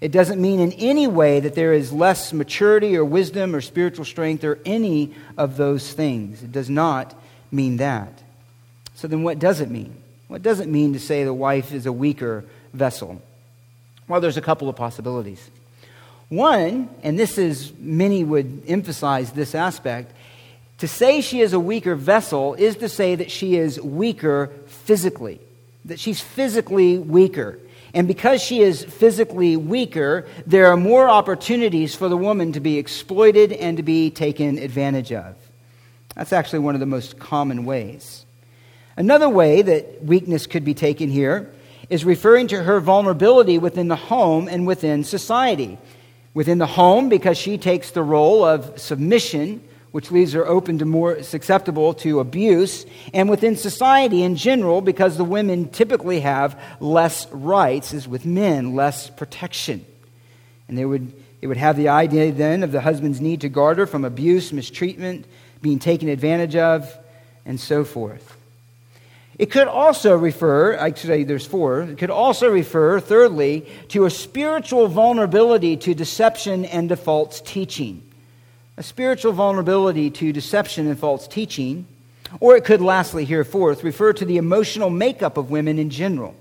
It 0.00 0.12
doesn't 0.12 0.40
mean 0.40 0.60
in 0.60 0.70
any 0.74 1.08
way 1.08 1.40
that 1.40 1.56
there 1.56 1.72
is 1.72 1.92
less 1.92 2.32
maturity 2.32 2.96
or 2.96 3.04
wisdom 3.04 3.56
or 3.56 3.60
spiritual 3.60 4.04
strength 4.04 4.44
or 4.44 4.60
any 4.64 5.16
of 5.36 5.56
those 5.56 5.92
things. 5.92 6.44
It 6.44 6.52
does 6.52 6.70
not 6.70 7.12
mean 7.50 7.78
that. 7.78 8.22
So 8.94 9.08
then, 9.08 9.24
what 9.24 9.40
does 9.40 9.60
it 9.60 9.68
mean? 9.68 9.96
What 10.28 10.44
does 10.44 10.60
it 10.60 10.68
mean 10.68 10.92
to 10.92 11.00
say 11.00 11.24
the 11.24 11.34
wife 11.34 11.72
is 11.72 11.86
a 11.86 11.92
weaker 11.92 12.44
vessel? 12.72 13.20
Well, 14.08 14.20
there's 14.20 14.36
a 14.36 14.42
couple 14.42 14.68
of 14.68 14.76
possibilities. 14.76 15.50
One, 16.28 16.88
and 17.02 17.18
this 17.18 17.38
is, 17.38 17.72
many 17.78 18.24
would 18.24 18.62
emphasize 18.66 19.32
this 19.32 19.54
aspect, 19.54 20.12
to 20.78 20.88
say 20.88 21.20
she 21.20 21.40
is 21.40 21.52
a 21.52 21.60
weaker 21.60 21.94
vessel 21.94 22.54
is 22.54 22.76
to 22.76 22.88
say 22.88 23.14
that 23.14 23.30
she 23.30 23.56
is 23.56 23.80
weaker 23.80 24.50
physically, 24.66 25.40
that 25.86 25.98
she's 25.98 26.20
physically 26.20 26.98
weaker. 26.98 27.58
And 27.94 28.06
because 28.06 28.42
she 28.42 28.60
is 28.60 28.84
physically 28.84 29.56
weaker, 29.56 30.26
there 30.46 30.66
are 30.66 30.76
more 30.76 31.08
opportunities 31.08 31.94
for 31.94 32.08
the 32.08 32.16
woman 32.16 32.52
to 32.52 32.60
be 32.60 32.76
exploited 32.76 33.52
and 33.52 33.76
to 33.78 33.82
be 33.82 34.10
taken 34.10 34.58
advantage 34.58 35.12
of. 35.12 35.34
That's 36.14 36.32
actually 36.32 36.58
one 36.58 36.74
of 36.74 36.80
the 36.80 36.86
most 36.86 37.18
common 37.18 37.64
ways. 37.64 38.26
Another 38.96 39.28
way 39.28 39.62
that 39.62 40.04
weakness 40.04 40.46
could 40.46 40.64
be 40.64 40.74
taken 40.74 41.10
here 41.10 41.50
is 41.88 42.04
referring 42.04 42.48
to 42.48 42.62
her 42.62 42.80
vulnerability 42.80 43.58
within 43.58 43.88
the 43.88 43.96
home 43.96 44.48
and 44.48 44.66
within 44.66 45.04
society 45.04 45.78
within 46.36 46.58
the 46.58 46.66
home 46.66 47.08
because 47.08 47.38
she 47.38 47.56
takes 47.56 47.92
the 47.92 48.02
role 48.02 48.44
of 48.44 48.78
submission, 48.78 49.58
which 49.92 50.10
leaves 50.10 50.34
her 50.34 50.46
open 50.46 50.76
to 50.76 50.84
more 50.84 51.22
susceptible 51.22 51.94
to 51.94 52.20
abuse, 52.20 52.84
and 53.14 53.30
within 53.30 53.56
society 53.56 54.22
in 54.22 54.36
general 54.36 54.82
because 54.82 55.16
the 55.16 55.24
women 55.24 55.66
typically 55.66 56.20
have 56.20 56.60
less 56.78 57.26
rights 57.32 57.94
as 57.94 58.06
with 58.06 58.26
men, 58.26 58.74
less 58.74 59.08
protection. 59.08 59.82
And 60.68 60.76
they 60.76 60.84
would, 60.84 61.10
it 61.40 61.46
would 61.46 61.56
have 61.56 61.78
the 61.78 61.88
idea 61.88 62.30
then 62.30 62.62
of 62.62 62.70
the 62.70 62.82
husband's 62.82 63.22
need 63.22 63.40
to 63.40 63.48
guard 63.48 63.78
her 63.78 63.86
from 63.86 64.04
abuse, 64.04 64.52
mistreatment, 64.52 65.24
being 65.62 65.78
taken 65.78 66.10
advantage 66.10 66.54
of, 66.54 66.98
and 67.46 67.58
so 67.58 67.82
forth. 67.82 68.35
It 69.38 69.50
could 69.50 69.68
also 69.68 70.16
refer, 70.16 70.78
I 70.78 70.92
say 70.94 71.24
there's 71.24 71.46
four, 71.46 71.82
it 71.82 71.98
could 71.98 72.10
also 72.10 72.48
refer, 72.48 73.00
thirdly, 73.00 73.66
to 73.88 74.06
a 74.06 74.10
spiritual 74.10 74.88
vulnerability 74.88 75.76
to 75.78 75.94
deception 75.94 76.64
and 76.64 76.88
to 76.88 76.96
false 76.96 77.42
teaching. 77.42 78.02
A 78.78 78.82
spiritual 78.82 79.32
vulnerability 79.32 80.10
to 80.10 80.32
deception 80.32 80.86
and 80.86 80.98
false 80.98 81.28
teaching. 81.28 81.86
Or 82.40 82.56
it 82.56 82.64
could, 82.64 82.80
lastly, 82.80 83.24
here 83.24 83.44
fourth, 83.44 83.84
refer 83.84 84.12
to 84.14 84.24
the 84.24 84.38
emotional 84.38 84.90
makeup 84.90 85.36
of 85.36 85.50
women 85.50 85.78
in 85.78 85.90
general, 85.90 86.34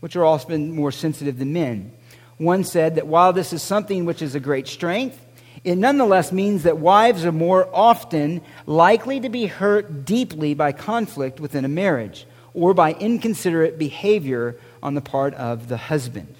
which 0.00 0.16
are 0.16 0.24
often 0.24 0.74
more 0.74 0.90
sensitive 0.90 1.38
than 1.38 1.52
men. 1.52 1.92
One 2.38 2.64
said 2.64 2.96
that 2.96 3.06
while 3.06 3.32
this 3.32 3.52
is 3.52 3.62
something 3.62 4.04
which 4.04 4.22
is 4.22 4.34
a 4.34 4.40
great 4.40 4.66
strength, 4.66 5.21
it 5.64 5.76
nonetheless 5.76 6.32
means 6.32 6.64
that 6.64 6.78
wives 6.78 7.24
are 7.24 7.32
more 7.32 7.68
often 7.72 8.40
likely 8.66 9.20
to 9.20 9.28
be 9.28 9.46
hurt 9.46 10.04
deeply 10.04 10.54
by 10.54 10.72
conflict 10.72 11.38
within 11.38 11.64
a 11.64 11.68
marriage 11.68 12.26
or 12.52 12.74
by 12.74 12.92
inconsiderate 12.94 13.78
behavior 13.78 14.56
on 14.82 14.94
the 14.94 15.00
part 15.00 15.34
of 15.34 15.68
the 15.68 15.76
husband. 15.76 16.34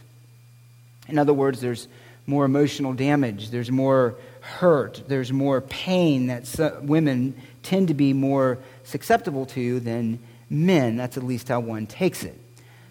In 1.09 1.19
other 1.19 1.33
words, 1.33 1.61
there's 1.61 1.89
more 2.27 2.45
emotional 2.45 2.93
damage, 2.93 3.51
there's 3.51 3.71
more 3.71 4.17
hurt, 4.41 5.03
there's 5.07 5.33
more 5.33 5.61
pain 5.61 6.27
that 6.27 6.83
women 6.83 7.35
tend 7.63 7.89
to 7.89 7.95
be 7.95 8.13
more 8.13 8.59
susceptible 8.85 9.47
to 9.47 9.79
than 9.81 10.19
men. 10.51 10.97
That's 10.97 11.17
at 11.17 11.23
least 11.23 11.49
how 11.49 11.61
one 11.61 11.87
takes 11.87 12.25
it. 12.25 12.39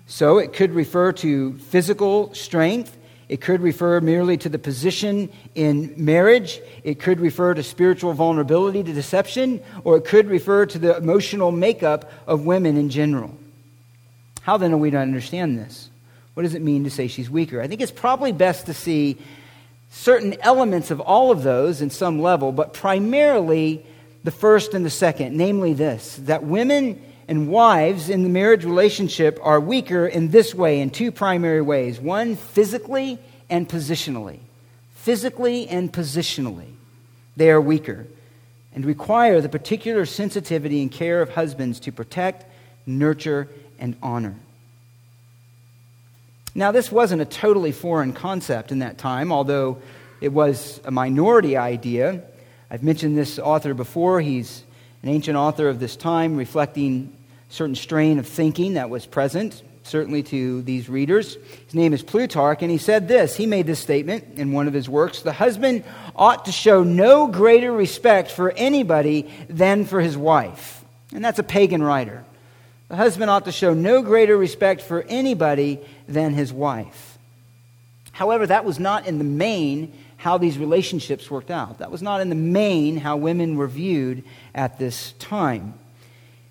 So 0.07 0.37
it 0.37 0.53
could 0.53 0.71
refer 0.71 1.11
to 1.13 1.57
physical 1.57 2.33
strength 2.33 2.97
it 3.31 3.39
could 3.39 3.61
refer 3.61 4.01
merely 4.01 4.35
to 4.35 4.49
the 4.49 4.59
position 4.59 5.29
in 5.55 5.93
marriage. 5.95 6.59
It 6.83 6.99
could 6.99 7.21
refer 7.21 7.53
to 7.53 7.63
spiritual 7.63 8.11
vulnerability 8.11 8.83
to 8.83 8.91
deception, 8.91 9.63
or 9.85 9.95
it 9.95 10.03
could 10.03 10.27
refer 10.27 10.65
to 10.65 10.77
the 10.77 10.97
emotional 10.97 11.49
makeup 11.49 12.11
of 12.27 12.45
women 12.45 12.75
in 12.75 12.89
general. 12.89 13.33
How 14.41 14.57
then 14.57 14.73
are 14.73 14.77
we 14.77 14.91
to 14.91 14.97
understand 14.97 15.57
this? 15.57 15.89
What 16.33 16.43
does 16.43 16.55
it 16.55 16.61
mean 16.61 16.83
to 16.83 16.89
say 16.89 17.07
she's 17.07 17.29
weaker? 17.29 17.61
I 17.61 17.67
think 17.67 17.79
it's 17.79 17.89
probably 17.89 18.33
best 18.33 18.65
to 18.65 18.73
see 18.73 19.17
certain 19.91 20.35
elements 20.41 20.91
of 20.91 20.99
all 20.99 21.31
of 21.31 21.41
those 21.41 21.81
in 21.81 21.89
some 21.89 22.21
level, 22.21 22.51
but 22.51 22.73
primarily 22.73 23.85
the 24.25 24.31
first 24.31 24.73
and 24.73 24.85
the 24.85 24.89
second, 24.89 25.37
namely 25.37 25.73
this 25.73 26.17
that 26.23 26.43
women 26.43 27.01
and 27.31 27.47
wives 27.47 28.09
in 28.09 28.23
the 28.23 28.29
marriage 28.29 28.65
relationship 28.65 29.39
are 29.41 29.57
weaker 29.57 30.05
in 30.05 30.31
this 30.31 30.53
way, 30.53 30.81
in 30.81 30.89
two 30.89 31.13
primary 31.13 31.61
ways 31.61 31.97
one, 31.97 32.35
physically 32.35 33.17
and 33.49 33.69
positionally. 33.69 34.39
Physically 34.95 35.65
and 35.69 35.93
positionally, 35.93 36.73
they 37.37 37.49
are 37.49 37.61
weaker 37.61 38.05
and 38.75 38.85
require 38.85 39.39
the 39.39 39.47
particular 39.47 40.05
sensitivity 40.05 40.81
and 40.81 40.91
care 40.91 41.21
of 41.21 41.29
husbands 41.29 41.79
to 41.79 41.93
protect, 41.93 42.43
nurture, 42.85 43.47
and 43.79 43.95
honor. 44.03 44.35
Now, 46.53 46.73
this 46.73 46.91
wasn't 46.91 47.21
a 47.21 47.25
totally 47.25 47.71
foreign 47.71 48.11
concept 48.11 48.73
in 48.73 48.79
that 48.79 48.97
time, 48.97 49.31
although 49.31 49.81
it 50.19 50.33
was 50.33 50.81
a 50.83 50.91
minority 50.91 51.55
idea. 51.55 52.23
I've 52.69 52.83
mentioned 52.83 53.17
this 53.17 53.39
author 53.39 53.73
before. 53.73 54.19
He's 54.19 54.63
an 55.01 55.07
ancient 55.07 55.37
author 55.37 55.69
of 55.69 55.79
this 55.79 55.95
time, 55.95 56.35
reflecting 56.35 57.15
certain 57.51 57.75
strain 57.75 58.17
of 58.17 58.27
thinking 58.27 58.73
that 58.75 58.89
was 58.89 59.05
present, 59.05 59.61
certainly 59.83 60.23
to 60.23 60.61
these 60.61 60.89
readers. 60.89 61.37
His 61.65 61.75
name 61.75 61.93
is 61.93 62.01
Plutarch, 62.01 62.61
and 62.61 62.71
he 62.71 62.77
said 62.77 63.07
this. 63.07 63.35
He 63.35 63.45
made 63.45 63.67
this 63.67 63.79
statement 63.79 64.39
in 64.39 64.53
one 64.53 64.67
of 64.67 64.73
his 64.73 64.89
works 64.89 65.21
The 65.21 65.33
husband 65.33 65.83
ought 66.15 66.45
to 66.45 66.51
show 66.51 66.83
no 66.83 67.27
greater 67.27 67.71
respect 67.71 68.31
for 68.31 68.51
anybody 68.51 69.29
than 69.49 69.85
for 69.85 69.99
his 70.01 70.17
wife. 70.17 70.83
And 71.13 71.23
that's 71.23 71.39
a 71.39 71.43
pagan 71.43 71.83
writer. 71.83 72.23
The 72.87 72.95
husband 72.95 73.29
ought 73.29 73.45
to 73.45 73.51
show 73.51 73.73
no 73.73 74.01
greater 74.01 74.37
respect 74.37 74.81
for 74.81 75.03
anybody 75.03 75.79
than 76.07 76.33
his 76.33 76.51
wife. 76.51 77.17
However, 78.11 78.47
that 78.47 78.65
was 78.65 78.79
not 78.79 79.07
in 79.07 79.17
the 79.17 79.23
main 79.23 79.93
how 80.17 80.37
these 80.37 80.57
relationships 80.57 81.31
worked 81.31 81.49
out. 81.49 81.79
That 81.79 81.91
was 81.91 82.01
not 82.01 82.21
in 82.21 82.29
the 82.29 82.35
main 82.35 82.97
how 82.97 83.17
women 83.17 83.55
were 83.55 83.67
viewed 83.67 84.23
at 84.53 84.77
this 84.77 85.13
time. 85.13 85.73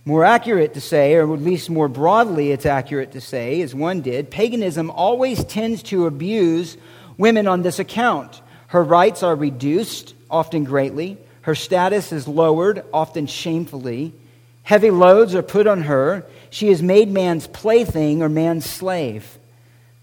More 0.04 0.24
accurate 0.24 0.74
to 0.74 0.80
say, 0.80 1.14
or 1.14 1.32
at 1.32 1.42
least 1.42 1.68
more 1.68 1.88
broadly, 1.88 2.52
it's 2.52 2.66
accurate 2.66 3.12
to 3.12 3.20
say, 3.20 3.60
as 3.60 3.74
one 3.74 4.00
did, 4.00 4.30
paganism 4.30 4.90
always 4.90 5.44
tends 5.44 5.82
to 5.84 6.06
abuse 6.06 6.76
women 7.18 7.46
on 7.46 7.62
this 7.62 7.78
account. 7.78 8.40
Her 8.68 8.82
rights 8.82 9.22
are 9.22 9.34
reduced, 9.34 10.14
often 10.30 10.64
greatly. 10.64 11.18
Her 11.42 11.54
status 11.54 12.12
is 12.12 12.26
lowered, 12.26 12.82
often 12.94 13.26
shamefully. 13.26 14.14
Heavy 14.62 14.90
loads 14.90 15.34
are 15.34 15.42
put 15.42 15.66
on 15.66 15.82
her. 15.82 16.24
She 16.48 16.68
is 16.68 16.82
made 16.82 17.10
man's 17.10 17.46
plaything 17.46 18.22
or 18.22 18.28
man's 18.28 18.64
slave. 18.64 19.38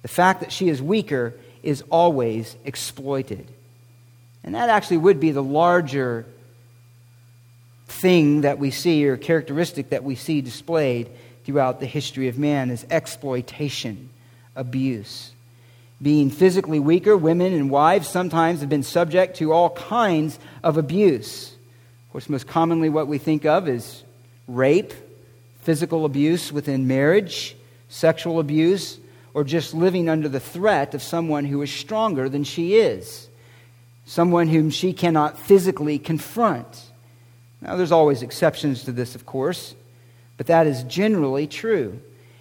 The 0.04 0.08
fact 0.08 0.42
that 0.42 0.52
she 0.52 0.70
is 0.70 0.82
weaker 0.82 1.34
is 1.64 1.84
always 1.90 2.56
exploited. 2.66 3.48
And 4.44 4.54
that 4.54 4.70
actually 4.70 4.98
would 4.98 5.20
be 5.20 5.32
the 5.32 5.44
larger 5.44 6.26
thing 7.88 8.42
that 8.42 8.60
we 8.60 8.72
see 8.72 9.08
or 9.08 9.18
characteristic 9.18 9.90
that 9.90 10.04
we 10.04 10.16
see 10.16 10.42
displayed 10.42 11.10
throughout 11.44 11.80
the 11.80 11.86
history 11.86 12.28
of 12.28 12.38
man 12.38 12.70
is 12.70 12.86
exploitation, 12.90 14.10
abuse. 14.56 15.32
Being 16.02 16.30
physically 16.30 16.80
weaker, 16.80 17.18
women 17.18 17.54
and 17.54 17.72
wives 17.72 18.08
sometimes 18.08 18.60
have 18.60 18.70
been 18.70 18.84
subject 18.84 19.38
to 19.38 19.52
all 19.52 19.72
kinds 19.72 20.38
of 20.64 20.78
abuse. 20.78 21.52
Of 21.52 22.12
course, 22.12 22.30
most 22.30 22.48
commonly 22.48 22.90
what 22.90 23.08
we 23.08 23.18
think 23.18 23.46
of 23.46 23.68
is 23.68 24.04
rape, 24.48 24.94
physical 25.62 26.06
abuse 26.06 26.52
within 26.52 26.88
marriage, 26.88 27.56
sexual 27.90 28.40
abuse, 28.40 29.00
or 29.34 29.44
just 29.44 29.74
living 29.74 30.10
under 30.10 30.30
the 30.30 30.40
threat 30.40 30.94
of 30.94 31.02
someone 31.02 31.46
who 31.46 31.62
is 31.62 31.72
stronger 31.72 32.28
than 32.30 32.44
she 32.44 32.76
is, 32.76 33.28
someone 34.06 34.48
whom 34.48 34.70
she 34.70 34.94
cannot 34.94 35.40
physically 35.40 35.98
confront. 35.98 36.87
Now, 37.62 37.76
there's 37.76 37.92
always 37.92 38.22
exceptions 38.22 38.84
to 38.84 38.92
this, 38.92 39.16
of 39.16 39.26
course, 39.26 39.76
but 40.38 40.48
that 40.48 40.68
is 40.68 40.84
generally 40.84 41.48
true. 41.48 42.00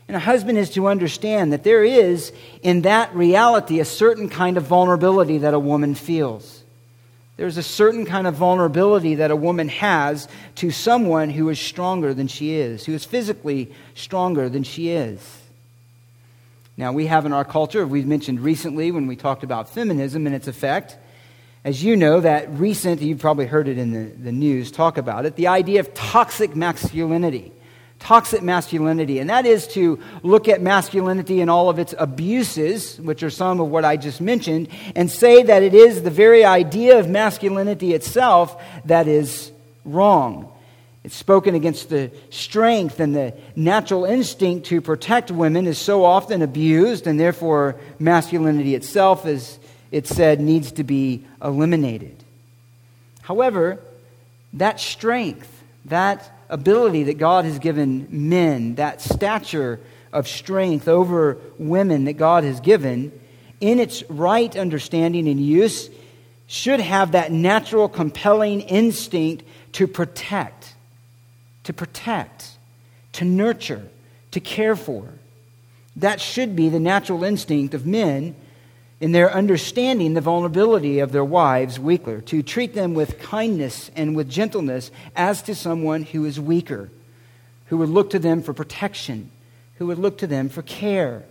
And 0.08 0.16
a 0.16 0.20
husband 0.20 0.58
is 0.58 0.70
to 0.70 0.86
understand 0.86 1.52
that 1.52 1.64
there 1.64 1.82
is, 1.82 2.32
in 2.62 2.82
that 2.82 3.14
reality, 3.14 3.80
a 3.80 3.84
certain 3.84 4.28
kind 4.28 4.56
of 4.56 4.64
vulnerability 4.64 5.38
that 5.38 5.54
a 5.54 5.58
woman 5.58 5.94
feels. 5.94 6.62
There's 7.36 7.56
a 7.56 7.62
certain 7.62 8.06
kind 8.06 8.26
of 8.26 8.34
vulnerability 8.34 9.16
that 9.16 9.30
a 9.30 9.36
woman 9.36 9.68
has 9.68 10.28
to 10.56 10.70
someone 10.70 11.28
who 11.28 11.48
is 11.48 11.58
stronger 11.58 12.14
than 12.14 12.28
she 12.28 12.54
is, 12.54 12.86
who 12.86 12.94
is 12.94 13.04
physically 13.04 13.72
stronger 13.94 14.48
than 14.48 14.62
she 14.62 14.90
is. 14.90 15.42
Now, 16.78 16.92
we 16.92 17.06
have 17.06 17.26
in 17.26 17.32
our 17.32 17.44
culture, 17.44 17.86
we've 17.86 18.06
mentioned 18.06 18.40
recently 18.40 18.90
when 18.90 19.06
we 19.06 19.16
talked 19.16 19.42
about 19.42 19.68
feminism 19.68 20.26
and 20.26 20.34
its 20.34 20.46
effect, 20.46 20.98
as 21.66 21.82
you 21.82 21.96
know, 21.96 22.20
that 22.20 22.48
recent, 22.60 23.02
you've 23.02 23.18
probably 23.18 23.44
heard 23.44 23.66
it 23.66 23.76
in 23.76 23.90
the, 23.90 24.04
the 24.22 24.30
news, 24.30 24.70
talk 24.70 24.98
about 24.98 25.26
it, 25.26 25.34
the 25.34 25.48
idea 25.48 25.80
of 25.80 25.92
toxic 25.92 26.54
masculinity 26.54 27.52
toxic 27.98 28.42
masculinity, 28.42 29.20
and 29.20 29.30
that 29.30 29.46
is 29.46 29.66
to 29.66 29.98
look 30.22 30.48
at 30.48 30.60
masculinity 30.60 31.40
and 31.40 31.50
all 31.50 31.70
of 31.70 31.78
its 31.78 31.94
abuses, 31.98 33.00
which 33.00 33.22
are 33.22 33.30
some 33.30 33.58
of 33.58 33.68
what 33.68 33.86
I 33.86 33.96
just 33.96 34.20
mentioned, 34.20 34.68
and 34.94 35.10
say 35.10 35.42
that 35.42 35.62
it 35.62 35.72
is 35.72 36.02
the 36.02 36.10
very 36.10 36.44
idea 36.44 36.98
of 36.98 37.08
masculinity 37.08 37.94
itself 37.94 38.62
that 38.84 39.08
is 39.08 39.50
wrong. 39.86 40.52
It's 41.04 41.16
spoken 41.16 41.54
against 41.54 41.88
the 41.88 42.10
strength 42.28 43.00
and 43.00 43.16
the 43.16 43.32
natural 43.56 44.04
instinct 44.04 44.66
to 44.66 44.82
protect 44.82 45.30
women 45.30 45.66
is 45.66 45.78
so 45.78 46.04
often 46.04 46.42
abused, 46.42 47.06
and 47.06 47.18
therefore 47.18 47.80
masculinity 47.98 48.74
itself, 48.74 49.24
as 49.24 49.58
it 49.90 50.06
said, 50.06 50.40
needs 50.40 50.72
to 50.72 50.84
be 50.84 51.24
eliminated. 51.42 52.22
However, 53.22 53.80
that 54.54 54.80
strength, 54.80 55.62
that 55.86 56.30
ability 56.48 57.04
that 57.04 57.18
God 57.18 57.44
has 57.44 57.58
given 57.58 58.06
men, 58.10 58.76
that 58.76 59.00
stature 59.00 59.80
of 60.12 60.28
strength 60.28 60.88
over 60.88 61.38
women 61.58 62.04
that 62.04 62.14
God 62.14 62.44
has 62.44 62.60
given, 62.60 63.12
in 63.60 63.80
its 63.80 64.02
right 64.08 64.54
understanding 64.56 65.28
and 65.28 65.40
use, 65.40 65.90
should 66.46 66.80
have 66.80 67.12
that 67.12 67.32
natural, 67.32 67.88
compelling 67.88 68.60
instinct 68.60 69.44
to 69.72 69.86
protect, 69.86 70.74
to 71.64 71.72
protect, 71.72 72.50
to 73.12 73.24
nurture, 73.24 73.88
to 74.30 74.40
care 74.40 74.76
for. 74.76 75.08
That 75.96 76.20
should 76.20 76.54
be 76.54 76.68
the 76.68 76.80
natural 76.80 77.24
instinct 77.24 77.74
of 77.74 77.86
men 77.86 78.36
in 79.00 79.12
their 79.12 79.32
understanding 79.32 80.14
the 80.14 80.20
vulnerability 80.20 81.00
of 81.00 81.12
their 81.12 81.24
wives 81.24 81.78
weaker, 81.78 82.20
to 82.22 82.42
treat 82.42 82.74
them 82.74 82.94
with 82.94 83.18
kindness 83.18 83.90
and 83.94 84.16
with 84.16 84.30
gentleness 84.30 84.90
as 85.14 85.42
to 85.42 85.54
someone 85.54 86.02
who 86.02 86.24
is 86.24 86.40
weaker, 86.40 86.90
who 87.66 87.76
would 87.76 87.90
look 87.90 88.10
to 88.10 88.18
them 88.18 88.42
for 88.42 88.54
protection, 88.54 89.30
who 89.76 89.86
would 89.86 89.98
look 89.98 90.18
to 90.18 90.26
them 90.26 90.48
for 90.48 90.62
care. 90.62 91.24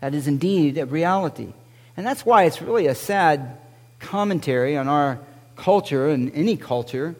That 0.00 0.14
is 0.14 0.26
indeed 0.26 0.78
a 0.78 0.86
reality. 0.86 1.52
And 1.96 2.06
that's 2.06 2.24
why 2.24 2.44
it's 2.44 2.62
really 2.62 2.86
a 2.86 2.94
sad 2.94 3.58
commentary 3.98 4.76
on 4.76 4.88
our 4.88 5.18
culture 5.56 6.08
and 6.08 6.32
any 6.34 6.56
culture 6.56 7.16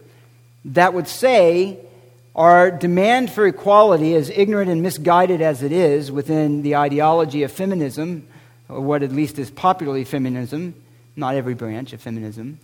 that 0.65 0.95
would 0.95 1.09
say 1.09 1.79
our 2.35 2.71
demand 2.71 3.33
for 3.33 3.47
equality, 3.47 4.15
as 4.15 4.31
ignorant 4.31 4.71
and 4.71 4.81
misguided 4.81 5.43
as 5.43 5.63
it 5.63 5.73
is 5.73 6.13
within 6.13 6.63
the 6.63 6.77
ideology 6.77 7.43
of 7.43 7.51
feminism, 7.51 8.29
or 8.69 8.81
what 8.81 9.03
at 9.03 9.13
least 9.13 9.39
is 9.39 9.51
popularly 9.51 10.05
feminism, 10.05 10.75
not 11.17 11.35
every 11.35 11.55
branch 11.55 11.93
of 11.93 12.01
feminism, 12.01 12.59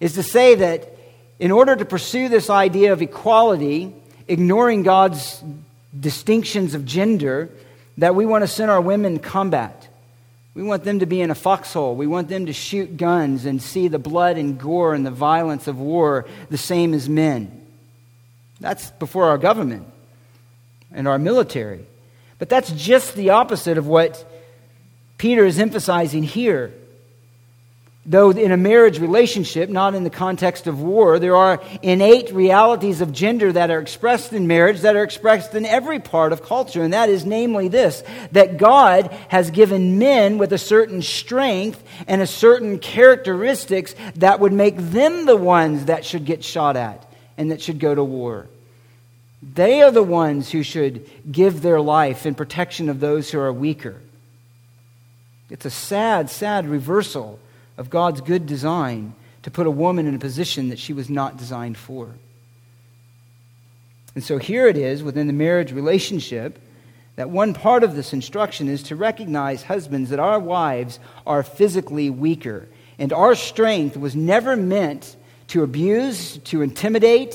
is 0.00 0.14
to 0.14 0.22
say 0.22 0.54
that 0.54 0.96
in 1.38 1.50
order 1.50 1.76
to 1.76 1.84
pursue 1.84 2.28
this 2.28 2.50
idea 2.50 2.92
of 2.92 3.02
equality, 3.02 3.94
ignoring 4.26 4.82
God's 4.82 5.42
distinctions 5.98 6.74
of 6.74 6.84
gender, 6.84 7.50
that 7.98 8.14
we 8.14 8.26
want 8.26 8.42
to 8.42 8.48
send 8.48 8.70
our 8.70 8.80
women 8.80 9.18
combat. 9.18 9.88
We 10.54 10.62
want 10.62 10.84
them 10.84 11.00
to 11.00 11.06
be 11.06 11.20
in 11.20 11.30
a 11.30 11.34
foxhole. 11.34 11.94
We 11.94 12.06
want 12.06 12.28
them 12.28 12.46
to 12.46 12.52
shoot 12.52 12.96
guns 12.96 13.44
and 13.44 13.62
see 13.62 13.88
the 13.88 13.98
blood 13.98 14.36
and 14.36 14.58
gore 14.58 14.94
and 14.94 15.06
the 15.06 15.10
violence 15.10 15.68
of 15.68 15.78
war 15.78 16.26
the 16.50 16.58
same 16.58 16.94
as 16.94 17.08
men. 17.08 17.66
That's 18.60 18.90
before 18.92 19.26
our 19.26 19.38
government 19.38 19.86
and 20.92 21.06
our 21.06 21.18
military. 21.18 21.84
But 22.38 22.48
that's 22.48 22.70
just 22.72 23.14
the 23.14 23.30
opposite 23.30 23.78
of 23.78 23.86
what 23.86 24.27
Peter 25.18 25.44
is 25.44 25.58
emphasizing 25.58 26.22
here. 26.22 26.72
Though 28.06 28.30
in 28.30 28.52
a 28.52 28.56
marriage 28.56 29.00
relationship, 29.00 29.68
not 29.68 29.94
in 29.94 30.02
the 30.02 30.08
context 30.08 30.66
of 30.66 30.80
war, 30.80 31.18
there 31.18 31.36
are 31.36 31.60
innate 31.82 32.32
realities 32.32 33.02
of 33.02 33.12
gender 33.12 33.52
that 33.52 33.70
are 33.70 33.80
expressed 33.80 34.32
in 34.32 34.46
marriage 34.46 34.80
that 34.80 34.96
are 34.96 35.02
expressed 35.02 35.54
in 35.54 35.66
every 35.66 35.98
part 35.98 36.32
of 36.32 36.42
culture. 36.42 36.82
And 36.82 36.94
that 36.94 37.10
is 37.10 37.26
namely 37.26 37.68
this 37.68 38.02
that 38.32 38.56
God 38.56 39.12
has 39.28 39.50
given 39.50 39.98
men 39.98 40.38
with 40.38 40.54
a 40.54 40.58
certain 40.58 41.02
strength 41.02 41.82
and 42.06 42.22
a 42.22 42.26
certain 42.26 42.78
characteristics 42.78 43.94
that 44.14 44.40
would 44.40 44.54
make 44.54 44.78
them 44.78 45.26
the 45.26 45.36
ones 45.36 45.84
that 45.84 46.06
should 46.06 46.24
get 46.24 46.42
shot 46.42 46.76
at 46.76 47.04
and 47.36 47.50
that 47.50 47.60
should 47.60 47.78
go 47.78 47.94
to 47.94 48.02
war. 48.02 48.46
They 49.42 49.82
are 49.82 49.90
the 49.90 50.02
ones 50.02 50.50
who 50.50 50.62
should 50.62 51.10
give 51.30 51.60
their 51.60 51.80
life 51.80 52.24
in 52.24 52.34
protection 52.34 52.88
of 52.88 53.00
those 53.00 53.30
who 53.30 53.38
are 53.38 53.52
weaker. 53.52 54.00
It's 55.50 55.64
a 55.64 55.70
sad, 55.70 56.30
sad 56.30 56.66
reversal 56.66 57.38
of 57.76 57.90
God's 57.90 58.20
good 58.20 58.46
design 58.46 59.14
to 59.42 59.50
put 59.50 59.66
a 59.66 59.70
woman 59.70 60.06
in 60.06 60.14
a 60.14 60.18
position 60.18 60.68
that 60.68 60.78
she 60.78 60.92
was 60.92 61.08
not 61.08 61.36
designed 61.36 61.78
for. 61.78 62.10
And 64.14 64.24
so 64.24 64.38
here 64.38 64.66
it 64.66 64.76
is 64.76 65.02
within 65.02 65.26
the 65.26 65.32
marriage 65.32 65.72
relationship 65.72 66.58
that 67.16 67.30
one 67.30 67.54
part 67.54 67.82
of 67.82 67.96
this 67.96 68.12
instruction 68.12 68.68
is 68.68 68.82
to 68.84 68.96
recognize, 68.96 69.62
husbands, 69.62 70.10
that 70.10 70.20
our 70.20 70.38
wives 70.38 71.00
are 71.26 71.42
physically 71.42 72.10
weaker. 72.10 72.68
And 72.98 73.12
our 73.12 73.34
strength 73.34 73.96
was 73.96 74.14
never 74.14 74.56
meant 74.56 75.16
to 75.48 75.62
abuse, 75.62 76.38
to 76.38 76.62
intimidate, 76.62 77.34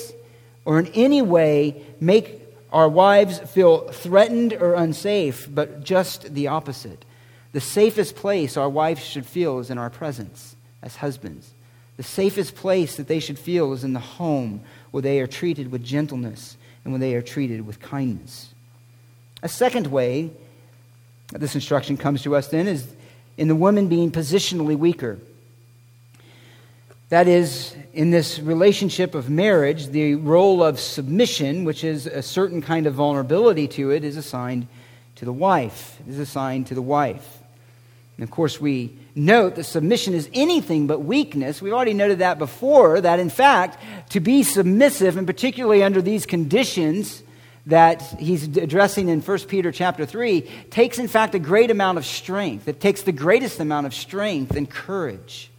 or 0.65 0.79
in 0.79 0.87
any 0.87 1.21
way 1.21 1.83
make 1.99 2.41
our 2.71 2.87
wives 2.87 3.39
feel 3.39 3.87
threatened 3.89 4.53
or 4.53 4.73
unsafe, 4.73 5.47
but 5.53 5.83
just 5.83 6.33
the 6.33 6.47
opposite. 6.47 7.05
The 7.53 7.61
safest 7.61 8.15
place 8.15 8.57
our 8.57 8.69
wives 8.69 9.03
should 9.03 9.25
feel 9.25 9.59
is 9.59 9.69
in 9.69 9.77
our 9.77 9.89
presence 9.89 10.55
as 10.81 10.97
husbands. 10.97 11.51
The 11.97 12.03
safest 12.03 12.55
place 12.55 12.97
that 12.97 13.07
they 13.07 13.19
should 13.19 13.37
feel 13.37 13.71
is 13.73 13.83
in 13.83 13.93
the 13.93 13.99
home 13.99 14.61
where 14.91 15.01
they 15.03 15.19
are 15.19 15.27
treated 15.27 15.71
with 15.71 15.83
gentleness 15.83 16.57
and 16.83 16.91
when 16.91 16.99
they 16.99 17.13
are 17.13 17.21
treated 17.21 17.65
with 17.65 17.79
kindness. 17.79 18.53
A 19.43 19.49
second 19.49 19.87
way 19.87 20.31
that 21.29 21.39
this 21.39 21.53
instruction 21.53 21.95
comes 21.95 22.23
to 22.23 22.35
us 22.35 22.47
then 22.47 22.67
is 22.67 22.87
in 23.37 23.47
the 23.47 23.55
woman 23.55 23.87
being 23.87 24.11
positionally 24.11 24.77
weaker. 24.77 25.19
That 27.09 27.27
is, 27.27 27.75
in 27.93 28.09
this 28.09 28.39
relationship 28.39 29.13
of 29.13 29.29
marriage, 29.29 29.87
the 29.87 30.15
role 30.15 30.63
of 30.63 30.79
submission, 30.79 31.63
which 31.63 31.83
is 31.83 32.07
a 32.07 32.23
certain 32.23 32.61
kind 32.61 32.87
of 32.87 32.95
vulnerability 32.95 33.67
to 33.69 33.91
it, 33.91 34.03
is 34.03 34.17
assigned 34.17 34.67
to 35.15 35.25
the 35.25 35.33
wife. 35.33 35.99
Is 36.07 36.17
assigned 36.17 36.67
to 36.67 36.75
the 36.75 36.81
wife. 36.81 37.42
And 38.17 38.23
of 38.23 38.31
course, 38.31 38.61
we 38.61 38.95
note 39.15 39.55
that 39.55 39.63
submission 39.63 40.13
is 40.13 40.29
anything 40.33 40.87
but 40.87 40.99
weakness. 40.99 41.61
We've 41.61 41.73
already 41.73 41.93
noted 41.93 42.19
that 42.19 42.37
before, 42.37 43.01
that 43.01 43.19
in 43.19 43.29
fact, 43.29 43.77
to 44.09 44.19
be 44.19 44.43
submissive, 44.43 45.17
and 45.17 45.25
particularly 45.25 45.83
under 45.83 46.01
these 46.01 46.25
conditions 46.25 47.23
that 47.65 48.01
he's 48.19 48.43
addressing 48.57 49.07
in 49.07 49.21
1 49.21 49.39
Peter 49.41 49.71
chapter 49.71 50.05
3, 50.05 50.41
takes 50.69 50.99
in 50.99 51.07
fact 51.07 51.33
a 51.33 51.39
great 51.39 51.71
amount 51.71 51.97
of 51.97 52.05
strength. 52.05 52.67
It 52.67 52.81
takes 52.81 53.03
the 53.03 53.11
greatest 53.11 53.59
amount 53.59 53.87
of 53.87 53.93
strength 53.93 54.55
and 54.55 54.69
courage, 54.69 55.49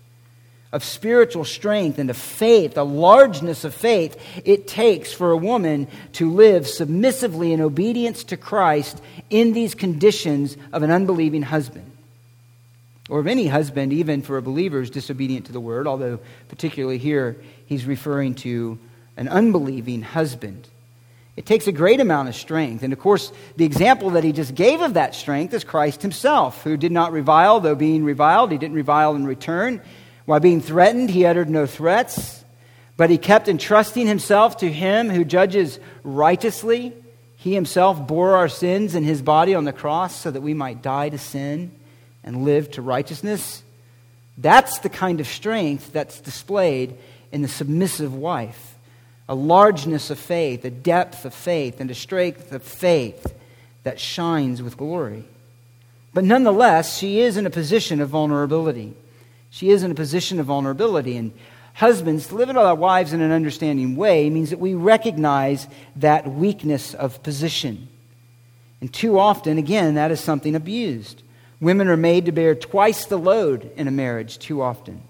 of 0.71 0.85
spiritual 0.85 1.45
strength 1.45 1.99
and 1.99 2.11
of 2.11 2.17
faith, 2.17 2.75
the 2.75 2.85
largeness 2.85 3.65
of 3.65 3.75
faith 3.75 4.21
it 4.45 4.69
takes 4.69 5.13
for 5.13 5.31
a 5.31 5.37
woman 5.37 5.89
to 6.13 6.31
live 6.31 6.69
submissively 6.69 7.53
in 7.53 7.61
obedience 7.61 8.23
to 8.25 8.37
Christ 8.37 9.01
in 9.31 9.55
these 9.55 9.75
conditions 9.75 10.59
of 10.73 10.83
an 10.83 10.91
unbelieving 10.91 11.43
husband. 11.43 11.91
Or 13.11 13.21
of 13.21 13.27
any 13.27 13.47
husband, 13.47 13.93
even 13.93 14.23
for 14.23 14.39
a 14.39 14.43
believer, 14.43 14.81
is 14.81 14.91
disobedient 14.91 15.47
to 15.47 15.53
the 15.53 15.61
word, 15.61 15.87
although 15.87 16.19
particularly 16.49 16.99
here 16.99 17.37
he's 17.67 17.85
referring 17.85 18.35
to 18.35 18.79
an 19.17 19.29
unbelieving 19.29 20.03
husband. 20.03 20.69
It 21.37 21.47
takes 21.47 21.67
a 21.67 21.73
great 21.73 22.01
amount 22.01 22.29
of 22.29 22.35
strength. 22.35 22.83
And 22.83 22.93
of 22.93 22.99
course, 22.99 23.33
the 23.57 23.65
example 23.65 24.11
that 24.11 24.25
he 24.25 24.33
just 24.33 24.55
gave 24.55 24.81
of 24.81 24.95
that 24.95 25.15
strength 25.15 25.53
is 25.53 25.65
Christ 25.65 26.01
himself, 26.01 26.63
who 26.63 26.77
did 26.77 26.93
not 26.93 27.13
revile, 27.13 27.61
though 27.61 27.75
being 27.75 28.05
reviled, 28.05 28.53
he 28.53 28.59
didn't 28.59 28.77
revile 28.77 29.15
in 29.17 29.27
return. 29.27 29.83
While 30.27 30.41
being 30.41 30.61
threatened, 30.61 31.11
he 31.11 31.27
uttered 31.27 31.51
no 31.51 31.67
threats, 31.67 32.45
but 32.97 33.11
he 33.11 33.19
kept 33.19 33.49
entrusting 33.49 34.07
himself 34.07 34.59
to 34.59 34.73
him 34.73 35.11
who 35.11 35.25
judges 35.25 35.79
righteously. 36.05 36.95
He 37.37 37.53
himself 37.53 38.07
bore 38.07 38.37
our 38.37 38.49
sins 38.49 38.95
in 38.95 39.05
his 39.05 39.21
body 39.21 39.55
on 39.55 39.65
the 39.65 39.73
cross 39.73 40.17
so 40.19 40.31
that 40.31 40.41
we 40.41 40.55
might 40.55 40.81
die 40.81 41.11
to 41.11 41.19
sin 41.19 41.73
and 42.25 42.45
live 42.45 42.71
to 42.73 42.83
righteousness. 42.83 43.63
That's 44.37 44.81
the 44.81 44.89
kind 44.89 45.21
of 45.21 45.27
strength 45.27 45.93
that's 45.93 46.21
displayed 46.21 46.97
in 47.31 47.43
the 47.43 47.49
submissive 47.49 48.15
wife 48.15 48.71
a 49.27 49.35
largeness 49.35 50.11
of 50.11 50.19
faith, 50.19 50.65
a 50.67 50.71
depth 50.71 51.25
of 51.25 51.33
faith, 51.33 51.81
and 51.81 51.91
a 51.91 51.95
strength 51.95 52.53
of 52.53 52.63
faith 52.63 53.35
that 53.83 53.99
shines 53.99 54.63
with 54.63 54.77
glory. 54.77 55.25
But 56.13 56.25
nonetheless, 56.25 56.99
she 56.99 57.21
is 57.21 57.37
in 57.37 57.47
a 57.47 57.51
position 57.51 58.01
of 58.01 58.11
vulnerability. 58.11 58.95
She 59.51 59.71
is 59.71 59.83
in 59.83 59.91
a 59.91 59.95
position 59.95 60.41
of 60.41 60.47
vulnerability. 60.47 61.17
And 61.17 61.33
husbands, 61.73 62.33
living 62.33 62.57
with 62.57 62.65
our 62.65 62.75
wives 62.75 63.13
in 63.13 63.21
an 63.21 63.33
understanding 63.33 63.97
way 63.97 64.29
means 64.29 64.51
that 64.51 64.61
we 64.61 64.75
recognize 64.75 65.67
that 65.97 66.31
weakness 66.31 66.93
of 66.93 67.23
position. 67.23 67.89
And 68.81 68.93
too 68.93 69.19
often, 69.19 69.57
again, 69.57 69.95
that 69.95 70.11
is 70.11 70.21
something 70.21 70.55
abused. 70.55 71.23
Women 71.61 71.89
are 71.89 71.97
made 71.97 72.27
to 72.27 72.33
bear 72.33 72.55
twice 72.55 73.07
the 73.07 73.19
load 73.19 73.71
in 73.77 73.89
a 73.89 73.93
marriage 73.93 74.39
too 74.39 74.61
often 74.63 75.03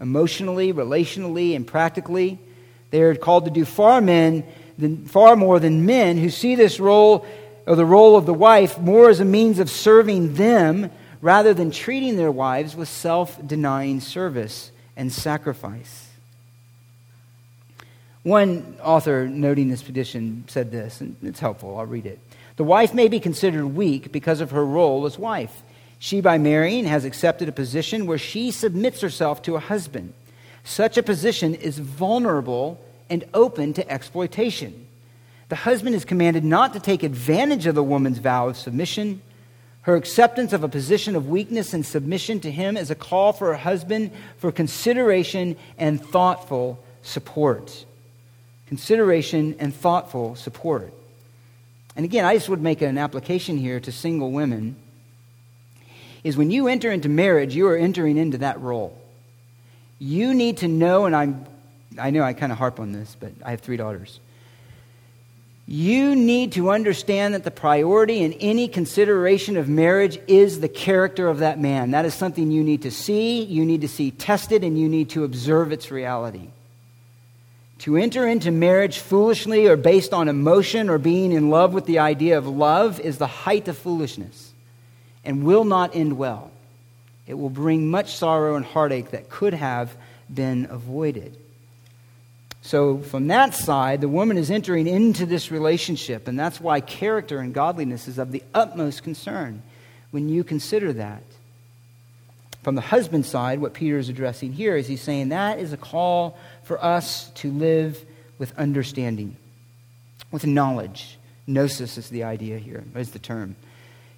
emotionally, 0.00 0.72
relationally, 0.72 1.54
and 1.54 1.66
practically. 1.66 2.38
They 2.90 3.02
are 3.02 3.14
called 3.14 3.44
to 3.44 3.50
do 3.50 3.64
far 3.64 4.00
men 4.00 4.44
than, 4.78 5.04
far 5.04 5.36
more 5.36 5.60
than 5.60 5.84
men 5.84 6.16
who 6.16 6.30
see 6.30 6.54
this 6.54 6.80
role 6.80 7.26
or 7.66 7.76
the 7.76 7.84
role 7.84 8.16
of 8.16 8.26
the 8.26 8.34
wife 8.34 8.78
more 8.78 9.10
as 9.10 9.20
a 9.20 9.24
means 9.24 9.58
of 9.58 9.70
serving 9.70 10.34
them 10.34 10.90
rather 11.20 11.52
than 11.52 11.70
treating 11.70 12.16
their 12.16 12.30
wives 12.30 12.74
with 12.74 12.88
self-denying 12.88 14.00
service 14.00 14.72
and 14.96 15.12
sacrifice. 15.12 16.08
One 18.22 18.76
author 18.82 19.28
noting 19.28 19.68
this 19.68 19.82
petition 19.82 20.44
said 20.48 20.70
this, 20.70 21.00
and 21.00 21.16
it's 21.22 21.40
helpful. 21.40 21.78
I'll 21.78 21.86
read 21.86 22.06
it. 22.06 22.18
The 22.56 22.64
wife 22.64 22.92
may 22.92 23.08
be 23.08 23.20
considered 23.20 23.66
weak 23.66 24.12
because 24.12 24.40
of 24.40 24.50
her 24.50 24.64
role 24.64 25.06
as 25.06 25.18
wife. 25.18 25.62
She, 26.02 26.22
by 26.22 26.38
marrying, 26.38 26.86
has 26.86 27.04
accepted 27.04 27.50
a 27.50 27.52
position 27.52 28.06
where 28.06 28.16
she 28.16 28.50
submits 28.50 29.02
herself 29.02 29.42
to 29.42 29.54
a 29.54 29.60
husband. 29.60 30.14
Such 30.64 30.96
a 30.96 31.02
position 31.02 31.54
is 31.54 31.78
vulnerable 31.78 32.80
and 33.10 33.22
open 33.34 33.74
to 33.74 33.88
exploitation. 33.88 34.86
The 35.50 35.56
husband 35.56 35.94
is 35.94 36.06
commanded 36.06 36.42
not 36.42 36.72
to 36.72 36.80
take 36.80 37.02
advantage 37.02 37.66
of 37.66 37.74
the 37.74 37.82
woman's 37.82 38.16
vow 38.16 38.48
of 38.48 38.56
submission. 38.56 39.20
Her 39.82 39.94
acceptance 39.94 40.54
of 40.54 40.64
a 40.64 40.68
position 40.70 41.16
of 41.16 41.28
weakness 41.28 41.74
and 41.74 41.84
submission 41.84 42.40
to 42.40 42.50
him 42.50 42.78
is 42.78 42.90
a 42.90 42.94
call 42.94 43.34
for 43.34 43.48
her 43.48 43.58
husband 43.58 44.10
for 44.38 44.50
consideration 44.50 45.54
and 45.76 46.02
thoughtful 46.02 46.82
support. 47.02 47.84
Consideration 48.68 49.54
and 49.58 49.74
thoughtful 49.74 50.34
support. 50.34 50.94
And 51.94 52.06
again, 52.06 52.24
I 52.24 52.36
just 52.36 52.48
would 52.48 52.62
make 52.62 52.80
an 52.80 52.96
application 52.96 53.58
here 53.58 53.80
to 53.80 53.92
single 53.92 54.32
women 54.32 54.76
is 56.22 56.36
when 56.36 56.50
you 56.50 56.68
enter 56.68 56.90
into 56.90 57.08
marriage, 57.08 57.54
you 57.54 57.66
are 57.68 57.76
entering 57.76 58.16
into 58.16 58.38
that 58.38 58.60
role. 58.60 58.96
You 59.98 60.34
need 60.34 60.58
to 60.58 60.68
know, 60.68 61.06
and 61.06 61.14
I'm, 61.16 61.46
I 61.98 62.10
know 62.10 62.22
I 62.22 62.32
kind 62.32 62.52
of 62.52 62.58
harp 62.58 62.80
on 62.80 62.92
this, 62.92 63.16
but 63.18 63.32
I 63.44 63.50
have 63.50 63.60
three 63.60 63.76
daughters. 63.76 64.20
You 65.66 66.16
need 66.16 66.52
to 66.52 66.70
understand 66.70 67.34
that 67.34 67.44
the 67.44 67.50
priority 67.50 68.22
in 68.22 68.32
any 68.34 68.66
consideration 68.66 69.56
of 69.56 69.68
marriage 69.68 70.18
is 70.26 70.60
the 70.60 70.68
character 70.68 71.28
of 71.28 71.38
that 71.38 71.60
man. 71.60 71.92
That 71.92 72.04
is 72.04 72.14
something 72.14 72.50
you 72.50 72.64
need 72.64 72.82
to 72.82 72.90
see, 72.90 73.44
you 73.44 73.64
need 73.64 73.82
to 73.82 73.88
see 73.88 74.10
tested, 74.10 74.64
and 74.64 74.78
you 74.78 74.88
need 74.88 75.10
to 75.10 75.24
observe 75.24 75.70
its 75.70 75.90
reality. 75.90 76.48
To 77.80 77.96
enter 77.96 78.26
into 78.26 78.50
marriage 78.50 78.98
foolishly 78.98 79.66
or 79.66 79.76
based 79.76 80.12
on 80.12 80.28
emotion 80.28 80.90
or 80.90 80.98
being 80.98 81.32
in 81.32 81.48
love 81.48 81.72
with 81.72 81.86
the 81.86 82.00
idea 82.00 82.36
of 82.36 82.46
love 82.46 83.00
is 83.00 83.16
the 83.16 83.26
height 83.26 83.68
of 83.68 83.78
foolishness 83.78 84.49
and 85.24 85.44
will 85.44 85.64
not 85.64 85.94
end 85.94 86.16
well. 86.16 86.50
It 87.26 87.34
will 87.34 87.50
bring 87.50 87.88
much 87.88 88.16
sorrow 88.16 88.56
and 88.56 88.64
heartache 88.64 89.10
that 89.10 89.28
could 89.28 89.54
have 89.54 89.94
been 90.32 90.66
avoided. 90.70 91.36
So, 92.62 92.98
from 92.98 93.28
that 93.28 93.54
side, 93.54 94.00
the 94.00 94.08
woman 94.08 94.36
is 94.36 94.50
entering 94.50 94.86
into 94.86 95.24
this 95.24 95.50
relationship, 95.50 96.28
and 96.28 96.38
that's 96.38 96.60
why 96.60 96.80
character 96.80 97.38
and 97.38 97.54
godliness 97.54 98.06
is 98.06 98.18
of 98.18 98.32
the 98.32 98.42
utmost 98.52 99.02
concern 99.02 99.62
when 100.10 100.28
you 100.28 100.44
consider 100.44 100.92
that. 100.94 101.22
From 102.62 102.74
the 102.74 102.82
husband's 102.82 103.28
side, 103.28 103.60
what 103.60 103.72
Peter 103.72 103.96
is 103.96 104.10
addressing 104.10 104.52
here 104.52 104.76
is 104.76 104.86
he's 104.86 105.00
saying 105.00 105.30
that 105.30 105.58
is 105.58 105.72
a 105.72 105.78
call 105.78 106.36
for 106.64 106.82
us 106.84 107.30
to 107.36 107.50
live 107.50 108.04
with 108.38 108.56
understanding, 108.58 109.36
with 110.30 110.46
knowledge. 110.46 111.16
Gnosis 111.46 111.96
is 111.96 112.10
the 112.10 112.24
idea 112.24 112.58
here, 112.58 112.84
is 112.94 113.12
the 113.12 113.18
term. 113.18 113.56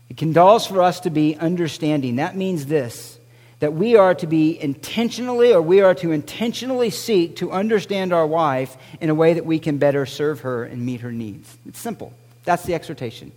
It 0.08 0.34
calls 0.34 0.66
for 0.66 0.82
us 0.82 1.00
to 1.00 1.10
be 1.10 1.36
understanding. 1.36 2.16
That 2.16 2.36
means 2.36 2.66
this 2.66 3.18
that 3.60 3.74
we 3.74 3.94
are 3.94 4.12
to 4.12 4.26
be 4.26 4.60
intentionally 4.60 5.52
or 5.52 5.62
we 5.62 5.80
are 5.80 5.94
to 5.94 6.10
intentionally 6.10 6.90
seek 6.90 7.36
to 7.36 7.52
understand 7.52 8.12
our 8.12 8.26
wife 8.26 8.76
in 9.00 9.08
a 9.08 9.14
way 9.14 9.34
that 9.34 9.46
we 9.46 9.60
can 9.60 9.78
better 9.78 10.04
serve 10.04 10.40
her 10.40 10.64
and 10.64 10.84
meet 10.84 11.00
her 11.02 11.12
needs. 11.12 11.56
It's 11.64 11.78
simple. 11.78 12.12
That's 12.42 12.64
the 12.64 12.74
exhortation. 12.74 13.30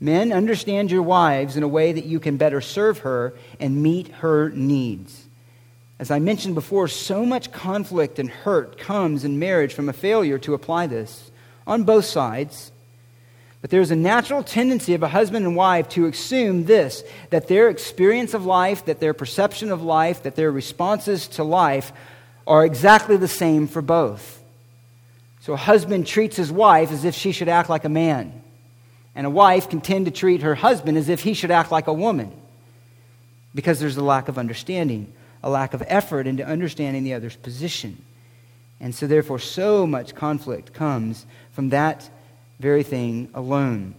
Men, 0.00 0.32
understand 0.32 0.92
your 0.92 1.02
wives 1.02 1.56
in 1.56 1.64
a 1.64 1.68
way 1.68 1.90
that 1.90 2.04
you 2.04 2.20
can 2.20 2.36
better 2.36 2.60
serve 2.60 2.98
her 2.98 3.34
and 3.58 3.82
meet 3.82 4.06
her 4.06 4.50
needs. 4.50 5.24
As 5.98 6.12
I 6.12 6.20
mentioned 6.20 6.54
before, 6.54 6.86
so 6.86 7.26
much 7.26 7.50
conflict 7.50 8.20
and 8.20 8.30
hurt 8.30 8.78
comes 8.78 9.24
in 9.24 9.40
marriage 9.40 9.74
from 9.74 9.88
a 9.88 9.92
failure 9.92 10.38
to 10.38 10.54
apply 10.54 10.86
this 10.86 11.32
on 11.66 11.82
both 11.82 12.04
sides. 12.04 12.70
But 13.60 13.70
there's 13.70 13.90
a 13.90 13.96
natural 13.96 14.42
tendency 14.42 14.94
of 14.94 15.02
a 15.02 15.08
husband 15.08 15.44
and 15.44 15.56
wife 15.56 15.88
to 15.90 16.06
assume 16.06 16.64
this 16.64 17.02
that 17.30 17.48
their 17.48 17.68
experience 17.68 18.34
of 18.34 18.46
life, 18.46 18.84
that 18.84 19.00
their 19.00 19.14
perception 19.14 19.72
of 19.72 19.82
life, 19.82 20.22
that 20.22 20.36
their 20.36 20.52
responses 20.52 21.26
to 21.28 21.44
life 21.44 21.92
are 22.46 22.64
exactly 22.64 23.16
the 23.16 23.28
same 23.28 23.66
for 23.66 23.82
both. 23.82 24.42
So 25.40 25.54
a 25.54 25.56
husband 25.56 26.06
treats 26.06 26.36
his 26.36 26.52
wife 26.52 26.92
as 26.92 27.04
if 27.04 27.14
she 27.14 27.32
should 27.32 27.48
act 27.48 27.68
like 27.68 27.84
a 27.84 27.88
man, 27.88 28.42
and 29.14 29.26
a 29.26 29.30
wife 29.30 29.68
can 29.68 29.80
tend 29.80 30.06
to 30.06 30.12
treat 30.12 30.42
her 30.42 30.54
husband 30.54 30.96
as 30.96 31.08
if 31.08 31.22
he 31.22 31.34
should 31.34 31.50
act 31.50 31.72
like 31.72 31.88
a 31.88 31.92
woman 31.92 32.32
because 33.54 33.80
there's 33.80 33.96
a 33.96 34.04
lack 34.04 34.28
of 34.28 34.38
understanding, 34.38 35.12
a 35.42 35.50
lack 35.50 35.74
of 35.74 35.82
effort 35.86 36.26
into 36.26 36.46
understanding 36.46 37.02
the 37.02 37.14
other's 37.14 37.36
position. 37.36 38.04
And 38.78 38.94
so, 38.94 39.06
therefore, 39.06 39.40
so 39.40 39.86
much 39.86 40.14
conflict 40.14 40.72
comes 40.72 41.26
from 41.52 41.70
that 41.70 42.08
very 42.58 42.82
thing 42.82 43.28
alone. 43.34 43.94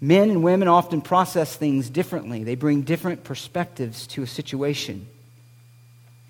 Men 0.00 0.30
and 0.30 0.42
women 0.42 0.68
often 0.68 1.00
process 1.00 1.54
things 1.54 1.88
differently, 1.88 2.44
they 2.44 2.56
bring 2.56 2.82
different 2.82 3.24
perspectives 3.24 4.06
to 4.08 4.22
a 4.22 4.26
situation. 4.26 5.06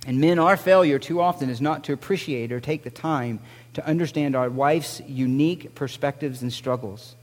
And 0.07 0.21
men, 0.21 0.39
our 0.39 0.57
failure 0.57 0.99
too 0.99 1.21
often 1.21 1.49
is 1.49 1.61
not 1.61 1.85
to 1.85 1.93
appreciate 1.93 2.51
or 2.53 2.61
take 2.61 2.83
the 2.83 2.91
time 2.91 3.39
to 3.75 3.87
understand 3.87 4.35
our 4.35 4.51
wife's 4.51 5.01
unique 5.07 5.75
perspectives 5.75 6.43
and 6.43 6.53
struggles. 6.53 7.15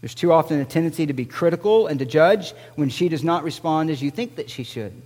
There's 0.00 0.14
too 0.14 0.32
often 0.32 0.58
a 0.60 0.64
tendency 0.64 1.06
to 1.06 1.12
be 1.12 1.26
critical 1.26 1.86
and 1.86 1.98
to 1.98 2.06
judge 2.06 2.54
when 2.74 2.88
she 2.88 3.10
does 3.10 3.22
not 3.22 3.44
respond 3.44 3.90
as 3.90 4.02
you 4.02 4.10
think 4.10 4.36
that 4.36 4.48
she 4.48 4.64
should 4.64 5.02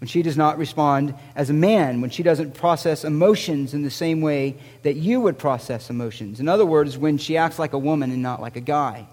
when 0.00 0.08
she 0.08 0.22
does 0.22 0.36
not 0.36 0.58
respond 0.58 1.14
as 1.34 1.50
a 1.50 1.54
man, 1.54 2.00
when 2.00 2.10
she 2.10 2.22
doesn't 2.22 2.54
process 2.54 3.04
emotions 3.04 3.74
in 3.74 3.82
the 3.82 3.90
same 3.90 4.20
way 4.20 4.56
that 4.82 4.96
you 4.96 5.20
would 5.20 5.38
process 5.38 5.88
emotions. 5.88 6.40
In 6.40 6.48
other 6.48 6.66
words, 6.66 6.98
when 6.98 7.16
she 7.16 7.36
acts 7.36 7.58
like 7.58 7.72
a 7.72 7.78
woman 7.78 8.10
and 8.10 8.22
not 8.22 8.40
like 8.40 8.56
a 8.56 8.60
guy. 8.60 9.06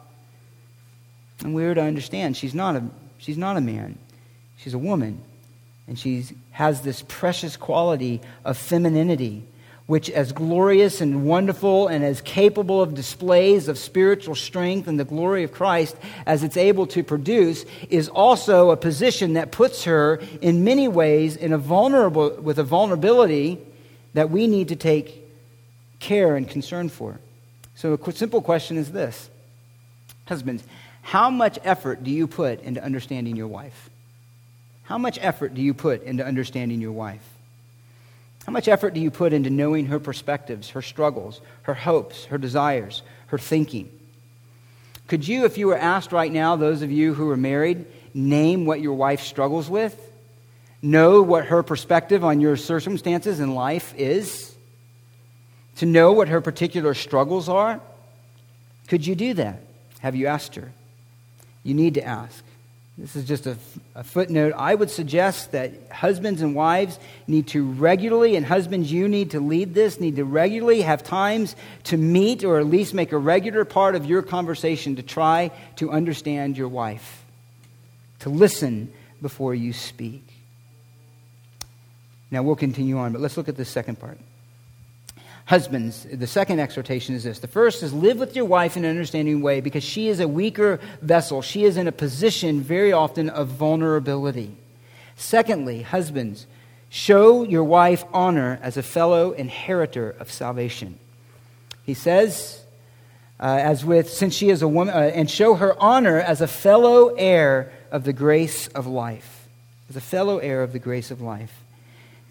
And 1.44 1.54
we 1.54 1.63
are 1.65 1.74
to 1.74 1.82
understand 1.82 2.36
she's 2.36 2.54
not 2.54 2.75
a, 2.75 2.84
she's 3.17 3.38
not 3.38 3.58
a 3.58 3.62
man, 3.62 3.98
she's 4.58 4.73
a 4.73 4.79
woman. 4.79 5.21
And 5.88 5.98
she 5.98 6.25
has 6.52 6.82
this 6.82 7.04
precious 7.08 7.58
quality 7.58 8.21
of 8.46 8.58
femininity 8.58 9.44
which, 9.92 10.10
as 10.10 10.31
glorious 10.31 11.02
and 11.02 11.25
wonderful 11.25 11.89
and 11.89 12.02
as 12.02 12.21
capable 12.21 12.81
of 12.81 12.94
displays 12.94 13.67
of 13.67 13.77
spiritual 13.77 14.35
strength 14.35 14.87
and 14.87 14.98
the 14.98 15.04
glory 15.04 15.44
of 15.44 15.52
Christ 15.52 15.98
as 16.25 16.44
it's 16.44 16.56
able 16.56 16.87
to 16.87 17.04
produce, 17.04 17.65
is 17.89 18.08
also 18.08 18.69
a 18.69 18.77
position 18.77 19.33
that 19.33 19.52
puts 19.52 19.83
her 19.83 20.21
in 20.39 20.63
many 20.63 20.87
ways 20.87 21.35
in 21.35 21.52
a 21.52 21.58
vulnerable, 21.58 22.29
with 22.39 22.58
a 22.58 22.63
vulnerability 22.63 23.60
that 24.13 24.29
we 24.29 24.48
need 24.48 24.69
to 24.69 24.77
take 24.77 25.27
care 26.00 26.37
and 26.37 26.48
concern 26.48 26.87
for. 26.87 27.19
So, 27.75 27.92
a 27.94 28.12
simple 28.13 28.42
question 28.42 28.77
is 28.77 28.94
this 28.94 29.29
Husbands, 30.25 30.63
how 31.02 31.29
much 31.29 31.60
effort 31.65 32.02
do 32.02 32.12
you 32.12 32.27
put 32.27 32.62
into 32.62 32.81
understanding 32.81 33.35
your 33.35 33.50
wife? 33.50 33.89
How 34.83 34.98
much 34.98 35.19
effort 35.21 35.54
do 35.54 35.62
you 35.62 35.73
put 35.73 36.04
into 36.04 36.25
understanding 36.25 36.79
your 36.79 36.94
wife? 36.94 37.40
How 38.46 38.52
much 38.52 38.67
effort 38.67 38.94
do 38.94 39.00
you 39.00 39.12
put 39.12 39.33
into 39.33 39.50
knowing 39.50 39.87
her 39.87 40.00
perspectives, 40.00 40.71
her 40.71 40.81
struggles, 40.81 41.42
her 41.63 41.73
hopes, 41.73 42.25
her 42.25 42.37
desires, 42.37 43.04
her 43.27 43.37
thinking? 43.37 43.89
Could 45.08 45.27
you, 45.27 45.46
if 45.46 45.58
you 45.58 45.67
were 45.67 45.77
asked 45.77 46.12
right 46.12 46.31
now, 46.31 46.56
those 46.56 46.81
of 46.81 46.92
you 46.92 47.13
who 47.13 47.29
are 47.29 47.37
married, 47.37 47.85
name 48.13 48.65
what 48.65 48.81
your 48.81 48.94
wife 48.94 49.21
struggles 49.21 49.69
with? 49.69 49.96
Know 50.81 51.21
what 51.21 51.46
her 51.46 51.62
perspective 51.62 52.23
on 52.23 52.42
your 52.42 52.58
circumstances 52.58 53.39
in 53.39 53.54
life 53.54 53.94
is? 53.98 54.56
To 55.77 55.85
know 55.85 56.13
what 56.13 56.29
her 56.29 56.42
particular 56.42 56.94
struggles 56.94 57.48
are? 57.48 57.79
Could 58.87 59.06
you 59.06 59.15
do 59.15 59.35
that? 59.35 59.62
Have 60.00 60.15
you 60.15 60.27
asked 60.27 60.56
her? 60.56 60.71
You 61.63 61.75
need 61.75 61.94
to 61.96 62.04
ask. 62.04 62.44
This 62.98 63.15
is 63.15 63.25
just 63.25 63.48
a, 63.48 63.58
a, 63.96 64.04
footnote. 64.04 64.54
I 64.56 64.75
would 64.75 64.89
suggest 64.89 65.54
that 65.54 65.71
husbands 65.92 66.42
and 66.42 66.54
wives 66.54 67.00
need 67.25 67.48
to 67.48 67.63
regularly, 67.63 68.35
and 68.35 68.46
husbands, 68.46 68.92
you 68.92 69.08
need 69.08 69.31
to 69.31 69.39
lead 69.39 69.73
this, 69.73 70.00
need 70.00 70.17
to 70.17 70.25
regularly 70.25 70.81
have 70.81 71.02
times 71.02 71.56
to 71.85 71.98
meet 71.98 72.44
or 72.44 72.60
at 72.60 72.65
least 72.65 72.94
make 72.94 73.12
a 73.12 73.17
regular 73.17 73.65
part 73.65 73.96
of 73.96 74.06
your 74.06 74.21
conversation 74.21 74.98
to 74.98 75.04
try 75.04 75.52
to 75.77 75.89
understand 75.89 76.58
your 76.58 76.67
wife, 76.67 77.23
to 78.19 78.29
listen 78.29 78.92
before 79.21 79.56
you 79.56 79.71
speak. 79.71 80.27
Now, 82.29 82.44
we'll 82.44 82.56
continue 82.56 82.98
on, 82.98 83.13
but 83.13 83.21
let's 83.21 83.37
look 83.37 83.50
at 83.50 83.58
the 83.58 83.65
second 83.65 84.00
part. 84.00 84.17
Husbands, 85.52 86.08
the 86.10 86.27
second 86.27 86.62
exhortation 86.62 87.13
is 87.13 87.25
this. 87.25 87.39
The 87.39 87.45
first 87.45 87.83
is 87.83 87.91
live 87.91 88.19
with 88.19 88.37
your 88.37 88.45
wife 88.45 88.77
in 88.77 88.85
an 88.85 88.89
understanding 88.89 89.41
way 89.41 89.60
because 89.60 89.83
she 89.83 90.08
is 90.08 90.21
a 90.21 90.27
weaker 90.29 90.79
vessel. 91.02 91.41
She 91.41 91.65
is 91.65 91.75
in 91.75 91.89
a 91.89 91.91
position 91.91 92.62
very 92.62 92.93
often 92.93 93.29
of 93.29 93.49
vulnerability. 93.49 94.56
Secondly, 95.17 95.81
husbands, 95.81 96.47
show 96.87 97.43
your 97.43 97.65
wife 97.65 98.06
honor 98.13 98.62
as 98.62 98.77
a 98.77 98.81
fellow 98.81 99.33
inheritor 99.33 100.15
of 100.21 100.31
salvation. 100.31 100.97
He 101.85 101.95
says, 101.95 102.63
uh, 103.37 103.60
as 103.62 103.83
with, 103.83 104.10
since 104.10 104.33
she 104.33 104.52
is 104.52 104.62
a 104.62 104.69
woman, 104.69 104.95
uh, 104.95 104.99
and 105.13 105.29
show 105.29 105.56
her 105.56 105.75
honor 105.83 106.17
as 106.17 106.39
a 106.39 106.47
fellow 106.47 107.10
heir 107.15 107.73
of 107.91 108.06
the 108.06 108.13
grace 108.13 108.69
of 108.69 108.87
life. 108.87 109.49
As 109.89 109.97
a 109.97 110.02
fellow 110.02 110.37
heir 110.37 110.63
of 110.63 110.71
the 110.71 110.79
grace 110.79 111.12
of 111.12 111.19
life. 111.19 111.61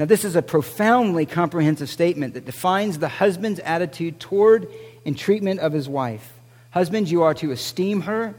Now, 0.01 0.07
this 0.07 0.24
is 0.24 0.34
a 0.34 0.40
profoundly 0.40 1.26
comprehensive 1.26 1.90
statement 1.90 2.32
that 2.32 2.46
defines 2.46 2.98
the 2.98 3.07
husband's 3.07 3.61
attitude 3.61 4.18
toward 4.18 4.66
and 5.05 5.14
treatment 5.16 5.61
of 5.61 5.74
his 5.74 5.90
wife. 5.90 6.32
Husbands, 6.70 7.12
you 7.12 7.20
are 7.20 7.34
to 7.34 7.51
esteem 7.51 8.01
her, 8.03 8.34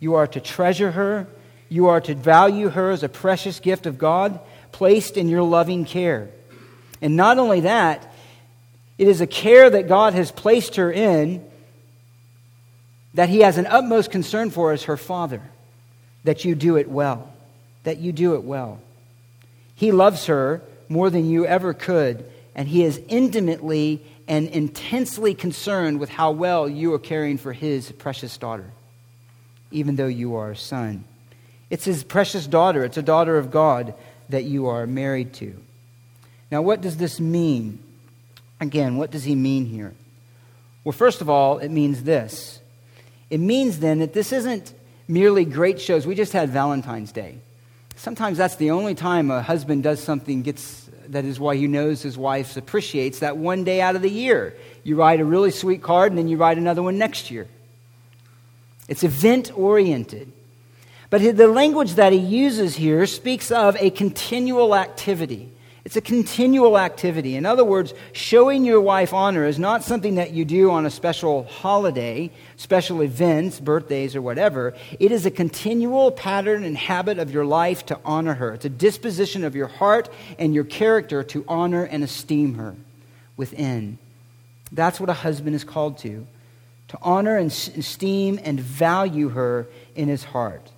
you 0.00 0.16
are 0.16 0.26
to 0.26 0.38
treasure 0.38 0.90
her, 0.90 1.26
you 1.70 1.86
are 1.86 2.02
to 2.02 2.14
value 2.14 2.68
her 2.68 2.90
as 2.90 3.02
a 3.02 3.08
precious 3.08 3.58
gift 3.58 3.86
of 3.86 3.96
God 3.96 4.38
placed 4.70 5.16
in 5.16 5.30
your 5.30 5.40
loving 5.40 5.86
care. 5.86 6.28
And 7.00 7.16
not 7.16 7.38
only 7.38 7.60
that, 7.60 8.12
it 8.98 9.08
is 9.08 9.22
a 9.22 9.26
care 9.26 9.70
that 9.70 9.88
God 9.88 10.12
has 10.12 10.30
placed 10.30 10.76
her 10.76 10.92
in 10.92 11.42
that 13.14 13.30
He 13.30 13.40
has 13.40 13.56
an 13.56 13.66
utmost 13.66 14.10
concern 14.10 14.50
for 14.50 14.72
as 14.72 14.82
her 14.82 14.98
father, 14.98 15.40
that 16.24 16.44
you 16.44 16.54
do 16.54 16.76
it 16.76 16.90
well. 16.90 17.32
That 17.84 17.96
you 17.96 18.12
do 18.12 18.34
it 18.34 18.42
well. 18.42 18.78
He 19.74 19.90
loves 19.90 20.26
her 20.26 20.60
more 20.88 21.10
than 21.10 21.28
you 21.28 21.46
ever 21.46 21.74
could, 21.74 22.24
and 22.54 22.68
He 22.68 22.84
is 22.84 23.00
intimately 23.08 24.02
and 24.26 24.48
intensely 24.48 25.34
concerned 25.34 26.00
with 26.00 26.10
how 26.10 26.30
well 26.32 26.68
you 26.68 26.92
are 26.94 26.98
caring 26.98 27.38
for 27.38 27.52
His 27.52 27.92
precious 27.92 28.36
daughter, 28.36 28.70
even 29.70 29.96
though 29.96 30.06
you 30.06 30.36
are 30.36 30.50
a 30.50 30.56
son. 30.56 31.04
It's 31.70 31.84
His 31.84 32.04
precious 32.04 32.46
daughter, 32.46 32.84
it's 32.84 32.96
a 32.96 33.02
daughter 33.02 33.38
of 33.38 33.50
God 33.50 33.94
that 34.28 34.44
you 34.44 34.66
are 34.66 34.86
married 34.86 35.32
to. 35.34 35.54
Now, 36.50 36.62
what 36.62 36.80
does 36.80 36.96
this 36.96 37.20
mean? 37.20 37.78
Again, 38.60 38.96
what 38.96 39.10
does 39.10 39.24
He 39.24 39.34
mean 39.34 39.66
here? 39.66 39.94
Well, 40.84 40.92
first 40.92 41.20
of 41.20 41.28
all, 41.28 41.58
it 41.58 41.70
means 41.70 42.02
this. 42.02 42.60
It 43.30 43.40
means 43.40 43.78
then 43.80 43.98
that 43.98 44.14
this 44.14 44.32
isn't 44.32 44.72
merely 45.06 45.44
great 45.44 45.80
shows. 45.80 46.06
We 46.06 46.14
just 46.14 46.32
had 46.32 46.50
Valentine's 46.50 47.12
Day. 47.12 47.38
Sometimes 47.98 48.38
that's 48.38 48.54
the 48.54 48.70
only 48.70 48.94
time 48.94 49.28
a 49.28 49.42
husband 49.42 49.82
does 49.82 50.00
something, 50.00 50.42
gets, 50.42 50.88
that 51.08 51.24
is 51.24 51.40
why 51.40 51.56
he 51.56 51.66
knows 51.66 52.00
his 52.00 52.16
wife 52.16 52.56
appreciates 52.56 53.18
that 53.18 53.36
one 53.36 53.64
day 53.64 53.80
out 53.80 53.96
of 53.96 54.02
the 54.02 54.10
year. 54.10 54.56
You 54.84 54.94
write 54.94 55.18
a 55.18 55.24
really 55.24 55.50
sweet 55.50 55.82
card 55.82 56.12
and 56.12 56.18
then 56.18 56.28
you 56.28 56.36
write 56.36 56.58
another 56.58 56.80
one 56.80 56.96
next 56.96 57.32
year. 57.32 57.48
It's 58.86 59.02
event 59.02 59.50
oriented. 59.58 60.30
But 61.10 61.36
the 61.36 61.48
language 61.48 61.94
that 61.94 62.12
he 62.12 62.20
uses 62.20 62.76
here 62.76 63.04
speaks 63.04 63.50
of 63.50 63.76
a 63.80 63.90
continual 63.90 64.76
activity. 64.76 65.50
It's 65.88 65.96
a 65.96 66.02
continual 66.02 66.78
activity. 66.78 67.34
In 67.34 67.46
other 67.46 67.64
words, 67.64 67.94
showing 68.12 68.66
your 68.66 68.78
wife 68.78 69.14
honor 69.14 69.46
is 69.46 69.58
not 69.58 69.82
something 69.82 70.16
that 70.16 70.32
you 70.32 70.44
do 70.44 70.70
on 70.70 70.84
a 70.84 70.90
special 70.90 71.44
holiday, 71.44 72.30
special 72.58 73.00
events, 73.00 73.58
birthdays, 73.58 74.14
or 74.14 74.20
whatever. 74.20 74.74
It 75.00 75.12
is 75.12 75.24
a 75.24 75.30
continual 75.30 76.10
pattern 76.10 76.64
and 76.64 76.76
habit 76.76 77.18
of 77.18 77.30
your 77.30 77.46
life 77.46 77.86
to 77.86 77.98
honor 78.04 78.34
her. 78.34 78.52
It's 78.52 78.66
a 78.66 78.68
disposition 78.68 79.44
of 79.44 79.56
your 79.56 79.68
heart 79.68 80.10
and 80.38 80.54
your 80.54 80.64
character 80.64 81.22
to 81.22 81.42
honor 81.48 81.84
and 81.84 82.04
esteem 82.04 82.56
her 82.56 82.76
within. 83.38 83.96
That's 84.70 85.00
what 85.00 85.08
a 85.08 85.14
husband 85.14 85.56
is 85.56 85.64
called 85.64 85.96
to 86.00 86.26
to 86.88 86.98
honor 87.00 87.38
and 87.38 87.50
esteem 87.50 88.38
and 88.44 88.60
value 88.60 89.30
her 89.30 89.66
in 89.96 90.08
his 90.08 90.24
heart. 90.24 90.70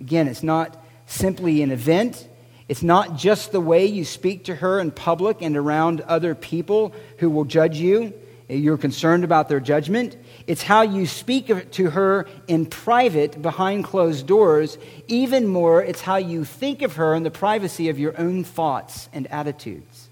Again, 0.00 0.28
it's 0.28 0.44
not 0.44 0.80
simply 1.06 1.62
an 1.62 1.72
event. 1.72 2.28
It's 2.68 2.82
not 2.82 3.16
just 3.16 3.52
the 3.52 3.60
way 3.60 3.86
you 3.86 4.04
speak 4.04 4.44
to 4.44 4.56
her 4.56 4.80
in 4.80 4.90
public 4.90 5.40
and 5.40 5.56
around 5.56 6.00
other 6.02 6.34
people 6.34 6.94
who 7.18 7.30
will 7.30 7.44
judge 7.44 7.78
you. 7.78 8.12
You're 8.48 8.78
concerned 8.78 9.24
about 9.24 9.48
their 9.48 9.58
judgment. 9.58 10.16
It's 10.46 10.62
how 10.62 10.82
you 10.82 11.06
speak 11.06 11.72
to 11.72 11.90
her 11.90 12.28
in 12.46 12.66
private 12.66 13.42
behind 13.42 13.82
closed 13.82 14.28
doors. 14.28 14.78
Even 15.08 15.48
more, 15.48 15.82
it's 15.82 16.00
how 16.00 16.16
you 16.16 16.44
think 16.44 16.82
of 16.82 16.94
her 16.94 17.14
in 17.14 17.24
the 17.24 17.30
privacy 17.30 17.88
of 17.88 17.98
your 17.98 18.16
own 18.20 18.44
thoughts 18.44 19.08
and 19.12 19.26
attitudes 19.32 20.08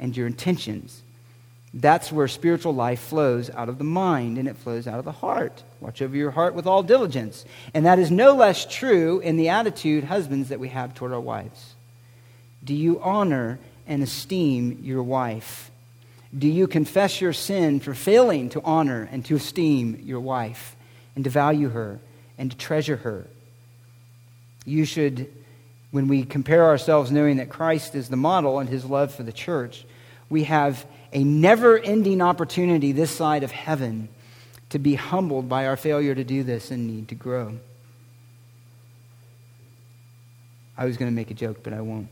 and 0.00 0.16
your 0.16 0.26
intentions. 0.26 1.03
That's 1.76 2.12
where 2.12 2.28
spiritual 2.28 2.72
life 2.72 3.00
flows 3.00 3.50
out 3.50 3.68
of 3.68 3.78
the 3.78 3.84
mind 3.84 4.38
and 4.38 4.46
it 4.46 4.56
flows 4.56 4.86
out 4.86 5.00
of 5.00 5.04
the 5.04 5.10
heart. 5.10 5.64
Watch 5.80 6.00
over 6.02 6.16
your 6.16 6.30
heart 6.30 6.54
with 6.54 6.68
all 6.68 6.84
diligence. 6.84 7.44
And 7.74 7.84
that 7.84 7.98
is 7.98 8.12
no 8.12 8.32
less 8.32 8.64
true 8.64 9.18
in 9.18 9.36
the 9.36 9.48
attitude, 9.48 10.04
husbands, 10.04 10.50
that 10.50 10.60
we 10.60 10.68
have 10.68 10.94
toward 10.94 11.12
our 11.12 11.20
wives. 11.20 11.74
Do 12.62 12.74
you 12.74 13.00
honor 13.00 13.58
and 13.88 14.04
esteem 14.04 14.78
your 14.84 15.02
wife? 15.02 15.72
Do 16.36 16.46
you 16.46 16.68
confess 16.68 17.20
your 17.20 17.32
sin 17.32 17.80
for 17.80 17.92
failing 17.92 18.50
to 18.50 18.62
honor 18.62 19.08
and 19.10 19.24
to 19.24 19.34
esteem 19.34 20.00
your 20.04 20.20
wife 20.20 20.76
and 21.16 21.24
to 21.24 21.30
value 21.30 21.70
her 21.70 21.98
and 22.38 22.52
to 22.52 22.56
treasure 22.56 22.96
her? 22.98 23.26
You 24.64 24.84
should, 24.84 25.28
when 25.90 26.06
we 26.06 26.24
compare 26.24 26.66
ourselves 26.66 27.10
knowing 27.10 27.38
that 27.38 27.48
Christ 27.48 27.96
is 27.96 28.08
the 28.08 28.16
model 28.16 28.60
and 28.60 28.68
his 28.68 28.84
love 28.84 29.12
for 29.12 29.24
the 29.24 29.32
church, 29.32 29.84
we 30.28 30.44
have 30.44 30.84
a 31.12 31.22
never 31.22 31.78
ending 31.78 32.20
opportunity 32.20 32.92
this 32.92 33.10
side 33.10 33.42
of 33.42 33.52
heaven 33.52 34.08
to 34.70 34.78
be 34.78 34.94
humbled 34.94 35.48
by 35.48 35.66
our 35.66 35.76
failure 35.76 36.14
to 36.14 36.24
do 36.24 36.42
this 36.42 36.70
and 36.70 36.86
need 36.86 37.08
to 37.08 37.14
grow. 37.14 37.58
I 40.76 40.86
was 40.86 40.96
going 40.96 41.10
to 41.10 41.14
make 41.14 41.30
a 41.30 41.34
joke, 41.34 41.62
but 41.62 41.72
I 41.72 41.80
won't. 41.80 42.08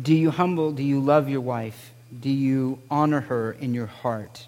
Do 0.00 0.14
you 0.14 0.30
humble, 0.30 0.70
do 0.70 0.84
you 0.84 1.00
love 1.00 1.28
your 1.28 1.40
wife? 1.40 1.92
Do 2.20 2.30
you 2.30 2.78
honor 2.88 3.20
her 3.22 3.52
in 3.52 3.74
your 3.74 3.86
heart 3.86 4.46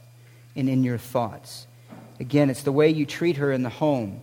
and 0.55 0.68
in 0.68 0.85
your 0.85 0.99
thoughts? 0.99 1.66
Again, 2.20 2.51
it's 2.51 2.62
the 2.62 2.70
way 2.70 2.89
you 2.89 3.05
treat 3.05 3.39
her 3.39 3.51
in 3.51 3.64
the 3.64 3.70
home 3.70 4.20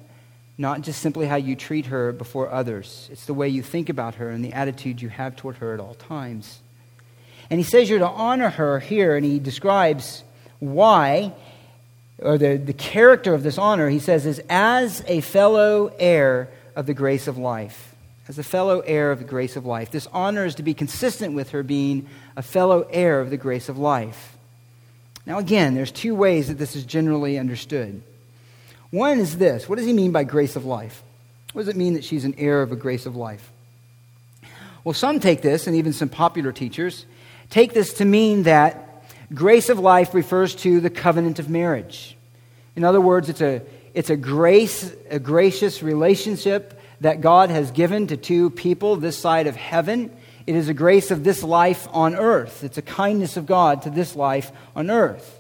not 0.58 0.82
just 0.82 1.02
simply 1.02 1.28
how 1.28 1.36
you 1.36 1.56
treat 1.56 1.88
her 1.88 2.12
before 2.12 2.52
others. 2.52 3.08
It's 3.12 3.26
the 3.26 3.34
way 3.34 3.48
you 3.48 3.62
think 3.62 3.90
about 3.90 4.16
her 4.16 4.30
and 4.30 4.44
the 4.44 4.54
attitude 4.54 5.02
you 5.02 5.10
have 5.10 5.36
toward 5.36 5.58
her 5.58 5.74
at 5.74 5.80
all 5.80 5.94
times. 5.94 6.62
And 7.50 7.60
he 7.60 7.64
says 7.64 7.90
you're 7.90 8.00
to 8.00 8.08
honor 8.08 8.50
her 8.50 8.80
here, 8.80 9.16
and 9.16 9.26
he 9.26 9.40
describes 9.40 10.24
why, 10.60 11.34
or 12.18 12.38
the, 12.38 12.58
the 12.58 12.74
character 12.74 13.34
of 13.34 13.44
this 13.44 13.58
honor, 13.58 13.90
he 13.90 14.00
says, 14.00 14.26
is 14.26 14.42
as 14.50 15.04
a 15.08 15.22
fellow 15.22 15.92
heir 16.00 16.50
of 16.76 16.88
the 16.88 16.94
grace 16.94 17.28
of 17.28 17.38
life. 17.38 17.96
As 18.28 18.38
a 18.38 18.44
fellow 18.44 18.82
heir 18.82 19.12
of 19.12 19.20
the 19.20 19.26
grace 19.26 19.56
of 19.56 19.66
life. 19.66 19.92
This 19.92 20.08
honor 20.12 20.46
is 20.46 20.56
to 20.56 20.64
be 20.64 20.74
consistent 20.74 21.34
with 21.34 21.52
her 21.52 21.64
being 21.64 22.08
a 22.36 22.42
fellow 22.42 22.86
heir 22.92 23.22
of 23.22 23.30
the 23.30 23.38
grace 23.38 23.70
of 23.70 23.78
life. 23.78 24.36
Now, 25.26 25.40
again, 25.40 25.76
there's 25.76 25.92
two 25.92 26.16
ways 26.16 26.50
that 26.50 26.58
this 26.58 26.76
is 26.76 26.84
generally 26.84 27.38
understood. 27.38 28.02
One 28.92 29.20
is 29.20 29.38
this 29.38 29.68
what 29.68 29.78
does 29.78 29.86
he 29.86 29.94
mean 29.94 30.12
by 30.12 30.24
grace 30.24 30.56
of 30.56 30.66
life? 30.66 31.04
What 31.54 31.62
does 31.64 31.70
it 31.70 31.78
mean 31.78 31.94
that 31.94 32.04
she's 32.04 32.26
an 32.26 32.36
heir 32.38 32.62
of 32.62 32.72
a 32.72 32.76
grace 32.76 33.06
of 33.06 33.16
life? 33.16 33.52
Well, 34.84 34.94
some 34.94 35.20
take 35.20 35.42
this, 35.42 35.68
and 35.68 35.76
even 35.76 35.94
some 35.94 36.10
popular 36.10 36.52
teachers 36.52 37.06
take 37.50 37.74
this 37.74 37.94
to 37.96 38.06
mean 38.06 38.44
that 38.44 39.04
grace 39.34 39.70
of 39.70 39.80
life 39.80 40.14
refers 40.14 40.56
to 40.56 40.80
the 40.80 40.90
covenant 40.90 41.40
of 41.40 41.50
marriage. 41.50 42.16
In 42.76 42.84
other 42.84 43.02
words, 43.02 43.30
it's 43.30 43.42
a, 43.42 43.62
It's 43.94 44.12
a 44.12 44.16
grace, 44.16 44.94
a 45.10 45.18
gracious 45.18 45.82
relationship 45.82 46.80
that 47.02 47.20
God 47.20 47.50
has 47.50 47.72
given 47.72 48.08
to 48.08 48.18
two 48.18 48.52
people 48.52 48.96
this 48.96 49.18
side 49.18 49.48
of 49.48 49.56
heaven. 49.56 50.12
It 50.46 50.56
is 50.56 50.70
a 50.70 50.74
grace 50.74 51.10
of 51.10 51.24
this 51.24 51.44
life 51.44 51.88
on 51.92 52.16
earth. 52.16 52.64
It's 52.64 52.78
a 52.78 52.84
kindness 52.84 53.38
of 53.38 53.46
God 53.48 53.82
to 53.82 53.90
this 53.90 54.16
life 54.16 54.52
on 54.76 54.92
earth. 54.92 55.37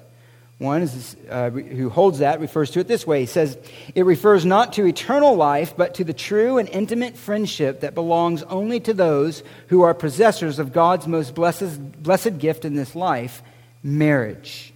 One 0.59 0.81
is, 0.81 1.15
uh, 1.29 1.51
who 1.51 1.89
holds 1.89 2.19
that 2.19 2.39
refers 2.39 2.71
to 2.71 2.79
it 2.79 2.87
this 2.87 3.05
way. 3.05 3.19
He 3.19 3.25
says, 3.27 3.57
It 3.93 4.05
refers 4.05 4.43
not 4.43 4.73
to 4.73 4.87
eternal 4.87 5.35
life, 5.35 5.75
but 5.77 5.93
to 5.95 6.03
the 6.03 6.13
true 6.13 6.57
and 6.57 6.67
intimate 6.69 7.15
friendship 7.15 7.81
that 7.81 7.93
belongs 7.93 8.41
only 8.43 8.79
to 8.79 8.93
those 8.93 9.43
who 9.67 9.83
are 9.83 9.93
possessors 9.93 10.57
of 10.57 10.73
God's 10.73 11.07
most 11.07 11.35
blessed, 11.35 12.01
blessed 12.01 12.39
gift 12.39 12.65
in 12.65 12.73
this 12.73 12.95
life 12.95 13.43
marriage. 13.83 14.73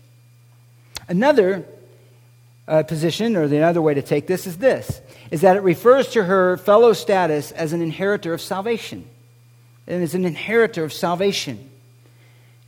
Another 1.07 1.65
uh, 2.67 2.83
position, 2.83 3.35
or 3.35 3.47
the 3.47 3.63
other 3.63 3.81
way 3.81 3.95
to 3.95 4.03
take 4.03 4.27
this, 4.27 4.45
is 4.45 4.57
this 4.57 5.01
is 5.31 5.41
that 5.41 5.55
it 5.55 5.61
refers 5.61 6.09
to 6.09 6.23
her 6.25 6.57
fellow 6.57 6.93
status 6.93 7.51
as 7.53 7.73
an 7.73 7.81
inheritor 7.81 8.33
of 8.33 8.41
salvation. 8.41 9.07
And 9.87 10.03
as 10.03 10.13
an 10.13 10.25
inheritor 10.25 10.83
of 10.83 10.93
salvation. 10.93 11.70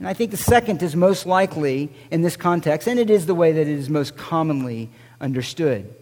And 0.04 0.10
I 0.10 0.14
think 0.14 0.32
the 0.32 0.38
second 0.38 0.84
is 0.84 0.98
most 0.98 1.26
likely 1.26 1.90
in 2.12 2.24
this 2.24 2.36
context, 2.36 2.90
and 2.90 3.00
it 3.00 3.10
is 3.10 3.26
the 3.26 3.34
way 3.34 3.54
that 3.54 3.62
it 3.62 3.70
is 3.70 3.90
most 3.90 4.18
commonly 4.18 4.90
understood. 5.22 5.96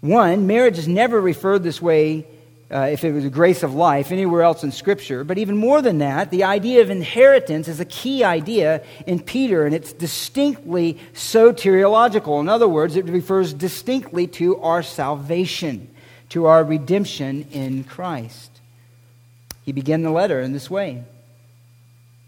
One, 0.00 0.46
marriage 0.46 0.78
is 0.78 0.88
never 0.88 1.20
referred 1.20 1.62
this 1.62 1.82
way 1.82 2.26
uh, 2.70 2.88
if 2.90 3.04
it 3.04 3.12
was 3.12 3.26
a 3.26 3.28
grace 3.28 3.62
of 3.62 3.74
life 3.74 4.12
anywhere 4.12 4.40
else 4.40 4.64
in 4.64 4.72
Scripture. 4.72 5.24
But 5.24 5.36
even 5.36 5.58
more 5.58 5.82
than 5.82 5.98
that, 5.98 6.30
the 6.30 6.44
idea 6.44 6.80
of 6.80 6.88
inheritance 6.88 7.68
is 7.68 7.80
a 7.80 7.84
key 7.84 8.24
idea 8.24 8.82
in 9.06 9.20
Peter, 9.20 9.66
and 9.66 9.74
it's 9.74 9.92
distinctly 9.92 10.98
soteriological. 11.12 12.40
In 12.40 12.48
other 12.48 12.66
words, 12.66 12.96
it 12.96 13.04
refers 13.04 13.52
distinctly 13.52 14.26
to 14.28 14.58
our 14.62 14.82
salvation, 14.82 15.94
to 16.30 16.46
our 16.46 16.64
redemption 16.64 17.46
in 17.52 17.84
Christ. 17.84 18.50
He 19.66 19.72
began 19.72 20.00
the 20.00 20.10
letter 20.10 20.40
in 20.40 20.54
this 20.54 20.70
way 20.70 21.04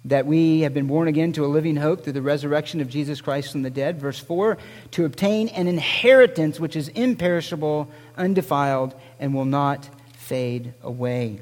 that 0.06 0.26
we 0.26 0.60
have 0.60 0.72
been 0.72 0.86
born 0.86 1.08
again 1.08 1.32
to 1.32 1.44
a 1.44 1.46
living 1.46 1.76
hope 1.76 2.02
through 2.02 2.14
the 2.14 2.22
resurrection 2.22 2.80
of 2.80 2.88
Jesus 2.88 3.20
Christ 3.20 3.52
from 3.52 3.62
the 3.62 3.70
dead. 3.70 4.00
Verse 4.00 4.18
4 4.18 4.56
to 4.92 5.04
obtain 5.04 5.48
an 5.48 5.68
inheritance 5.68 6.58
which 6.58 6.76
is 6.76 6.88
imperishable, 6.88 7.88
undefiled, 8.16 8.94
and 9.18 9.34
will 9.34 9.44
not 9.44 9.88
fade 10.14 10.72
away. 10.82 11.40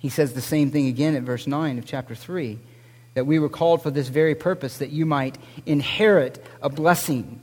He 0.00 0.08
says 0.08 0.32
the 0.32 0.40
same 0.40 0.70
thing 0.70 0.86
again 0.86 1.14
at 1.14 1.22
verse 1.22 1.46
9 1.46 1.78
of 1.78 1.84
chapter 1.84 2.14
3 2.14 2.58
that 3.14 3.26
we 3.26 3.38
were 3.38 3.48
called 3.48 3.82
for 3.82 3.90
this 3.90 4.08
very 4.08 4.34
purpose, 4.34 4.78
that 4.78 4.90
you 4.90 5.04
might 5.04 5.36
inherit 5.66 6.44
a 6.62 6.68
blessing. 6.68 7.40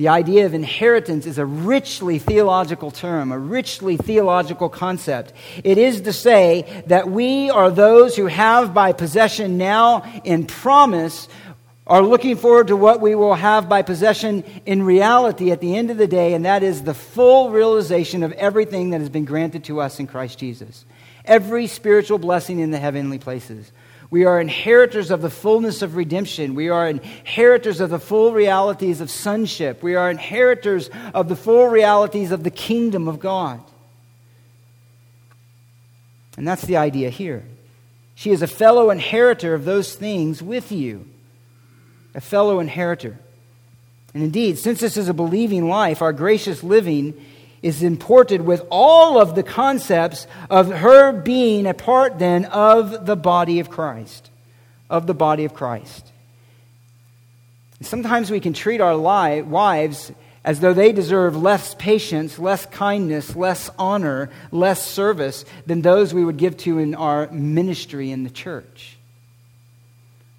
The 0.00 0.08
idea 0.08 0.46
of 0.46 0.54
inheritance 0.54 1.26
is 1.26 1.36
a 1.36 1.44
richly 1.44 2.18
theological 2.18 2.90
term, 2.90 3.32
a 3.32 3.38
richly 3.38 3.98
theological 3.98 4.70
concept. 4.70 5.34
It 5.62 5.76
is 5.76 6.00
to 6.00 6.12
say 6.14 6.82
that 6.86 7.10
we 7.10 7.50
are 7.50 7.70
those 7.70 8.16
who 8.16 8.24
have 8.24 8.72
by 8.72 8.92
possession 8.94 9.58
now 9.58 10.10
in 10.24 10.46
promise 10.46 11.28
are 11.86 12.00
looking 12.00 12.36
forward 12.36 12.68
to 12.68 12.76
what 12.76 13.02
we 13.02 13.14
will 13.14 13.34
have 13.34 13.68
by 13.68 13.82
possession 13.82 14.42
in 14.64 14.84
reality 14.84 15.50
at 15.50 15.60
the 15.60 15.76
end 15.76 15.90
of 15.90 15.98
the 15.98 16.06
day, 16.06 16.32
and 16.32 16.46
that 16.46 16.62
is 16.62 16.82
the 16.82 16.94
full 16.94 17.50
realization 17.50 18.22
of 18.22 18.32
everything 18.32 18.88
that 18.88 19.00
has 19.00 19.10
been 19.10 19.26
granted 19.26 19.64
to 19.64 19.82
us 19.82 20.00
in 20.00 20.06
Christ 20.06 20.38
Jesus. 20.38 20.86
Every 21.26 21.66
spiritual 21.66 22.16
blessing 22.16 22.60
in 22.60 22.70
the 22.70 22.78
heavenly 22.78 23.18
places. 23.18 23.70
We 24.10 24.24
are 24.24 24.40
inheritors 24.40 25.12
of 25.12 25.22
the 25.22 25.30
fullness 25.30 25.82
of 25.82 25.94
redemption. 25.94 26.56
We 26.56 26.68
are 26.68 26.88
inheritors 26.88 27.80
of 27.80 27.90
the 27.90 28.00
full 28.00 28.32
realities 28.32 29.00
of 29.00 29.08
sonship. 29.08 29.84
We 29.84 29.94
are 29.94 30.10
inheritors 30.10 30.90
of 31.14 31.28
the 31.28 31.36
full 31.36 31.68
realities 31.68 32.32
of 32.32 32.42
the 32.42 32.50
kingdom 32.50 33.06
of 33.06 33.20
God. 33.20 33.60
And 36.36 36.46
that's 36.46 36.62
the 36.62 36.76
idea 36.76 37.10
here. 37.10 37.44
She 38.16 38.32
is 38.32 38.42
a 38.42 38.48
fellow 38.48 38.90
inheritor 38.90 39.54
of 39.54 39.64
those 39.64 39.94
things 39.94 40.42
with 40.42 40.72
you, 40.72 41.06
a 42.14 42.20
fellow 42.20 42.58
inheritor. 42.58 43.16
And 44.12 44.24
indeed, 44.24 44.58
since 44.58 44.80
this 44.80 44.96
is 44.96 45.08
a 45.08 45.14
believing 45.14 45.68
life, 45.68 46.02
our 46.02 46.12
gracious 46.12 46.64
living 46.64 47.14
is 47.62 47.82
imported 47.82 48.40
with 48.40 48.64
all 48.70 49.20
of 49.20 49.34
the 49.34 49.42
concepts 49.42 50.26
of 50.48 50.70
her 50.70 51.12
being 51.12 51.66
a 51.66 51.74
part 51.74 52.18
then 52.18 52.44
of 52.46 53.06
the 53.06 53.16
body 53.16 53.60
of 53.60 53.70
Christ. 53.70 54.30
Of 54.88 55.06
the 55.06 55.14
body 55.14 55.44
of 55.44 55.54
Christ. 55.54 56.10
Sometimes 57.82 58.30
we 58.30 58.40
can 58.40 58.52
treat 58.52 58.80
our 58.80 58.96
li- 58.96 59.42
wives 59.42 60.12
as 60.44 60.60
though 60.60 60.72
they 60.72 60.92
deserve 60.92 61.36
less 61.36 61.74
patience, 61.74 62.38
less 62.38 62.64
kindness, 62.66 63.36
less 63.36 63.70
honor, 63.78 64.30
less 64.50 64.86
service 64.86 65.44
than 65.66 65.82
those 65.82 66.14
we 66.14 66.24
would 66.24 66.38
give 66.38 66.56
to 66.56 66.78
in 66.78 66.94
our 66.94 67.30
ministry 67.30 68.10
in 68.10 68.24
the 68.24 68.30
church. 68.30 68.96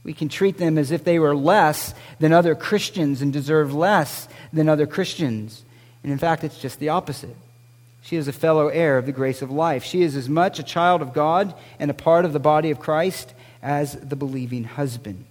We 0.03 0.13
can 0.13 0.30
treat 0.30 0.57
them 0.57 0.80
as 0.80 0.91
if 0.91 1.03
they 1.03 1.19
were 1.19 1.36
less 1.36 1.93
than 2.19 2.34
other 2.34 2.55
Christians 2.55 3.22
and 3.22 3.32
deserve 3.32 3.76
less 3.76 4.28
than 4.51 4.67
other 4.67 4.88
Christians. 4.88 5.63
And 6.03 6.11
in 6.11 6.17
fact, 6.17 6.43
it's 6.43 6.59
just 6.59 6.79
the 6.79 6.89
opposite. 6.89 7.35
She 8.01 8.15
is 8.15 8.27
a 8.27 8.33
fellow 8.33 8.67
heir 8.67 8.97
of 8.97 9.05
the 9.05 9.11
grace 9.11 9.41
of 9.41 9.51
life. 9.51 9.83
She 9.83 10.01
is 10.01 10.15
as 10.15 10.27
much 10.27 10.59
a 10.59 10.63
child 10.63 11.01
of 11.01 11.13
God 11.13 11.53
and 11.79 11.91
a 11.91 11.95
part 11.95 12.25
of 12.25 12.33
the 12.33 12.39
body 12.39 12.71
of 12.71 12.79
Christ 12.79 13.33
as 13.61 13.93
the 13.93 14.15
believing 14.15 14.63
husband. 14.63 15.25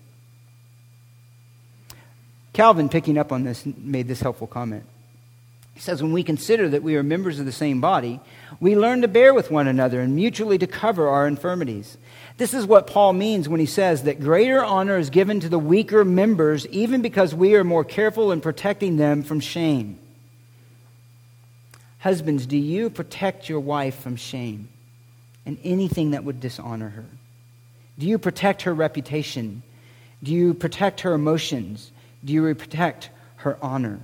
Calvin, 2.53 2.89
picking 2.89 3.19
up 3.19 3.33
on 3.33 3.45
this, 3.45 3.65
made 3.65 4.09
this 4.09 4.21
helpful 4.21 4.47
comment. 4.47 4.85
He 5.75 5.81
says, 5.81 6.03
When 6.03 6.13
we 6.13 6.23
consider 6.23 6.69
that 6.69 6.83
we 6.83 6.97
are 6.97 7.03
members 7.03 7.39
of 7.39 7.47
the 7.47 7.53
same 7.53 7.81
body, 7.81 8.21
we 8.61 8.77
learn 8.77 9.03
to 9.03 9.09
bear 9.09 9.33
with 9.33 9.51
one 9.51 9.67
another 9.69 10.01
and 10.01 10.15
mutually 10.15 10.59
to 10.59 10.67
cover 10.67 11.09
our 11.09 11.27
infirmities. 11.27 11.97
This 12.37 12.55
is 12.55 12.67
what 12.67 12.87
Paul 12.87 13.13
means 13.13 13.49
when 13.49 13.61
he 13.61 13.67
says 13.67 14.03
that 14.03 14.21
greater 14.21 14.65
honor 14.65 14.99
is 14.99 15.11
given 15.11 15.41
to 15.41 15.49
the 15.49 15.59
weaker 15.59 16.05
members, 16.05 16.67
even 16.69 17.03
because 17.03 17.35
we 17.35 17.55
are 17.55 17.65
more 17.65 17.85
careful 17.85 18.33
in 18.33 18.41
protecting 18.41 18.97
them 18.97 19.23
from 19.23 19.41
shame. 19.41 20.00
Husbands, 22.01 22.47
do 22.47 22.57
you 22.57 22.91
protect 22.91 23.49
your 23.49 23.61
wife 23.61 24.01
from 24.01 24.17
shame 24.17 24.69
and 25.45 25.59
anything 25.63 26.13
that 26.13 26.25
would 26.25 26.41
dishonor 26.41 26.89
her? 26.89 27.05
Do 27.99 28.07
you 28.07 28.19
protect 28.19 28.63
her 28.63 28.75
reputation? 28.75 29.63
Do 30.23 30.33
you 30.33 30.55
protect 30.55 31.03
her 31.03 31.13
emotions? 31.13 31.93
Do 32.25 32.33
you 32.33 32.55
protect 32.55 33.11
her 33.37 33.59
honor? 33.63 34.01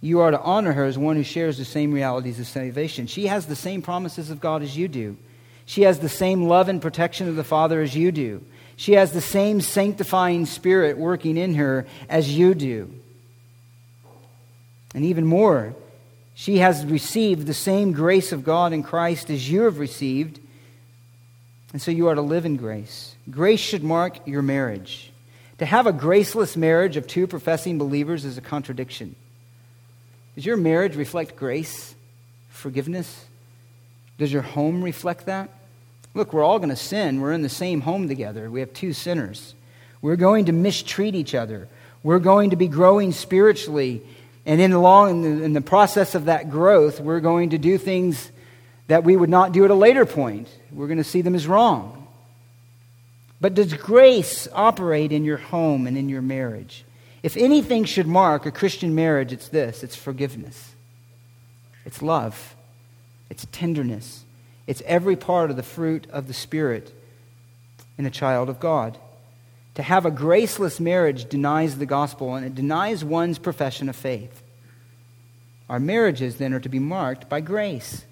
You 0.00 0.20
are 0.20 0.30
to 0.30 0.40
honor 0.40 0.72
her 0.72 0.86
as 0.86 0.96
one 0.96 1.16
who 1.16 1.22
shares 1.22 1.58
the 1.58 1.66
same 1.66 1.92
realities 1.92 2.40
of 2.40 2.46
salvation. 2.46 3.06
She 3.06 3.26
has 3.26 3.46
the 3.46 3.56
same 3.56 3.82
promises 3.82 4.30
of 4.30 4.40
God 4.40 4.62
as 4.62 4.76
you 4.76 4.88
do. 4.88 5.18
She 5.66 5.82
has 5.82 5.98
the 5.98 6.08
same 6.08 6.48
love 6.48 6.70
and 6.70 6.80
protection 6.80 7.28
of 7.28 7.36
the 7.36 7.44
Father 7.44 7.82
as 7.82 7.94
you 7.94 8.10
do. 8.10 8.42
She 8.76 8.94
has 8.94 9.12
the 9.12 9.20
same 9.20 9.60
sanctifying 9.60 10.46
spirit 10.46 10.96
working 10.96 11.36
in 11.36 11.54
her 11.56 11.86
as 12.08 12.34
you 12.34 12.54
do. 12.54 12.99
And 14.94 15.04
even 15.04 15.24
more, 15.24 15.74
she 16.34 16.58
has 16.58 16.84
received 16.84 17.46
the 17.46 17.54
same 17.54 17.92
grace 17.92 18.32
of 18.32 18.44
God 18.44 18.72
in 18.72 18.82
Christ 18.82 19.30
as 19.30 19.50
you 19.50 19.62
have 19.62 19.78
received. 19.78 20.40
And 21.72 21.80
so 21.80 21.90
you 21.90 22.08
are 22.08 22.14
to 22.14 22.22
live 22.22 22.44
in 22.44 22.56
grace. 22.56 23.14
Grace 23.30 23.60
should 23.60 23.84
mark 23.84 24.26
your 24.26 24.42
marriage. 24.42 25.12
To 25.58 25.66
have 25.66 25.86
a 25.86 25.92
graceless 25.92 26.56
marriage 26.56 26.96
of 26.96 27.06
two 27.06 27.26
professing 27.26 27.78
believers 27.78 28.24
is 28.24 28.38
a 28.38 28.40
contradiction. 28.40 29.14
Does 30.34 30.46
your 30.46 30.56
marriage 30.56 30.96
reflect 30.96 31.36
grace, 31.36 31.94
forgiveness? 32.48 33.26
Does 34.18 34.32
your 34.32 34.42
home 34.42 34.82
reflect 34.82 35.26
that? 35.26 35.50
Look, 36.14 36.32
we're 36.32 36.42
all 36.42 36.58
going 36.58 36.70
to 36.70 36.76
sin. 36.76 37.20
We're 37.20 37.32
in 37.32 37.42
the 37.42 37.48
same 37.48 37.82
home 37.82 38.08
together. 38.08 38.50
We 38.50 38.60
have 38.60 38.72
two 38.72 38.92
sinners. 38.92 39.54
We're 40.02 40.16
going 40.16 40.46
to 40.46 40.52
mistreat 40.52 41.14
each 41.14 41.34
other. 41.34 41.68
We're 42.02 42.18
going 42.18 42.50
to 42.50 42.56
be 42.56 42.68
growing 42.68 43.12
spiritually 43.12 44.02
and 44.46 44.60
in 44.60 44.70
the, 44.70 44.78
long, 44.78 45.10
in 45.10 45.22
the, 45.22 45.44
in 45.44 45.52
the 45.52 45.60
process 45.60 46.14
of 46.14 46.24
that 46.26 46.50
growth, 46.50 47.00
we're 47.00 47.20
going 47.20 47.50
to 47.50 47.58
do 47.58 47.78
things 47.78 48.30
that 48.86 49.04
we 49.04 49.16
would 49.16 49.30
not 49.30 49.52
do 49.52 49.64
at 49.64 49.70
a 49.70 49.74
later 49.74 50.06
point. 50.06 50.48
We're 50.72 50.86
going 50.86 50.98
to 50.98 51.04
see 51.04 51.20
them 51.20 51.34
as 51.34 51.46
wrong. 51.46 52.08
But 53.40 53.54
does 53.54 53.72
grace 53.74 54.48
operate 54.52 55.12
in 55.12 55.24
your 55.24 55.38
home 55.38 55.86
and 55.86 55.96
in 55.96 56.08
your 56.08 56.22
marriage? 56.22 56.84
If 57.22 57.36
anything 57.36 57.84
should 57.84 58.06
mark 58.06 58.46
a 58.46 58.50
Christian 58.50 58.94
marriage, 58.94 59.32
it's 59.32 59.48
this 59.48 59.82
it's 59.82 59.96
forgiveness, 59.96 60.74
it's 61.84 62.02
love, 62.02 62.56
it's 63.28 63.46
tenderness, 63.52 64.24
it's 64.66 64.82
every 64.86 65.16
part 65.16 65.50
of 65.50 65.56
the 65.56 65.62
fruit 65.62 66.06
of 66.10 66.26
the 66.26 66.34
Spirit 66.34 66.94
in 67.98 68.06
a 68.06 68.10
child 68.10 68.48
of 68.48 68.60
God. 68.60 68.98
To 69.80 69.84
have 69.84 70.04
a 70.04 70.10
graceless 70.10 70.78
marriage 70.78 71.30
denies 71.30 71.78
the 71.78 71.86
gospel 71.86 72.34
and 72.34 72.44
it 72.44 72.54
denies 72.54 73.02
one's 73.02 73.38
profession 73.38 73.88
of 73.88 73.96
faith. 73.96 74.42
Our 75.70 75.80
marriages, 75.80 76.36
then, 76.36 76.52
are 76.52 76.60
to 76.60 76.68
be 76.68 76.78
marked 76.78 77.30
by 77.30 77.40
grace. 77.40 78.04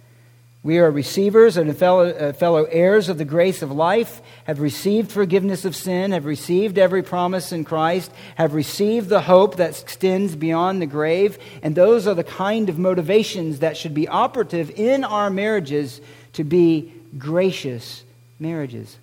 We 0.62 0.78
are 0.78 0.90
receivers 0.90 1.58
and 1.58 1.76
fellow, 1.76 2.08
uh, 2.08 2.32
fellow 2.32 2.64
heirs 2.64 3.10
of 3.10 3.18
the 3.18 3.26
grace 3.26 3.60
of 3.60 3.70
life, 3.70 4.22
have 4.44 4.60
received 4.60 5.12
forgiveness 5.12 5.66
of 5.66 5.76
sin, 5.76 6.12
have 6.12 6.24
received 6.24 6.78
every 6.78 7.02
promise 7.02 7.52
in 7.52 7.64
Christ, 7.64 8.10
have 8.36 8.54
received 8.54 9.10
the 9.10 9.20
hope 9.20 9.56
that 9.56 9.78
extends 9.78 10.36
beyond 10.36 10.80
the 10.80 10.86
grave, 10.86 11.36
and 11.62 11.74
those 11.74 12.06
are 12.06 12.14
the 12.14 12.24
kind 12.24 12.70
of 12.70 12.78
motivations 12.78 13.58
that 13.58 13.76
should 13.76 13.92
be 13.92 14.08
operative 14.08 14.70
in 14.70 15.04
our 15.04 15.28
marriages 15.28 16.00
to 16.32 16.44
be 16.44 16.94
gracious 17.18 18.04
marriages. 18.38 18.96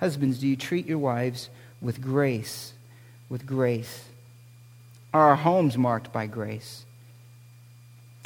Husbands, 0.00 0.38
do 0.38 0.48
you 0.48 0.56
treat 0.56 0.86
your 0.86 0.96
wives 0.96 1.50
with 1.80 2.00
grace? 2.00 2.72
With 3.28 3.46
grace. 3.46 4.04
Are 5.12 5.30
our 5.30 5.36
homes 5.36 5.78
marked 5.78 6.12
by 6.12 6.26
grace? 6.26 6.84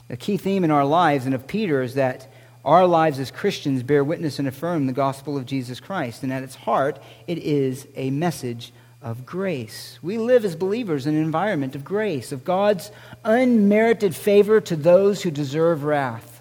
A 0.09 0.17
key 0.17 0.37
theme 0.37 0.65
in 0.65 0.71
our 0.71 0.85
lives 0.85 1.25
and 1.25 1.35
of 1.35 1.47
Peter 1.47 1.83
is 1.83 1.95
that 1.95 2.27
our 2.65 2.87
lives 2.87 3.19
as 3.19 3.31
Christians 3.31 3.83
bear 3.83 4.05
witness 4.05 4.39
and 4.39 4.47
affirm 4.47 4.87
the 4.87 4.93
gospel 4.93 5.37
of 5.37 5.47
Jesus 5.47 5.81
Christ. 5.81 6.23
And 6.23 6.33
at 6.33 6.43
its 6.43 6.55
heart, 6.55 6.99
it 7.27 7.39
is 7.39 7.87
a 7.97 8.11
message 8.11 8.73
of 9.03 9.25
grace. 9.25 9.99
We 10.03 10.19
live 10.19 10.45
as 10.45 10.57
believers 10.57 11.07
in 11.07 11.15
an 11.15 11.23
environment 11.23 11.75
of 11.75 11.85
grace, 11.85 12.33
of 12.33 12.45
God's 12.45 12.91
unmerited 13.25 14.15
favor 14.15 14.61
to 14.63 14.77
those 14.77 15.23
who 15.23 15.31
deserve 15.31 15.85
wrath. 15.85 16.40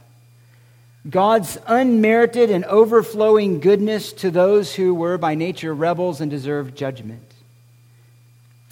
God's 1.08 1.58
unmerited 1.66 2.50
and 2.50 2.66
overflowing 2.66 3.60
goodness 3.60 4.12
to 4.14 4.32
those 4.32 4.76
who 4.76 4.94
were 4.94 5.18
by 5.18 5.36
nature 5.36 5.74
rebels 5.74 6.20
and 6.20 6.30
deserved 6.30 6.76
judgment. 6.76 7.24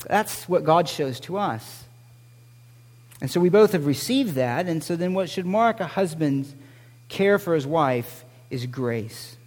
That's 0.05 0.47
what 0.47 0.63
God 0.63 0.89
shows 0.89 1.19
to 1.21 1.38
us. 1.38 1.86
And 3.21 3.32
so 3.32 3.39
we 3.39 3.49
both 3.49 3.71
have 3.71 3.86
received 3.86 4.36
that. 4.36 4.67
And 4.67 4.84
so 4.84 4.95
then 4.95 5.13
what 5.13 5.30
should 5.30 5.45
mark 5.45 5.80
a 5.80 5.88
husband's 5.88 6.53
care 7.09 7.39
for 7.39 7.55
his 7.55 7.65
wife 7.65 8.25
is 8.49 8.65
grace. 8.65 9.38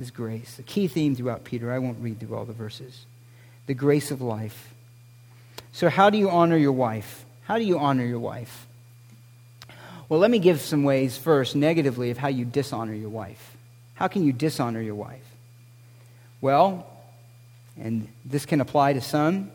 Is 0.00 0.10
grace. 0.10 0.58
A 0.58 0.62
key 0.62 0.88
theme 0.88 1.14
throughout 1.14 1.44
Peter. 1.44 1.72
I 1.72 1.78
won't 1.78 2.00
read 2.00 2.18
through 2.18 2.36
all 2.36 2.44
the 2.44 2.52
verses. 2.52 3.06
The 3.66 3.74
grace 3.74 4.10
of 4.10 4.20
life. 4.20 4.74
So, 5.72 5.88
how 5.88 6.10
do 6.10 6.18
you 6.18 6.30
honor 6.30 6.56
your 6.56 6.72
wife? 6.72 7.24
How 7.44 7.58
do 7.58 7.64
you 7.64 7.78
honor 7.78 8.04
your 8.04 8.18
wife? 8.18 8.66
Well, 10.08 10.20
let 10.20 10.30
me 10.30 10.38
give 10.38 10.60
some 10.60 10.84
ways 10.84 11.16
first, 11.16 11.56
negatively, 11.56 12.10
of 12.10 12.18
how 12.18 12.28
you 12.28 12.44
dishonor 12.44 12.92
your 12.92 13.08
wife. 13.08 13.56
How 13.94 14.08
can 14.08 14.24
you 14.24 14.32
dishonor 14.32 14.80
your 14.80 14.94
wife? 14.94 15.24
Well, 16.40 16.86
and 17.80 18.08
this 18.24 18.44
can 18.44 18.60
apply 18.60 18.94
to 18.94 19.00
some, 19.00 19.50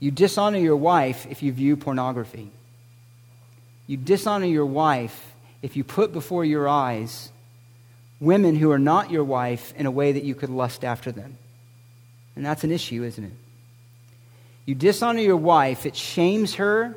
you 0.00 0.10
dishonor 0.10 0.58
your 0.58 0.76
wife 0.76 1.26
if 1.30 1.42
you 1.42 1.52
view 1.52 1.76
pornography. 1.76 2.50
You 3.86 3.96
dishonor 3.96 4.46
your 4.46 4.66
wife 4.66 5.34
if 5.62 5.76
you 5.76 5.84
put 5.84 6.12
before 6.12 6.44
your 6.44 6.68
eyes 6.68 7.30
women 8.20 8.56
who 8.56 8.70
are 8.70 8.78
not 8.78 9.10
your 9.10 9.24
wife 9.24 9.74
in 9.76 9.86
a 9.86 9.90
way 9.90 10.12
that 10.12 10.24
you 10.24 10.34
could 10.34 10.48
lust 10.48 10.84
after 10.84 11.12
them. 11.12 11.36
And 12.34 12.44
that's 12.44 12.64
an 12.64 12.72
issue, 12.72 13.04
isn't 13.04 13.24
it? 13.24 13.32
You 14.64 14.74
dishonor 14.74 15.20
your 15.20 15.36
wife, 15.36 15.86
it 15.86 15.96
shames 15.96 16.54
her, 16.54 16.96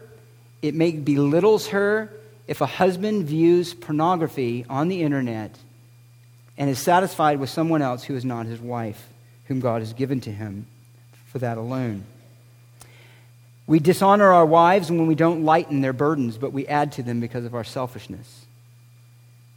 it 0.62 0.74
may, 0.76 0.92
belittles 0.92 1.68
her 1.68 2.12
if 2.50 2.62
a 2.62 2.66
husband 2.66 3.28
views 3.28 3.76
pornography 3.76 4.66
on 4.68 4.88
the 4.88 5.04
internet 5.04 5.56
and 6.58 6.68
is 6.68 6.80
satisfied 6.80 7.40
with 7.40 7.48
someone 7.48 7.84
else 7.84 8.04
who 8.04 8.16
is 8.16 8.26
not 8.26 8.48
his 8.48 8.60
wife, 8.60 9.08
whom 9.46 9.60
God 9.60 9.84
has 9.84 9.94
given 9.94 10.20
to 10.22 10.32
him 10.32 10.66
for 11.28 11.38
that 11.38 11.60
alone. 11.60 12.06
We 13.68 13.78
dishonor 13.78 14.34
our 14.34 14.48
wives 14.48 14.90
when 14.90 15.06
we 15.06 15.14
don't 15.14 15.46
lighten 15.46 15.82
their 15.82 15.94
burdens, 15.94 16.40
but 16.40 16.52
we 16.52 16.66
add 16.66 16.92
to 16.94 17.04
them 17.04 17.20
because 17.20 17.46
of 17.46 17.54
our 17.54 17.64
selfishness. 17.64 18.48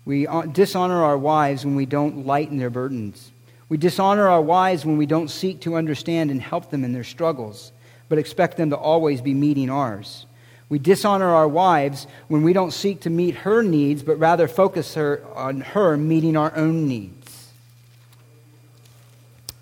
We 0.05 0.27
uh, 0.27 0.43
dishonor 0.43 1.03
our 1.03 1.17
wives 1.17 1.65
when 1.65 1.77
we 1.77 1.87
don't 1.87 2.27
lighten 2.27 2.59
their 2.59 2.69
burdens. 2.69 3.31
We 3.71 3.79
dishonor 3.79 4.29
our 4.29 4.43
wives 4.43 4.85
when 4.85 4.99
we 4.99 5.07
don't 5.07 5.29
seek 5.29 5.63
to 5.63 5.77
understand 5.77 6.31
and 6.31 6.43
help 6.43 6.71
them 6.71 6.85
in 6.85 6.93
their 6.93 7.05
struggles, 7.05 7.73
but 8.11 8.19
expect 8.19 8.59
them 8.59 8.69
to 8.69 8.77
always 8.77 9.23
be 9.23 9.33
meeting 9.33 9.71
ours. 9.71 10.27
We 10.73 10.79
dishonor 10.79 11.29
our 11.29 11.47
wives 11.47 12.07
when 12.29 12.45
we 12.45 12.55
don't 12.55 12.71
seek 12.71 13.01
to 13.01 13.11
meet 13.11 13.35
her 13.35 13.63
needs, 13.63 14.03
but 14.03 14.19
rather 14.19 14.49
focus 14.49 14.95
her 14.95 15.23
on 15.35 15.61
her 15.61 15.99
meeting 15.99 16.35
our 16.35 16.57
own 16.57 16.89
needs. 16.89 17.53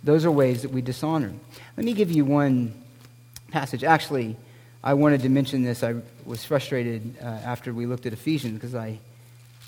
Those 0.05 0.25
are 0.25 0.31
ways 0.31 0.63
that 0.63 0.71
we 0.71 0.83
dishonor. 0.83 1.33
Let 1.77 1.85
me 1.85 1.95
give 1.95 2.13
you 2.13 2.25
one 2.25 2.81
passage. 3.51 3.83
Actually, 3.83 4.37
I 4.85 4.95
wanted 4.95 5.23
to 5.23 5.29
mention 5.29 5.65
this. 5.65 5.83
I 5.83 5.97
was 6.25 6.45
frustrated 6.45 7.17
uh, 7.21 7.25
after 7.25 7.75
we 7.75 7.87
looked 7.87 8.07
at 8.07 8.13
Ephesians 8.13 8.55
because 8.55 8.77
I 8.77 9.01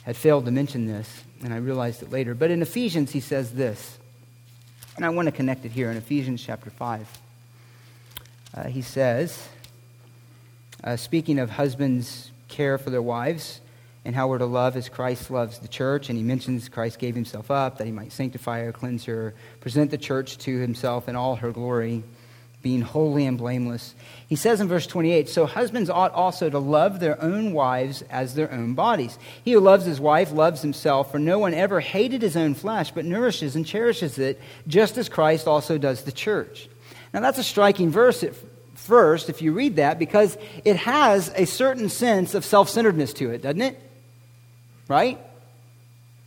had 0.04 0.16
failed 0.16 0.44
to 0.44 0.52
mention 0.52 0.86
this, 0.86 1.24
and 1.42 1.52
I 1.52 1.56
realized 1.56 2.04
it 2.04 2.12
later. 2.12 2.36
But 2.36 2.52
in 2.52 2.62
Ephesians, 2.62 3.10
he 3.10 3.18
says 3.18 3.50
this, 3.50 3.98
and 4.94 5.04
I 5.04 5.08
want 5.08 5.26
to 5.26 5.32
connect 5.32 5.64
it 5.64 5.72
here 5.72 5.90
in 5.90 5.96
Ephesians 5.96 6.40
chapter 6.40 6.70
5. 6.70 7.18
Uh, 8.54 8.68
he 8.68 8.82
says, 8.82 9.48
uh, 10.84 10.96
speaking 10.96 11.38
of 11.38 11.50
husbands' 11.50 12.30
care 12.48 12.78
for 12.78 12.90
their 12.90 13.02
wives 13.02 13.60
and 14.04 14.14
how 14.14 14.28
we're 14.28 14.38
to 14.38 14.46
love 14.46 14.76
as 14.76 14.88
Christ 14.88 15.30
loves 15.30 15.60
the 15.60 15.68
church, 15.68 16.08
and 16.08 16.18
he 16.18 16.24
mentions 16.24 16.68
Christ 16.68 16.98
gave 16.98 17.14
himself 17.14 17.50
up 17.50 17.78
that 17.78 17.86
he 17.86 17.92
might 17.92 18.12
sanctify 18.12 18.64
her, 18.64 18.72
cleanse 18.72 19.04
her, 19.04 19.34
present 19.60 19.90
the 19.90 19.98
church 19.98 20.38
to 20.38 20.58
himself 20.58 21.08
in 21.08 21.14
all 21.14 21.36
her 21.36 21.52
glory 21.52 22.02
being 22.62 22.80
holy 22.80 23.26
and 23.26 23.36
blameless. 23.36 23.94
He 24.28 24.36
says 24.36 24.60
in 24.60 24.68
verse 24.68 24.86
28 24.86 25.28
So 25.28 25.46
husbands 25.46 25.90
ought 25.90 26.12
also 26.12 26.48
to 26.48 26.58
love 26.58 27.00
their 27.00 27.20
own 27.20 27.52
wives 27.52 28.02
as 28.02 28.34
their 28.34 28.50
own 28.52 28.74
bodies. 28.74 29.18
He 29.44 29.52
who 29.52 29.60
loves 29.60 29.84
his 29.84 30.00
wife 30.00 30.32
loves 30.32 30.62
himself, 30.62 31.10
for 31.10 31.18
no 31.18 31.38
one 31.38 31.54
ever 31.54 31.80
hated 31.80 32.22
his 32.22 32.36
own 32.36 32.54
flesh, 32.54 32.92
but 32.92 33.04
nourishes 33.04 33.56
and 33.56 33.66
cherishes 33.66 34.18
it, 34.18 34.40
just 34.66 34.96
as 34.96 35.08
Christ 35.08 35.46
also 35.46 35.76
does 35.76 36.02
the 36.02 36.12
church. 36.12 36.68
Now 37.12 37.20
that's 37.20 37.38
a 37.38 37.44
striking 37.44 37.90
verse 37.90 38.24
first, 38.82 39.28
if 39.28 39.40
you 39.42 39.52
read 39.52 39.76
that, 39.76 39.98
because 39.98 40.36
it 40.64 40.76
has 40.76 41.32
a 41.34 41.46
certain 41.46 41.88
sense 41.88 42.34
of 42.34 42.44
self 42.44 42.68
centeredness 42.68 43.12
to 43.14 43.30
it, 43.30 43.42
doesn't 43.42 43.62
it? 43.62 43.80
Right? 44.88 45.18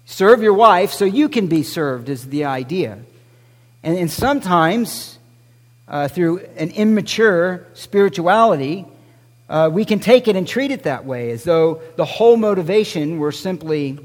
Serve 0.06 0.42
your 0.42 0.54
wife 0.54 0.92
so 0.92 1.06
you 1.06 1.30
can 1.30 1.48
be 1.48 1.64
served, 1.64 2.10
is 2.10 2.28
the 2.28 2.46
idea. 2.46 3.00
And, 3.84 3.98
and 3.98 4.12
sometimes 4.12 5.18
uh, 5.88 6.08
through 6.08 6.40
an 6.58 6.72
immature 6.72 7.66
spirituality, 7.74 8.86
uh, 9.50 9.70
we 9.72 9.86
can 9.86 10.00
take 10.00 10.28
it 10.28 10.36
and 10.36 10.48
treat 10.48 10.72
it 10.72 10.84
that 10.84 11.06
way, 11.06 11.32
as 11.32 11.44
though 11.44 11.82
the 11.96 12.06
whole 12.06 12.38
motivation 12.38 13.20
were 13.20 13.32
simply 13.32 14.00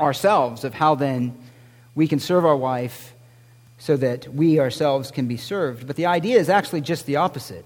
ourselves, 0.00 0.64
of 0.64 0.74
how 0.74 0.94
then 0.94 1.36
we 1.94 2.06
can 2.08 2.20
serve 2.20 2.44
our 2.44 2.56
wife 2.56 3.14
so 3.78 3.96
that 3.96 4.28
we 4.34 4.60
ourselves 4.60 5.10
can 5.10 5.26
be 5.26 5.36
served. 5.36 5.86
But 5.86 5.96
the 5.96 6.06
idea 6.06 6.38
is 6.38 6.48
actually 6.48 6.80
just 6.80 7.06
the 7.06 7.16
opposite. 7.16 7.64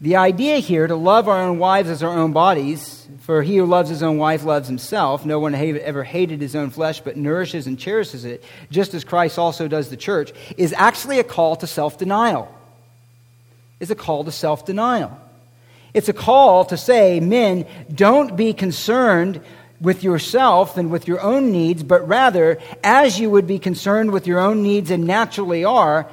The 0.00 0.14
idea 0.14 0.58
here 0.58 0.86
to 0.86 0.94
love 0.94 1.28
our 1.28 1.42
own 1.42 1.58
wives 1.58 1.90
as 1.90 2.04
our 2.04 2.16
own 2.16 2.32
bodies, 2.32 3.08
for 3.22 3.42
he 3.42 3.56
who 3.56 3.66
loves 3.66 3.90
his 3.90 4.00
own 4.00 4.16
wife 4.16 4.44
loves 4.44 4.68
himself. 4.68 5.26
No 5.26 5.40
one 5.40 5.56
ever 5.56 6.04
hated 6.04 6.40
his 6.40 6.54
own 6.54 6.70
flesh, 6.70 7.00
but 7.00 7.16
nourishes 7.16 7.66
and 7.66 7.76
cherishes 7.76 8.24
it, 8.24 8.44
just 8.70 8.94
as 8.94 9.02
Christ 9.02 9.40
also 9.40 9.66
does 9.66 9.90
the 9.90 9.96
church, 9.96 10.32
is 10.56 10.72
actually 10.76 11.18
a 11.18 11.24
call 11.24 11.56
to 11.56 11.66
self 11.66 11.98
denial. 11.98 12.54
Is 13.80 13.90
a 13.90 13.96
call 13.96 14.22
to 14.22 14.30
self 14.30 14.64
denial. 14.64 15.20
It's 15.94 16.08
a 16.08 16.12
call 16.12 16.64
to 16.66 16.76
say, 16.76 17.18
men, 17.18 17.66
don't 17.92 18.36
be 18.36 18.52
concerned 18.52 19.40
with 19.80 20.02
yourself 20.02 20.76
and 20.76 20.90
with 20.90 21.06
your 21.06 21.20
own 21.20 21.52
needs, 21.52 21.82
but 21.82 22.06
rather, 22.08 22.58
as 22.82 23.20
you 23.20 23.30
would 23.30 23.46
be 23.46 23.58
concerned 23.58 24.10
with 24.10 24.26
your 24.26 24.40
own 24.40 24.62
needs 24.62 24.90
and 24.90 25.04
naturally 25.04 25.64
are, 25.64 26.08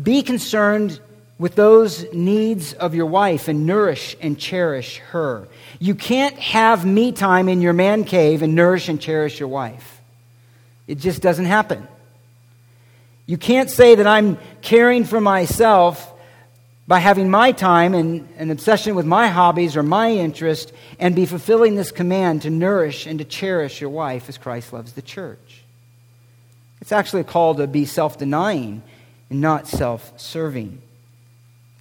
be 0.00 0.22
concerned 0.22 1.00
with 1.38 1.54
those 1.54 2.12
needs 2.12 2.74
of 2.74 2.94
your 2.94 3.06
wife 3.06 3.48
and 3.48 3.66
nourish 3.66 4.16
and 4.20 4.38
cherish 4.38 4.98
her. 4.98 5.48
You 5.78 5.94
can't 5.94 6.36
have 6.38 6.84
me 6.84 7.12
time 7.12 7.48
in 7.48 7.62
your 7.62 7.72
man 7.72 8.04
cave 8.04 8.42
and 8.42 8.54
nourish 8.54 8.88
and 8.88 9.00
cherish 9.00 9.40
your 9.40 9.48
wife. 9.48 10.00
It 10.86 10.98
just 10.98 11.22
doesn't 11.22 11.46
happen. 11.46 11.86
You 13.26 13.38
can't 13.38 13.70
say 13.70 13.94
that 13.94 14.06
I'm 14.06 14.38
caring 14.60 15.04
for 15.04 15.20
myself 15.20 16.09
by 16.90 16.98
having 16.98 17.30
my 17.30 17.52
time 17.52 17.94
and 17.94 18.28
an 18.36 18.50
obsession 18.50 18.96
with 18.96 19.06
my 19.06 19.28
hobbies 19.28 19.76
or 19.76 19.82
my 19.84 20.10
interest 20.10 20.72
and 20.98 21.14
be 21.14 21.24
fulfilling 21.24 21.76
this 21.76 21.92
command 21.92 22.42
to 22.42 22.50
nourish 22.50 23.06
and 23.06 23.20
to 23.20 23.24
cherish 23.24 23.80
your 23.80 23.90
wife 23.90 24.28
as 24.28 24.36
Christ 24.36 24.72
loves 24.72 24.94
the 24.94 25.00
church. 25.00 25.62
It's 26.80 26.90
actually 26.90 27.20
a 27.20 27.24
call 27.24 27.54
to 27.54 27.68
be 27.68 27.84
self 27.84 28.18
denying 28.18 28.82
and 29.30 29.40
not 29.40 29.68
self 29.68 30.18
serving. 30.18 30.82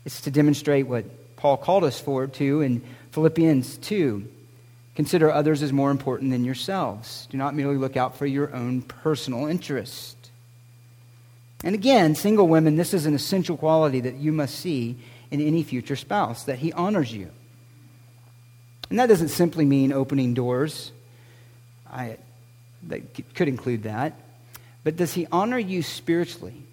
It's 0.05 0.21
to 0.21 0.29
demonstrate 0.29 0.85
what 0.85 1.05
Paul 1.37 1.57
called 1.57 1.85
us 1.85 1.99
for 1.99 2.27
to 2.27 2.61
in 2.61 2.83
Philippians 3.09 3.77
2. 3.77 4.29
Consider 4.93 5.31
others 5.31 5.63
as 5.63 5.73
more 5.73 5.89
important 5.89 6.29
than 6.29 6.45
yourselves. 6.45 7.27
Do 7.31 7.37
not 7.39 7.55
merely 7.55 7.77
look 7.77 7.97
out 7.97 8.15
for 8.15 8.27
your 8.27 8.53
own 8.53 8.83
personal 8.83 9.47
interest. 9.47 10.18
And 11.63 11.75
again, 11.75 12.15
single 12.15 12.47
women, 12.47 12.77
this 12.77 12.93
is 12.93 13.05
an 13.05 13.13
essential 13.13 13.57
quality 13.57 13.99
that 14.01 14.15
you 14.15 14.31
must 14.31 14.55
see 14.55 14.97
in 15.29 15.41
any 15.41 15.63
future 15.63 15.95
spouse, 15.95 16.43
that 16.45 16.59
he 16.59 16.71
honors 16.73 17.13
you. 17.13 17.29
And 18.89 18.97
that 18.99 19.07
doesn't 19.07 19.29
simply 19.29 19.65
mean 19.65 19.91
opening 19.91 20.33
doors. 20.33 20.91
I, 21.91 22.17
that 22.87 23.35
could 23.35 23.47
include 23.47 23.83
that. 23.83 24.19
But 24.83 24.95
does 24.95 25.13
he 25.13 25.27
honor 25.31 25.59
you 25.59 25.83
spiritually? 25.83 26.63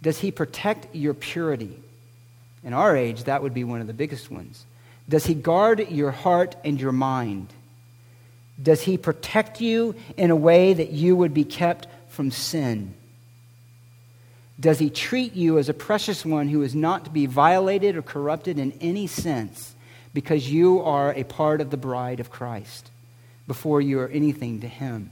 Does 0.00 0.18
he 0.18 0.30
protect 0.30 0.94
your 0.94 1.14
purity? 1.14 1.82
In 2.62 2.72
our 2.72 2.96
age, 2.96 3.24
that 3.24 3.42
would 3.42 3.54
be 3.54 3.64
one 3.64 3.80
of 3.80 3.86
the 3.86 3.92
biggest 3.92 4.30
ones. 4.30 4.64
Does 5.08 5.26
he 5.26 5.34
guard 5.34 5.90
your 5.90 6.10
heart 6.10 6.56
and 6.64 6.80
your 6.80 6.92
mind? 6.92 7.52
Does 8.60 8.82
he 8.82 8.96
protect 8.96 9.60
you 9.60 9.94
in 10.16 10.30
a 10.30 10.36
way 10.36 10.72
that 10.72 10.90
you 10.90 11.14
would 11.16 11.34
be 11.34 11.44
kept 11.44 11.86
from 12.08 12.30
sin? 12.30 12.94
Does 14.58 14.78
he 14.78 14.88
treat 14.88 15.34
you 15.34 15.58
as 15.58 15.68
a 15.68 15.74
precious 15.74 16.24
one 16.24 16.48
who 16.48 16.62
is 16.62 16.74
not 16.74 17.04
to 17.04 17.10
be 17.10 17.26
violated 17.26 17.96
or 17.96 18.02
corrupted 18.02 18.58
in 18.58 18.72
any 18.80 19.06
sense 19.06 19.74
because 20.14 20.50
you 20.50 20.80
are 20.80 21.12
a 21.12 21.24
part 21.24 21.60
of 21.60 21.70
the 21.70 21.76
bride 21.76 22.20
of 22.20 22.30
Christ 22.30 22.90
before 23.46 23.80
you 23.80 24.00
are 24.00 24.08
anything 24.08 24.60
to 24.60 24.68
him? 24.68 25.10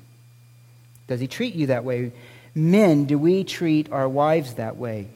Does 1.07 1.21
he 1.21 1.27
treat 1.27 1.55
you 1.55 1.67
that 1.67 1.85
way? 1.85 2.13
Men, 2.55 3.05
do 3.05 3.19
we 3.19 3.45
treat 3.45 3.93
our 3.93 4.09
wives 4.09 4.55
that 4.55 4.77
way? 4.77 5.09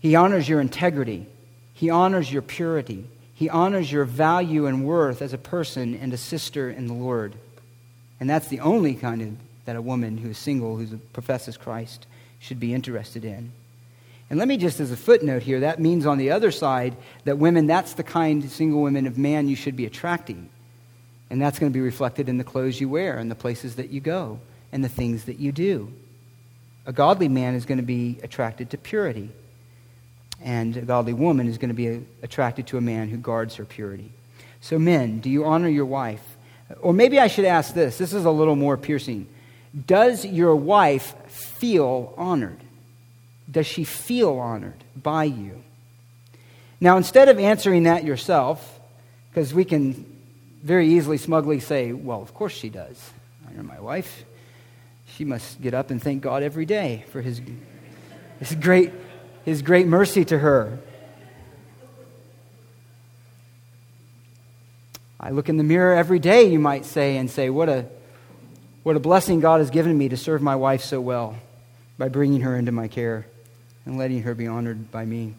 He 0.00 0.14
honors 0.14 0.48
your 0.48 0.60
integrity, 0.60 1.26
he 1.72 1.88
honors 1.88 2.30
your 2.30 2.42
purity, 2.42 3.06
he 3.34 3.48
honors 3.48 3.90
your 3.90 4.04
value 4.04 4.66
and 4.66 4.84
worth 4.84 5.22
as 5.22 5.32
a 5.32 5.38
person 5.38 5.94
and 5.94 6.12
a 6.12 6.18
sister 6.18 6.68
in 6.68 6.88
the 6.88 6.92
Lord. 6.92 7.34
And 8.20 8.28
that's 8.28 8.48
the 8.48 8.60
only 8.60 8.94
kind 8.94 9.22
of 9.22 9.28
that 9.64 9.76
a 9.76 9.82
woman 9.82 10.18
who 10.18 10.30
is 10.30 10.38
single, 10.38 10.76
who 10.76 10.98
professes 11.12 11.56
Christ, 11.56 12.06
should 12.38 12.58
be 12.58 12.74
interested 12.74 13.24
in. 13.24 13.52
And 14.30 14.38
let 14.38 14.48
me 14.48 14.56
just, 14.56 14.80
as 14.80 14.90
a 14.90 14.96
footnote 14.96 15.42
here, 15.42 15.60
that 15.60 15.78
means 15.78 16.06
on 16.06 16.18
the 16.18 16.30
other 16.30 16.50
side 16.50 16.96
that 17.24 17.38
women, 17.38 17.66
that's 17.66 17.94
the 17.94 18.02
kind 18.02 18.50
single 18.50 18.80
women 18.80 19.06
of 19.06 19.18
man 19.18 19.46
you 19.46 19.56
should 19.56 19.76
be 19.76 19.86
attracting. 19.86 20.48
And 21.28 21.40
that's 21.40 21.58
going 21.58 21.70
to 21.70 21.74
be 21.74 21.82
reflected 21.82 22.28
in 22.28 22.38
the 22.38 22.44
clothes 22.44 22.80
you 22.80 22.88
wear 22.88 23.18
and 23.18 23.30
the 23.30 23.34
places 23.34 23.76
that 23.76 23.90
you 23.90 24.00
go 24.00 24.40
and 24.72 24.82
the 24.82 24.88
things 24.88 25.24
that 25.24 25.38
you 25.38 25.52
do. 25.52 25.92
A 26.86 26.92
godly 26.92 27.28
man 27.28 27.54
is 27.54 27.64
going 27.64 27.78
to 27.78 27.84
be 27.84 28.18
attracted 28.22 28.70
to 28.70 28.78
purity, 28.78 29.30
and 30.42 30.76
a 30.76 30.82
godly 30.82 31.12
woman 31.12 31.46
is 31.46 31.58
going 31.58 31.68
to 31.68 31.74
be 31.74 32.04
attracted 32.22 32.66
to 32.68 32.78
a 32.78 32.80
man 32.80 33.08
who 33.08 33.18
guards 33.18 33.54
her 33.56 33.64
purity. 33.64 34.10
So, 34.60 34.78
men, 34.78 35.20
do 35.20 35.30
you 35.30 35.44
honor 35.44 35.68
your 35.68 35.84
wife? 35.84 36.24
Or 36.80 36.92
maybe 36.92 37.20
I 37.20 37.28
should 37.28 37.44
ask 37.44 37.74
this 37.74 37.98
this 37.98 38.12
is 38.12 38.24
a 38.24 38.30
little 38.30 38.56
more 38.56 38.76
piercing. 38.76 39.26
Does 39.86 40.24
your 40.24 40.54
wife 40.54 41.14
feel 41.28 42.12
honored? 42.16 42.60
Does 43.50 43.66
she 43.66 43.84
feel 43.84 44.38
honored 44.38 44.84
by 44.94 45.24
you? 45.24 45.62
Now, 46.80 46.96
instead 46.96 47.28
of 47.28 47.38
answering 47.38 47.84
that 47.84 48.04
yourself, 48.04 48.80
because 49.30 49.54
we 49.54 49.64
can 49.64 50.04
very 50.62 50.88
easily 50.88 51.16
smugly 51.16 51.60
say, 51.60 51.92
well, 51.92 52.20
of 52.22 52.34
course 52.34 52.52
she 52.52 52.68
does. 52.68 53.10
I 53.48 53.52
know 53.52 53.62
my 53.62 53.80
wife. 53.80 54.24
She 55.16 55.24
must 55.24 55.60
get 55.60 55.74
up 55.74 55.90
and 55.90 56.02
thank 56.02 56.22
God 56.22 56.42
every 56.42 56.66
day 56.66 57.04
for 57.10 57.20
his, 57.20 57.40
his, 58.38 58.54
great, 58.54 58.92
his 59.44 59.62
great 59.62 59.86
mercy 59.86 60.24
to 60.26 60.38
her. 60.38 60.78
I 65.20 65.30
look 65.30 65.48
in 65.48 65.56
the 65.56 65.64
mirror 65.64 65.94
every 65.94 66.18
day, 66.18 66.44
you 66.44 66.58
might 66.58 66.84
say, 66.84 67.16
and 67.16 67.30
say, 67.30 67.48
what 67.48 67.68
a, 67.68 67.86
what 68.82 68.96
a 68.96 69.00
blessing 69.00 69.40
God 69.40 69.60
has 69.60 69.70
given 69.70 69.96
me 69.96 70.08
to 70.08 70.16
serve 70.16 70.42
my 70.42 70.56
wife 70.56 70.82
so 70.82 71.00
well 71.00 71.36
by 71.98 72.08
bringing 72.08 72.40
her 72.40 72.56
into 72.56 72.72
my 72.72 72.88
care 72.88 73.26
and 73.84 73.98
letting 73.98 74.22
her 74.22 74.34
be 74.34 74.46
honored 74.46 74.90
by 74.90 75.04
me. 75.04 75.34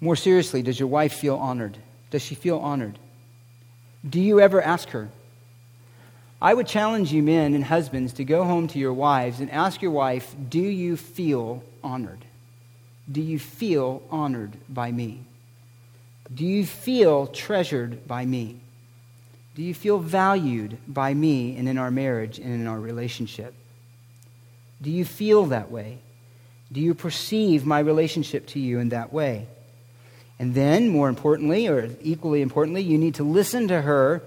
More 0.00 0.16
seriously, 0.16 0.62
does 0.62 0.78
your 0.78 0.88
wife 0.88 1.12
feel 1.12 1.36
honored? 1.36 1.76
Does 2.10 2.22
she 2.22 2.34
feel 2.34 2.58
honored? 2.58 2.98
Do 4.08 4.20
you 4.20 4.40
ever 4.40 4.62
ask 4.62 4.90
her? 4.90 5.08
I 6.40 6.54
would 6.54 6.68
challenge 6.68 7.12
you, 7.12 7.22
men 7.22 7.54
and 7.54 7.64
husbands, 7.64 8.12
to 8.14 8.24
go 8.24 8.44
home 8.44 8.68
to 8.68 8.78
your 8.78 8.92
wives 8.92 9.40
and 9.40 9.50
ask 9.50 9.82
your 9.82 9.90
wife, 9.90 10.34
Do 10.48 10.60
you 10.60 10.96
feel 10.96 11.64
honored? 11.82 12.24
Do 13.10 13.20
you 13.20 13.38
feel 13.38 14.02
honored 14.10 14.56
by 14.68 14.92
me? 14.92 15.24
Do 16.32 16.44
you 16.44 16.64
feel 16.64 17.26
treasured 17.26 18.06
by 18.06 18.24
me? 18.24 18.60
Do 19.58 19.64
you 19.64 19.74
feel 19.74 19.98
valued 19.98 20.78
by 20.86 21.12
me 21.12 21.56
and 21.56 21.68
in 21.68 21.78
our 21.78 21.90
marriage 21.90 22.38
and 22.38 22.54
in 22.54 22.68
our 22.68 22.78
relationship? 22.78 23.52
Do 24.80 24.88
you 24.88 25.04
feel 25.04 25.46
that 25.46 25.68
way? 25.68 25.98
Do 26.70 26.80
you 26.80 26.94
perceive 26.94 27.66
my 27.66 27.80
relationship 27.80 28.46
to 28.48 28.60
you 28.60 28.78
in 28.78 28.90
that 28.90 29.12
way? 29.12 29.48
And 30.38 30.54
then, 30.54 30.90
more 30.90 31.08
importantly, 31.08 31.66
or 31.66 31.90
equally 32.00 32.40
importantly, 32.40 32.82
you 32.82 32.98
need 32.98 33.16
to 33.16 33.24
listen 33.24 33.66
to 33.66 33.82
her 33.82 34.22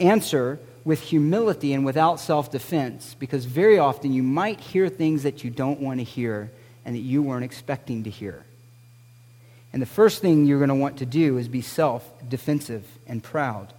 answer 0.00 0.58
with 0.86 1.02
humility 1.02 1.74
and 1.74 1.84
without 1.84 2.18
self 2.18 2.50
defense, 2.50 3.14
because 3.18 3.44
very 3.44 3.78
often 3.78 4.14
you 4.14 4.22
might 4.22 4.58
hear 4.58 4.88
things 4.88 5.24
that 5.24 5.44
you 5.44 5.50
don't 5.50 5.80
want 5.80 6.00
to 6.00 6.04
hear 6.04 6.50
and 6.86 6.94
that 6.94 7.00
you 7.00 7.20
weren't 7.22 7.44
expecting 7.44 8.04
to 8.04 8.10
hear. 8.10 8.42
And 9.70 9.82
the 9.82 9.86
first 10.00 10.22
thing 10.22 10.46
you're 10.46 10.60
going 10.60 10.68
to 10.68 10.74
want 10.74 10.96
to 11.00 11.06
do 11.06 11.36
is 11.36 11.46
be 11.46 11.60
self 11.60 12.10
defensive 12.26 12.86
and 13.06 13.22
proud. 13.22 13.74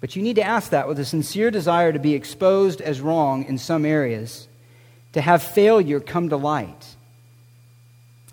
But 0.00 0.16
you 0.16 0.22
need 0.22 0.36
to 0.36 0.42
ask 0.42 0.70
that 0.70 0.88
with 0.88 0.98
a 0.98 1.04
sincere 1.04 1.50
desire 1.50 1.92
to 1.92 1.98
be 1.98 2.14
exposed 2.14 2.80
as 2.80 3.00
wrong 3.00 3.44
in 3.44 3.58
some 3.58 3.84
areas, 3.84 4.48
to 5.12 5.20
have 5.20 5.42
failure 5.42 6.00
come 6.00 6.28
to 6.30 6.36
light, 6.36 6.96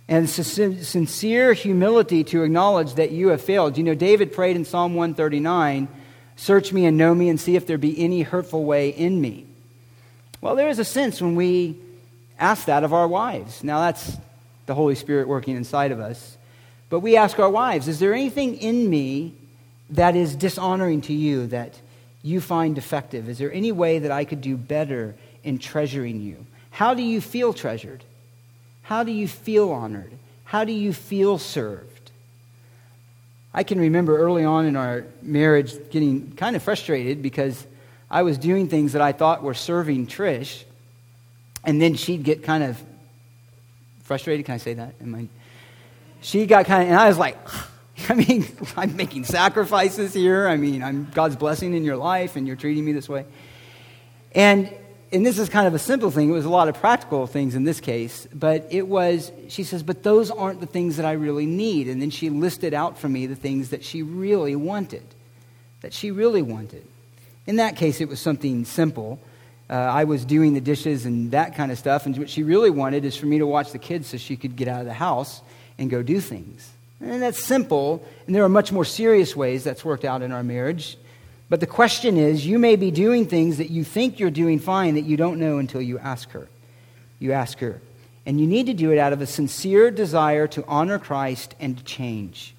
and 0.08 0.30
sincere 0.30 1.52
humility 1.52 2.24
to 2.24 2.44
acknowledge 2.44 2.94
that 2.94 3.12
you 3.12 3.28
have 3.30 3.42
failed. 3.42 3.78
You 3.78 3.84
know, 3.84 3.96
David 3.96 4.32
prayed 4.32 4.56
in 4.56 4.64
Psalm 4.64 4.96
139 4.96 5.90
Search 6.40 6.72
me 6.72 6.86
and 6.86 6.98
know 6.98 7.16
me 7.16 7.30
and 7.30 7.40
see 7.40 7.56
if 7.56 7.66
there 7.66 7.80
be 7.80 8.00
any 8.00 8.22
hurtful 8.22 8.64
way 8.64 8.90
in 8.90 9.20
me. 9.20 9.48
Well, 10.40 10.56
there 10.56 10.70
is 10.70 10.78
a 10.78 10.86
sense 10.86 11.20
when 11.20 11.36
we 11.36 11.78
ask 12.38 12.66
that 12.66 12.84
of 12.84 12.94
our 12.94 13.08
wives. 13.08 13.64
Now, 13.64 13.80
that's 13.80 14.18
the 14.68 14.76
Holy 14.76 14.94
Spirit 14.94 15.28
working 15.28 15.56
inside 15.56 15.92
of 15.92 16.00
us. 16.00 16.38
But 16.90 17.00
we 17.00 17.18
ask 17.18 17.40
our 17.40 17.50
wives, 17.50 17.88
Is 17.88 17.98
there 17.98 18.14
anything 18.14 18.56
in 18.58 18.88
me 18.88 19.34
that 19.92 20.16
is 20.16 20.36
dishonoring 20.36 21.02
to 21.02 21.14
you 21.14 21.48
that 21.48 21.80
you 22.22 22.42
find 22.42 22.76
defective? 22.76 23.30
Is 23.30 23.38
there 23.38 23.52
any 23.52 23.72
way 23.72 24.00
that 24.00 24.12
I 24.12 24.26
could 24.26 24.42
do 24.42 24.58
better 24.58 25.16
in 25.44 25.60
treasuring 25.60 26.22
you? 26.22 26.46
How 26.72 26.94
do 26.94 27.02
you 27.02 27.22
feel 27.22 27.54
treasured? 27.54 28.04
How 28.84 29.04
do 29.04 29.12
you 29.12 29.28
feel 29.28 29.72
honored? 29.72 30.12
How 30.44 30.64
do 30.64 30.72
you 30.72 30.94
feel 30.94 31.38
served? 31.38 32.12
I 33.54 33.64
can 33.64 33.80
remember 33.80 34.18
early 34.18 34.44
on 34.44 34.66
in 34.66 34.76
our 34.76 35.06
marriage 35.22 35.74
getting 35.90 36.34
kind 36.34 36.56
of 36.56 36.64
frustrated 36.64 37.22
because 37.22 37.66
I 38.10 38.24
was 38.24 38.38
doing 38.38 38.70
things 38.70 38.94
that 38.94 39.02
I 39.02 39.12
thought 39.12 39.44
were 39.44 39.54
serving 39.54 40.08
Trish, 40.08 40.64
and 41.64 41.82
then 41.82 41.96
she'd 41.96 42.24
get 42.24 42.44
kind 42.44 42.64
of 42.64 42.82
frustrated. 44.04 44.46
Can 44.46 44.56
I 44.56 44.58
say 44.58 44.76
that? 44.76 44.96
Am 45.02 45.16
I? 45.16 45.28
She 46.22 46.46
got 46.46 46.66
kind 46.66 46.84
of, 46.84 46.90
and 46.90 47.00
I 47.00 47.08
was 47.08 47.18
like, 47.18 47.38
I 48.10 48.14
mean, 48.14 48.48
I'm 48.78 48.96
making 48.96 49.26
sacrifices 49.26 50.14
here. 50.14 50.48
I 50.48 50.56
mean, 50.56 50.82
I'm 50.82 51.10
God's 51.14 51.36
blessing 51.36 51.74
in 51.74 51.84
your 51.84 51.98
life, 51.98 52.38
and 52.38 52.48
you're 52.48 52.56
treating 52.56 52.86
me 52.86 52.94
this 52.94 53.10
way. 53.10 53.26
And 54.34 54.74
and 55.12 55.26
this 55.26 55.40
is 55.40 55.50
kind 55.50 55.68
of 55.68 55.74
a 55.74 55.80
simple 55.80 56.12
thing. 56.12 56.30
It 56.30 56.34
was 56.34 56.46
a 56.46 56.50
lot 56.50 56.70
of 56.70 56.76
practical 56.76 57.28
things 57.28 57.56
in 57.56 57.64
this 57.64 57.82
case, 57.82 58.28
but 58.34 58.68
it 58.70 58.88
was. 58.88 59.32
She 59.50 59.64
says, 59.64 59.84
"But 59.84 60.04
those 60.04 60.32
aren't 60.32 60.62
the 60.62 60.68
things 60.68 60.96
that 60.98 61.06
I 61.06 61.14
really 61.14 61.46
need." 61.46 61.90
And 61.90 62.02
then 62.02 62.10
she 62.10 62.30
listed 62.30 62.74
out 62.74 62.98
for 62.98 63.10
me 63.10 63.26
the 63.26 63.36
things 63.36 63.70
that 63.70 63.84
she 63.84 64.04
really 64.04 64.56
wanted, 64.56 65.06
that 65.82 65.92
she 65.92 66.12
really 66.12 66.42
wanted. 66.42 66.86
In 67.46 67.58
that 67.58 67.76
case, 67.76 68.00
it 68.00 68.08
was 68.08 68.22
something 68.22 68.64
simple. 68.64 69.20
Uh, 69.70 69.74
I 69.74 70.06
was 70.06 70.24
doing 70.24 70.54
the 70.54 70.62
dishes 70.62 71.06
and 71.06 71.32
that 71.32 71.56
kind 71.56 71.74
of 71.74 71.78
stuff, 71.78 72.06
and 72.06 72.18
what 72.18 72.30
she 72.30 72.44
really 72.44 72.70
wanted 72.70 73.04
is 73.04 73.18
for 73.18 73.26
me 73.26 73.40
to 73.40 73.46
watch 73.46 73.74
the 73.74 73.80
kids 73.80 74.08
so 74.08 74.18
she 74.18 74.38
could 74.38 74.56
get 74.56 74.70
out 74.70 74.80
of 74.80 74.86
the 74.86 74.94
house 74.94 75.42
and 75.78 75.90
go 75.90 76.02
do 76.02 76.22
things. 76.22 76.72
And 77.00 77.22
that's 77.22 77.44
simple, 77.44 78.04
and 78.26 78.36
there 78.36 78.44
are 78.44 78.50
much 78.50 78.72
more 78.72 78.86
serious 78.86 79.36
ways 79.36 79.64
that's 79.64 79.86
worked 79.86 80.04
out 80.04 80.22
in 80.22 80.32
our 80.32 80.44
marriage. 80.44 80.98
But 81.50 81.60
the 81.60 81.68
question 81.68 82.18
is 82.18 82.46
you 82.46 82.60
may 82.60 82.76
be 82.76 82.92
doing 82.92 83.28
things 83.28 83.58
that 83.58 83.70
you 83.70 83.84
think 83.84 84.20
you're 84.20 84.32
doing 84.32 84.60
fine 84.60 84.96
that 84.96 85.06
you 85.06 85.16
don't 85.16 85.40
know 85.40 85.60
until 85.60 85.82
you 85.82 86.00
ask 86.00 86.32
her. 86.32 86.48
You 87.20 87.34
ask 87.34 87.60
her. 87.60 87.82
And 88.26 88.42
you 88.42 88.48
need 88.48 88.66
to 88.66 88.74
do 88.74 88.92
it 88.92 88.98
out 88.98 89.14
of 89.14 89.22
a 89.22 89.26
sincere 89.26 89.90
desire 89.90 90.48
to 90.48 90.66
honor 90.66 91.00
Christ 91.00 91.56
and 91.60 91.78
to 91.78 91.84
change, 91.84 92.54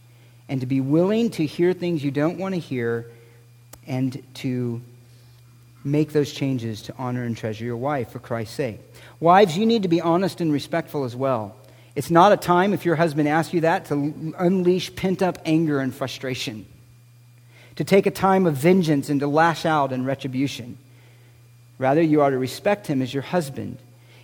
and 0.49 0.61
to 0.61 0.66
be 0.66 0.80
willing 0.80 1.30
to 1.30 1.45
hear 1.45 1.72
things 1.74 2.03
you 2.03 2.11
don't 2.11 2.39
want 2.39 2.55
to 2.55 2.61
hear, 2.61 3.11
and 3.86 4.22
to 4.34 4.80
make 5.84 6.12
those 6.12 6.32
changes 6.32 6.82
to 6.82 6.95
honor 6.97 7.24
and 7.24 7.36
treasure 7.36 7.64
your 7.64 7.76
wife 7.76 8.11
for 8.11 8.18
Christ's 8.18 8.55
sake. 8.55 8.80
Wives, 9.20 9.59
you 9.59 9.66
need 9.66 9.82
to 9.82 9.89
be 9.89 10.01
honest 10.01 10.41
and 10.41 10.53
respectful 10.53 11.05
as 11.05 11.14
well. 11.14 11.55
It's 11.99 12.12
not 12.12 12.30
a 12.30 12.36
time, 12.36 12.74
if 12.74 12.84
your 12.84 12.94
husband 12.94 13.28
asks 13.28 13.53
you 13.53 13.62
that, 13.62 13.86
to 13.86 14.32
unleash 14.38 14.94
pent 14.94 15.20
up 15.20 15.40
anger 15.44 15.80
and 15.80 15.92
frustration, 15.92 16.64
to 17.74 17.82
take 17.82 18.07
a 18.07 18.12
time 18.12 18.46
of 18.46 18.55
vengeance 18.55 19.09
and 19.09 19.18
to 19.18 19.26
lash 19.26 19.66
out 19.66 19.90
in 19.90 20.05
retribution. 20.05 20.78
Rather, 21.76 22.01
you 22.01 22.20
are 22.20 22.30
to 22.30 22.38
respect 22.38 22.86
him 22.86 23.03
as 23.03 23.12
your 23.12 23.24
husband, 23.24 23.78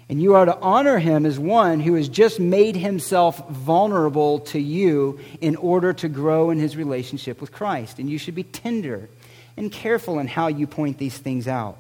and 0.09 0.23
you 0.23 0.37
are 0.37 0.45
to 0.45 0.57
honor 0.61 0.99
him 1.01 1.27
as 1.27 1.37
one 1.37 1.81
who 1.81 1.95
has 1.95 2.09
just 2.09 2.39
made 2.39 2.77
himself 2.77 3.49
vulnerable 3.49 4.39
to 4.39 4.61
you 4.61 5.19
in 5.41 5.57
order 5.57 5.93
to 5.95 6.09
grow 6.09 6.51
in 6.51 6.61
his 6.61 6.77
relationship 6.77 7.41
with 7.41 7.51
Christ. 7.51 7.99
And 7.99 8.09
you 8.09 8.19
should 8.19 8.37
be 8.37 8.45
tender 8.45 9.09
and 9.57 9.73
careful 9.73 10.21
in 10.21 10.29
how 10.29 10.47
you 10.47 10.69
point 10.69 10.99
these 10.99 11.19
things 11.19 11.49
out. 11.49 11.79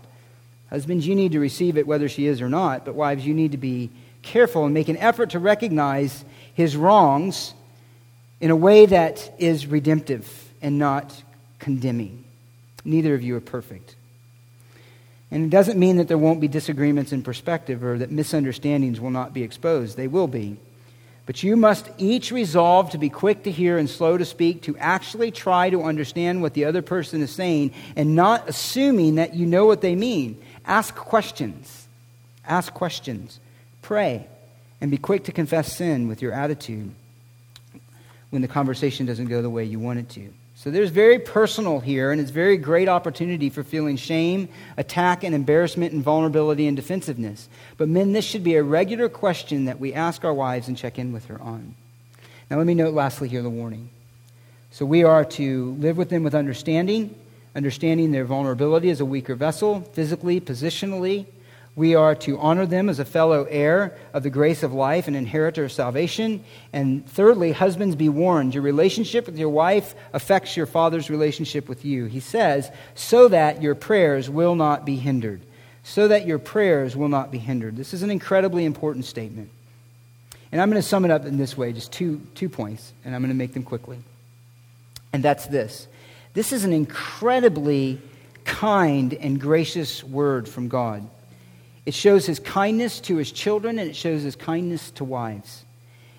Husbands, 0.70 1.06
you 1.06 1.14
need 1.14 1.30
to 1.30 1.38
receive 1.38 1.78
it 1.78 1.86
whether 1.86 2.08
she 2.08 2.26
is 2.26 2.40
or 2.40 2.48
not, 2.48 2.84
but 2.84 2.96
wives, 2.96 3.24
you 3.24 3.32
need 3.32 3.52
to 3.52 3.58
be 3.58 3.90
careful 4.24 4.64
and 4.64 4.74
make 4.74 4.88
an 4.88 4.96
effort 4.96 5.30
to 5.30 5.38
recognize 5.38 6.24
his 6.54 6.76
wrongs 6.76 7.54
in 8.40 8.50
a 8.50 8.56
way 8.56 8.86
that 8.86 9.34
is 9.38 9.66
redemptive 9.66 10.50
and 10.60 10.78
not 10.78 11.22
condemning. 11.58 12.24
Neither 12.84 13.14
of 13.14 13.22
you 13.22 13.36
are 13.36 13.40
perfect. 13.40 13.94
And 15.30 15.44
it 15.44 15.50
doesn't 15.50 15.78
mean 15.78 15.96
that 15.96 16.08
there 16.08 16.18
won't 16.18 16.40
be 16.40 16.48
disagreements 16.48 17.12
in 17.12 17.22
perspective 17.22 17.82
or 17.82 17.98
that 17.98 18.10
misunderstandings 18.10 19.00
will 19.00 19.10
not 19.10 19.32
be 19.32 19.42
exposed. 19.42 19.96
They 19.96 20.06
will 20.08 20.28
be. 20.28 20.58
But 21.26 21.42
you 21.42 21.56
must 21.56 21.88
each 21.96 22.30
resolve 22.30 22.90
to 22.90 22.98
be 22.98 23.08
quick 23.08 23.44
to 23.44 23.50
hear 23.50 23.78
and 23.78 23.88
slow 23.88 24.18
to 24.18 24.24
speak, 24.26 24.62
to 24.62 24.76
actually 24.76 25.30
try 25.30 25.70
to 25.70 25.82
understand 25.82 26.42
what 26.42 26.52
the 26.52 26.66
other 26.66 26.82
person 26.82 27.22
is 27.22 27.32
saying, 27.32 27.72
and 27.96 28.14
not 28.14 28.48
assuming 28.48 29.14
that 29.14 29.34
you 29.34 29.46
know 29.46 29.64
what 29.64 29.80
they 29.80 29.94
mean. 29.94 30.40
Ask 30.66 30.94
questions. 30.94 31.88
Ask 32.46 32.74
questions. 32.74 33.40
Pray. 33.84 34.26
And 34.80 34.90
be 34.90 34.96
quick 34.96 35.24
to 35.24 35.32
confess 35.32 35.76
sin 35.76 36.08
with 36.08 36.22
your 36.22 36.32
attitude 36.32 36.90
when 38.30 38.40
the 38.40 38.48
conversation 38.48 39.04
doesn't 39.04 39.26
go 39.26 39.42
the 39.42 39.50
way 39.50 39.64
you 39.64 39.78
want 39.78 39.98
it 39.98 40.08
to. 40.10 40.32
So 40.56 40.70
there's 40.70 40.88
very 40.88 41.18
personal 41.18 41.80
here, 41.80 42.10
and 42.10 42.18
it's 42.18 42.30
very 42.30 42.56
great 42.56 42.88
opportunity 42.88 43.50
for 43.50 43.62
feeling 43.62 43.96
shame, 43.96 44.48
attack, 44.78 45.22
and 45.22 45.34
embarrassment, 45.34 45.92
and 45.92 46.02
vulnerability 46.02 46.66
and 46.66 46.74
defensiveness. 46.74 47.48
But 47.76 47.90
men, 47.90 48.12
this 48.12 48.24
should 48.24 48.42
be 48.42 48.54
a 48.54 48.62
regular 48.62 49.10
question 49.10 49.66
that 49.66 49.78
we 49.78 49.92
ask 49.92 50.24
our 50.24 50.32
wives 50.32 50.66
and 50.66 50.78
check 50.78 50.98
in 50.98 51.12
with 51.12 51.26
her 51.26 51.40
on. 51.42 51.74
Now, 52.50 52.56
let 52.56 52.66
me 52.66 52.74
note 52.74 52.94
lastly 52.94 53.28
here 53.28 53.42
the 53.42 53.50
warning. 53.50 53.90
So 54.70 54.86
we 54.86 55.04
are 55.04 55.26
to 55.26 55.72
live 55.72 55.98
with 55.98 56.08
them 56.08 56.22
with 56.22 56.34
understanding, 56.34 57.14
understanding 57.54 58.12
their 58.12 58.24
vulnerability 58.24 58.88
as 58.88 59.00
a 59.00 59.04
weaker 59.04 59.34
vessel, 59.34 59.82
physically, 59.92 60.40
positionally, 60.40 61.26
we 61.76 61.96
are 61.96 62.14
to 62.14 62.38
honor 62.38 62.66
them 62.66 62.88
as 62.88 63.00
a 63.00 63.04
fellow 63.04 63.44
heir 63.44 63.96
of 64.12 64.22
the 64.22 64.30
grace 64.30 64.62
of 64.62 64.72
life 64.72 65.08
and 65.08 65.16
inheritor 65.16 65.64
of 65.64 65.72
salvation. 65.72 66.44
And 66.72 67.04
thirdly, 67.08 67.50
husbands, 67.50 67.96
be 67.96 68.08
warned. 68.08 68.54
Your 68.54 68.62
relationship 68.62 69.26
with 69.26 69.36
your 69.36 69.48
wife 69.48 69.94
affects 70.12 70.56
your 70.56 70.66
father's 70.66 71.10
relationship 71.10 71.68
with 71.68 71.84
you. 71.84 72.04
He 72.04 72.20
says, 72.20 72.70
so 72.94 73.26
that 73.28 73.60
your 73.60 73.74
prayers 73.74 74.30
will 74.30 74.54
not 74.54 74.84
be 74.84 74.96
hindered. 74.96 75.40
So 75.82 76.08
that 76.08 76.26
your 76.26 76.38
prayers 76.38 76.96
will 76.96 77.08
not 77.08 77.32
be 77.32 77.38
hindered. 77.38 77.76
This 77.76 77.92
is 77.92 78.02
an 78.02 78.10
incredibly 78.10 78.64
important 78.64 79.04
statement. 79.04 79.50
And 80.52 80.62
I'm 80.62 80.70
going 80.70 80.80
to 80.80 80.88
sum 80.88 81.04
it 81.04 81.10
up 81.10 81.26
in 81.26 81.36
this 81.36 81.56
way 81.56 81.72
just 81.72 81.92
two, 81.92 82.20
two 82.36 82.48
points, 82.48 82.92
and 83.04 83.14
I'm 83.14 83.20
going 83.20 83.30
to 83.30 83.36
make 83.36 83.52
them 83.52 83.64
quickly. 83.64 83.98
And 85.12 85.22
that's 85.22 85.46
this 85.46 85.88
this 86.34 86.52
is 86.52 86.64
an 86.64 86.72
incredibly 86.72 88.00
kind 88.44 89.14
and 89.14 89.40
gracious 89.40 90.04
word 90.04 90.48
from 90.48 90.68
God. 90.68 91.08
It 91.86 91.94
shows 91.94 92.26
his 92.26 92.38
kindness 92.38 93.00
to 93.00 93.16
his 93.16 93.30
children 93.30 93.78
and 93.78 93.90
it 93.90 93.96
shows 93.96 94.22
his 94.22 94.36
kindness 94.36 94.90
to 94.92 95.04
wives. 95.04 95.64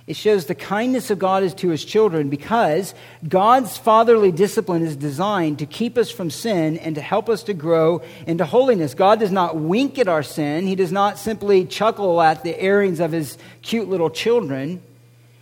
It 0.08 0.16
shows 0.16 0.46
the 0.46 0.54
kindness 0.54 1.10
of 1.10 1.18
God 1.18 1.42
is 1.42 1.56
to 1.56 1.70
his 1.70 1.84
children 1.84 2.30
because 2.30 2.94
God's 3.28 3.76
fatherly 3.76 4.32
discipline 4.32 4.84
is 4.84 4.96
designed 4.96 5.60
to 5.60 5.66
keep 5.66 5.98
us 5.98 6.12
from 6.12 6.30
sin 6.30 6.78
and 6.78 6.94
to 6.94 7.02
help 7.02 7.28
us 7.28 7.42
to 7.44 7.56
grow 7.56 8.04
into 8.28 8.46
holiness. 8.46 8.94
God 8.94 9.20
does 9.20 9.32
not 9.32 9.58
wink 9.58 9.98
at 9.98 10.08
our 10.08 10.22
sin. 10.22 10.68
He 10.68 10.76
does 10.76 10.92
not 10.92 11.18
simply 11.18 11.66
chuckle 11.66 12.22
at 12.22 12.44
the 12.44 12.60
errings 12.60 13.00
of 13.00 13.12
his 13.12 13.40
cute 13.64 13.90
little 13.90 14.12
children. 14.12 14.84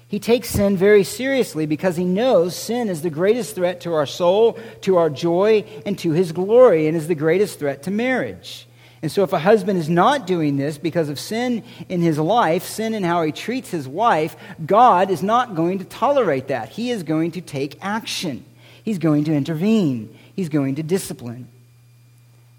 He 0.08 0.20
takes 0.20 0.50
sin 0.50 0.78
very 0.78 1.04
seriously 1.04 1.66
because 1.66 1.98
he 1.98 2.06
knows 2.06 2.56
sin 2.56 2.88
is 2.88 3.02
the 3.02 3.10
greatest 3.10 3.56
threat 3.56 3.82
to 3.82 3.94
our 3.96 4.06
soul, 4.06 4.58
to 4.82 4.96
our 4.96 5.10
joy, 5.10 5.66
and 5.86 6.00
to 6.00 6.12
his 6.12 6.32
glory, 6.32 6.88
and 6.88 6.96
is 6.96 7.08
the 7.08 7.16
greatest 7.16 7.60
threat 7.60 7.84
to 7.84 7.92
marriage. 7.92 8.66
And 9.04 9.12
so, 9.12 9.22
if 9.24 9.34
a 9.34 9.39
husband 9.39 9.78
is 9.78 9.89
not 9.89 10.26
doing 10.26 10.56
this 10.56 10.78
because 10.78 11.10
of 11.10 11.20
sin 11.20 11.62
in 11.89 12.01
his 12.01 12.18
life, 12.18 12.64
sin 12.64 12.93
in 12.93 13.04
how 13.04 13.22
he 13.24 13.34
treats 13.34 13.70
his 13.70 13.86
wife, 13.86 14.38
God 14.66 15.12
is 15.12 15.22
not 15.22 15.56
going 15.56 15.80
to 15.80 15.86
tolerate 15.86 16.47
that. 16.47 16.70
He 16.70 16.89
is 16.89 17.04
going 17.04 17.32
to 17.32 17.41
take 17.41 17.78
action, 17.82 18.45
he's 18.82 18.99
going 18.99 19.26
to 19.26 19.34
intervene, 19.34 20.18
he's 20.38 20.47
going 20.47 20.76
to 20.76 20.84
discipline. 20.84 21.49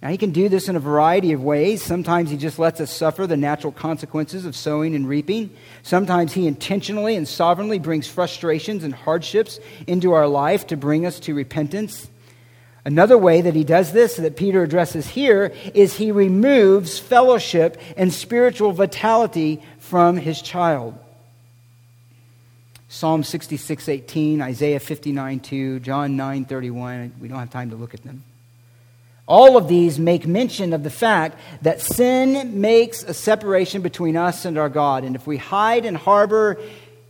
Now, 0.02 0.10
he 0.10 0.18
can 0.18 0.32
do 0.32 0.50
this 0.50 0.68
in 0.68 0.76
a 0.76 0.80
variety 0.80 1.32
of 1.32 1.42
ways. 1.42 1.82
Sometimes 1.82 2.28
he 2.28 2.36
just 2.36 2.58
lets 2.58 2.78
us 2.78 2.90
suffer 2.90 3.26
the 3.26 3.38
natural 3.38 3.72
consequences 3.72 4.44
of 4.44 4.54
sowing 4.54 4.94
and 4.94 5.08
reaping. 5.08 5.48
Sometimes 5.82 6.34
he 6.34 6.46
intentionally 6.46 7.16
and 7.16 7.26
sovereignly 7.26 7.78
brings 7.78 8.06
frustrations 8.06 8.84
and 8.84 8.92
hardships 8.92 9.60
into 9.86 10.12
our 10.12 10.28
life 10.28 10.66
to 10.66 10.76
bring 10.76 11.06
us 11.06 11.18
to 11.20 11.32
repentance. 11.32 12.10
Another 12.84 13.16
way 13.16 13.40
that 13.40 13.54
he 13.54 13.64
does 13.64 13.92
this, 13.92 14.16
that 14.16 14.36
Peter 14.36 14.62
addresses 14.62 15.06
here, 15.06 15.52
is 15.72 15.96
he 15.96 16.12
removes 16.12 16.98
fellowship 16.98 17.80
and 17.96 18.12
spiritual 18.12 18.72
vitality 18.72 19.62
from 19.78 20.18
his 20.18 20.42
child. 20.42 20.98
Psalm 22.88 23.24
66, 23.24 23.88
18, 23.88 24.42
Isaiah 24.42 24.80
59, 24.80 25.40
2, 25.40 25.80
John 25.80 26.16
9, 26.16 26.44
31. 26.44 27.14
We 27.20 27.28
don't 27.28 27.38
have 27.38 27.50
time 27.50 27.70
to 27.70 27.76
look 27.76 27.94
at 27.94 28.04
them. 28.04 28.22
All 29.26 29.56
of 29.56 29.68
these 29.68 29.98
make 29.98 30.26
mention 30.26 30.74
of 30.74 30.82
the 30.82 30.90
fact 30.90 31.38
that 31.62 31.80
sin 31.80 32.60
makes 32.60 33.02
a 33.02 33.14
separation 33.14 33.80
between 33.80 34.16
us 34.16 34.44
and 34.44 34.58
our 34.58 34.68
God. 34.68 35.04
And 35.04 35.16
if 35.16 35.26
we 35.26 35.38
hide 35.38 35.86
and 35.86 35.96
harbor 35.96 36.60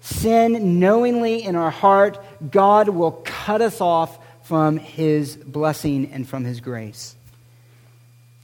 sin 0.00 0.78
knowingly 0.78 1.42
in 1.42 1.56
our 1.56 1.72
heart, 1.72 2.24
God 2.48 2.88
will 2.88 3.20
cut 3.24 3.60
us 3.60 3.80
off 3.80 4.16
from 4.44 4.76
his 4.76 5.36
blessing 5.36 6.12
and 6.12 6.28
from 6.28 6.44
his 6.44 6.60
grace. 6.60 7.16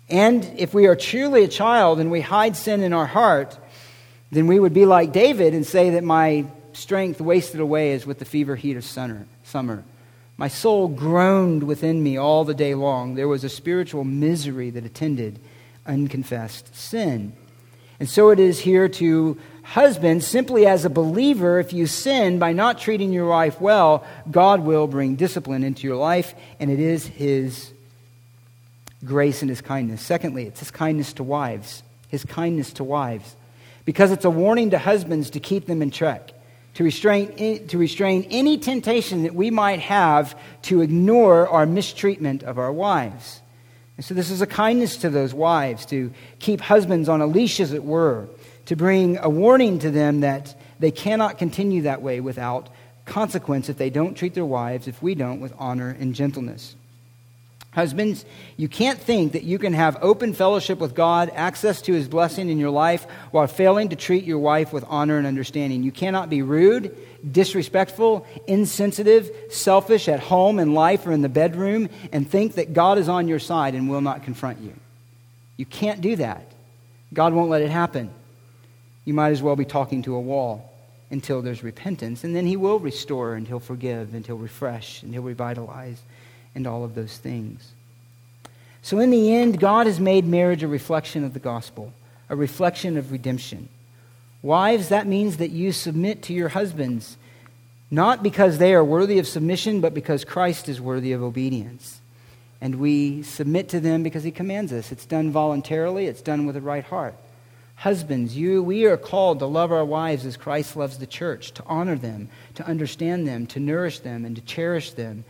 And 0.09 0.45
if 0.57 0.75
we 0.75 0.87
are 0.87 0.97
truly 0.97 1.45
a 1.45 1.49
child 1.49 2.01
and 2.01 2.11
we 2.11 2.21
hide 2.21 2.57
sin 2.57 2.83
in 2.83 2.93
our 2.93 3.07
heart, 3.07 3.57
then 4.33 4.47
we 4.47 4.59
would 4.59 4.75
be 4.75 4.87
like 4.87 5.13
David 5.13 5.55
and 5.55 5.67
say 5.67 5.91
that 5.91 6.03
my 6.03 6.47
strength 6.73 7.21
wasted 7.21 7.61
away 7.61 7.93
as 7.93 8.07
with 8.07 8.19
the 8.19 8.25
fever 8.25 8.57
heat 8.57 8.77
of 8.77 8.85
summer. 8.85 9.85
My 10.37 10.49
soul 10.49 10.89
groaned 10.89 11.65
within 11.65 12.03
me 12.03 12.17
all 12.17 12.45
the 12.45 12.55
day 12.55 12.75
long. 12.75 13.15
There 13.15 13.29
was 13.29 13.45
a 13.45 13.49
spiritual 13.49 14.05
misery 14.05 14.71
that 14.71 14.87
attended 14.87 15.39
unconfessed 15.87 16.75
sin. 16.75 17.35
And 17.99 18.09
so 18.09 18.31
it 18.31 18.41
is 18.41 18.59
here 18.59 18.89
to 18.89 19.39
Husbands, 19.63 20.27
simply 20.27 20.67
as 20.67 20.85
a 20.85 20.91
believer, 20.91 21.61
if 21.61 21.73
you 21.73 21.87
sin 21.87 22.39
by 22.39 22.53
not 22.53 22.79
treating 22.79 23.13
your 23.13 23.29
wife 23.29 23.61
well, 23.61 24.05
God 24.31 24.61
will 24.61 24.87
bring 24.87 25.17
discipline 25.17 25.63
into 25.63 25.87
your 25.87 25.97
life, 25.97 26.35
and 26.59 26.71
it 26.71 26.81
is 26.81 27.07
His 27.07 27.73
grace 29.05 29.43
and 29.43 29.49
His 29.49 29.61
kindness. 29.61 30.01
Secondly, 30.03 30.47
it's 30.47 30.61
His 30.61 30.71
kindness 30.71 31.13
to 31.15 31.23
wives. 31.23 31.83
His 32.09 32.25
kindness 32.25 32.73
to 32.75 32.85
wives. 32.85 33.37
Because 33.85 34.11
it's 34.11 34.25
a 34.25 34.31
warning 34.31 34.71
to 34.71 34.79
husbands 34.79 35.31
to 35.31 35.41
keep 35.41 35.67
them 35.67 35.83
in 35.83 35.91
check, 35.91 36.33
to 36.75 36.85
restrain, 36.85 37.67
to 37.69 37.79
restrain 37.79 38.27
any 38.31 38.59
temptation 38.59 39.23
that 39.23 39.35
we 39.35 39.51
might 39.51 39.81
have 39.81 40.39
to 40.63 40.81
ignore 40.81 41.49
our 41.49 41.67
mistreatment 41.67 42.43
of 42.43 42.59
our 42.59 42.73
wives. 42.73 43.41
And 43.97 44.05
so, 44.05 44.15
this 44.15 44.31
is 44.31 44.41
a 44.41 44.47
kindness 44.47 44.97
to 44.99 45.11
those 45.11 45.35
wives 45.35 45.87
to 45.87 46.13
keep 46.39 46.61
husbands 46.61 47.09
on 47.09 47.21
a 47.21 47.27
leash, 47.27 47.61
as 47.61 47.73
it 47.73 47.85
were 47.85 48.29
to 48.71 48.77
bring 48.77 49.19
a 49.19 49.29
warning 49.29 49.81
to 49.81 49.91
them 49.91 50.21
that 50.21 50.55
they 50.79 50.93
cannot 50.93 51.39
continue 51.39 51.83
that 51.83 52.03
way 52.03 52.21
without 52.21 52.69
consequence 53.05 53.69
if 53.69 53.77
they 53.77 53.91
don't 53.91 54.15
treat 54.15 54.33
their 54.33 54.45
wives, 54.45 54.87
if 54.87 55.03
we 55.03 55.13
don't, 55.17 55.41
with 55.41 55.53
honor 55.59 55.97
and 55.99 56.15
gentleness. 56.15 56.77
Husbands, 57.73 58.25
you 58.57 58.69
can't 58.69 59.01
think 59.01 59.33
that 59.33 59.43
you 59.43 59.59
can 59.59 59.73
have 59.73 59.99
open 60.01 60.35
fellowship 60.35 60.79
with 60.79 60.95
God, 60.95 61.33
access 61.35 61.83
to 61.83 61.93
his 61.93 62.07
blessing 62.07 62.49
in 62.49 62.59
your 62.59 62.71
life, 62.71 63.09
while 63.33 63.49
failing 63.49 63.89
to 63.89 63.97
treat 63.97 64.23
your 64.23 64.39
wife 64.39 64.73
with 64.73 64.85
honor 64.87 65.19
and 65.19 65.27
understanding. 65.27 65.83
You 65.83 65.91
cannot 65.91 66.31
be 66.31 66.43
rude, 66.43 66.97
disrespectful, 67.29 68.25
insensitive, 68.47 69.33
selfish 69.51 70.07
at 70.09 70.21
home, 70.21 70.61
in 70.61 70.75
life, 70.75 71.05
or 71.09 71.11
in 71.11 71.23
the 71.23 71.29
bedroom, 71.29 71.89
and 72.13 72.31
think 72.31 72.55
that 72.55 72.73
God 72.73 72.99
is 72.99 73.09
on 73.09 73.27
your 73.27 73.41
side 73.41 73.75
and 73.75 73.91
will 73.91 74.01
not 74.01 74.23
confront 74.23 74.61
you. 74.61 74.75
You 75.57 75.67
can't 75.67 76.01
do 76.01 76.15
that. 76.15 76.47
God 77.13 77.33
won't 77.33 77.51
let 77.51 77.63
it 77.63 77.71
happen 77.71 78.15
you 79.05 79.15
might 79.15 79.31
as 79.31 79.43
well 79.43 79.57
be 79.57 79.65
talking 79.65 80.03
to 80.03 80.15
a 80.15 80.21
wall 80.21 80.71
until 81.11 81.43
there's 81.43 81.63
repentance. 81.63 82.25
And 82.25 82.35
then 82.35 82.47
He 82.47 82.57
will 82.57 82.79
restore 82.79 83.35
and 83.35 83.47
He'll 83.47 83.61
forgive 83.61 84.15
and 84.15 84.27
He'll 84.27 84.37
refresh 84.37 85.03
and 85.03 85.13
He'll 85.13 85.23
revitalize 85.23 86.01
and 86.55 86.67
all 86.67 86.85
of 86.85 86.95
those 86.95 87.17
things. 87.17 87.73
So, 88.83 88.99
in 88.99 89.11
the 89.11 89.35
end, 89.35 89.61
God 89.61 89.87
has 89.87 90.01
made 90.01 90.25
marriage 90.25 90.63
a 90.63 90.69
reflection 90.69 91.23
of 91.25 91.35
the 91.35 91.41
gospel, 91.41 91.93
a 92.29 92.37
reflection 92.37 92.97
of 92.97 93.13
redemption. 93.13 93.69
Wives, 94.43 94.89
that 94.89 95.07
means 95.07 95.37
that 95.37 95.51
you 95.51 95.71
submit 95.73 96.23
to 96.23 96.33
your 96.33 96.49
husbands, 96.49 97.19
not 97.91 98.23
because 98.23 98.57
they 98.57 98.73
are 98.73 98.85
worthy 98.85 99.19
of 99.19 99.29
submission, 99.29 99.83
but 99.83 99.93
because 99.93 100.25
Christ 100.25 100.69
is 100.69 100.81
worthy 100.81 101.13
of 101.13 101.23
obedience. 101.23 102.01
And 102.63 102.77
we 102.77 103.23
submit 103.23 103.69
to 103.71 103.81
them 103.81 104.03
because 104.03 104.23
he 104.23 104.31
commands 104.31 104.73
us. 104.73 104.93
It's 104.93 105.07
done 105.07 105.31
voluntarily, 105.31 106.07
it's 106.07 106.23
done 106.23 106.47
with 106.47 106.57
a 106.57 106.61
right 106.61 106.85
heart. 106.85 107.15
Husbands, 107.81 108.37
you, 108.37 108.63
we 108.63 108.85
are 108.85 108.99
called 108.99 109.39
to 109.39 109.47
love 109.47 109.73
our 109.73 109.87
wives 109.87 110.27
as 110.27 110.37
Christ 110.37 110.77
loves 110.77 110.99
the 110.99 111.07
church, 111.07 111.53
to 111.53 111.65
honor 111.65 111.97
them, 111.97 112.29
to 112.57 112.67
understand 112.67 113.27
them, 113.27 113.47
to 113.47 113.59
nourish 113.59 114.01
them, 114.01 114.27
and 114.27 114.37
to 114.37 114.43
cherish 114.43 114.91
them, 114.91 115.25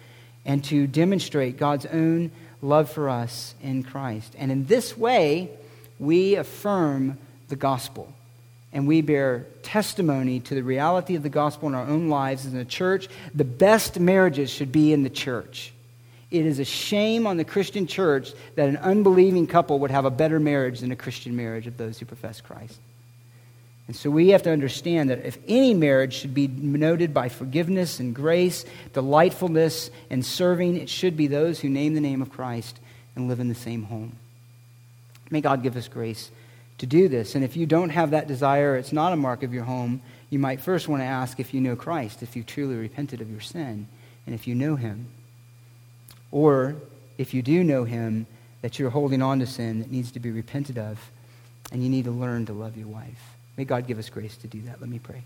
and 0.45 0.65
to 0.65 0.89
demonstrate 0.89 1.59
God's 1.59 1.87
own 1.87 2.33
love 2.61 2.91
for 2.91 3.09
us 3.09 3.55
in 3.63 3.85
Christ. 3.85 4.35
And 4.37 4.51
in 4.51 4.67
this 4.67 4.99
way, 4.99 5.49
we 6.01 6.35
affirm 6.35 7.19
the 7.47 7.55
gospel 7.55 8.13
and 8.73 8.89
we 8.89 9.01
bear 9.01 9.47
testimony 9.63 10.41
to 10.41 10.55
the 10.57 10.65
reality 10.65 11.15
of 11.15 11.23
the 11.23 11.29
gospel 11.29 11.69
in 11.69 11.77
our 11.77 11.87
own 11.87 12.09
lives 12.09 12.47
as 12.47 12.53
in 12.53 12.59
the 12.59 12.65
church. 12.65 13.09
The 13.33 13.45
best 13.45 14.01
marriages 14.01 14.51
should 14.51 14.73
be 14.73 14.93
in 14.93 15.05
the 15.05 15.11
church. 15.11 15.73
It 16.31 16.47
is 16.47 16.59
a 16.59 16.65
shame 16.65 17.27
on 17.27 17.37
the 17.37 17.45
Christian 17.45 17.87
church 17.87 18.33
that 18.55 18.69
an 18.69 18.77
unbelieving 18.77 19.47
couple 19.47 19.81
would 19.81 19.91
have 19.91 20.05
a 20.05 20.11
better 20.11 20.39
marriage 20.39 20.81
than 20.81 20.93
a 20.93 20.97
Christian 20.97 21.35
marriage 21.35 21.67
of 21.67 21.77
those 21.77 21.99
who 21.99 22.07
profess 22.07 22.41
Christ. 22.41 22.79
And 23.89 23.97
so 23.97 24.09
we 24.09 24.29
have 24.29 24.45
to 24.45 24.53
understand 24.53 25.11
that 25.11 25.27
if 25.27 25.39
any 25.49 25.75
marriage 25.75 26.15
should 26.15 26.33
be 26.33 26.47
noted 26.47 27.13
by 27.13 27.29
forgiveness 27.29 27.99
and 27.99 28.15
grace, 28.15 28.65
delightfulness 28.93 29.91
and 30.09 30.25
serving, 30.25 30.77
it 30.77 30.89
should 30.89 31.17
be 31.17 31.27
those 31.27 31.59
who 31.59 31.69
name 31.69 31.95
the 31.95 32.01
name 32.01 32.23
of 32.23 32.31
Christ 32.31 32.79
and 33.17 33.27
live 33.27 33.41
in 33.41 33.49
the 33.49 33.55
same 33.57 33.83
home. 33.83 34.15
May 35.29 35.41
God 35.41 35.65
give 35.65 35.77
us 35.77 35.89
grace 35.89 36.31
to 36.79 36.87
do 36.87 37.09
this. 37.09 37.35
And 37.35 37.43
if 37.43 37.57
you 37.57 37.67
don't 37.67 37.91
have 37.91 38.13
that 38.13 38.29
desire, 38.29 38.77
it's 38.77 38.93
not 38.93 39.13
a 39.13 39.17
mark 39.17 39.43
of 39.43 39.53
your 39.53 39.65
home, 39.65 40.03
you 40.31 40.39
might 40.39 40.61
first 40.61 40.87
want 40.87 41.03
to 41.03 41.07
ask 41.07 41.41
if 41.41 41.53
you 41.53 41.61
know 41.61 41.75
Christ, 41.75 42.23
if 42.23 42.37
you 42.37 42.45
truly 42.45 42.77
repented 42.77 43.21
of 43.21 43.29
your 43.29 43.41
sin, 43.41 43.89
and 44.25 44.35
if 44.37 44.47
you 44.47 44.55
know 44.55 44.77
him. 44.77 45.09
Or 46.33 46.77
if 47.19 47.35
you 47.35 47.43
do 47.43 47.65
know 47.65 47.85
him, 47.85 48.27
that 48.63 48.79
you're 48.79 48.91
holding 48.91 49.23
on 49.23 49.39
to 49.39 49.47
sin 49.47 49.81
that 49.81 49.91
needs 49.91 50.13
to 50.13 50.21
be 50.21 50.31
repented 50.31 50.79
of, 50.79 50.99
and 51.73 51.83
you 51.83 51.89
need 51.89 52.05
to 52.05 52.11
learn 52.11 52.47
to 52.47 52.53
love 52.53 52.77
your 52.77 52.89
wife. 52.89 53.37
May 53.57 53.65
God 53.65 53.87
give 53.87 53.99
us 53.99 54.11
grace 54.11 54.37
to 54.39 54.47
do 54.47 54.61
that. 54.63 54.81
Let 54.81 54.91
me 54.91 54.99
pray. 54.99 55.23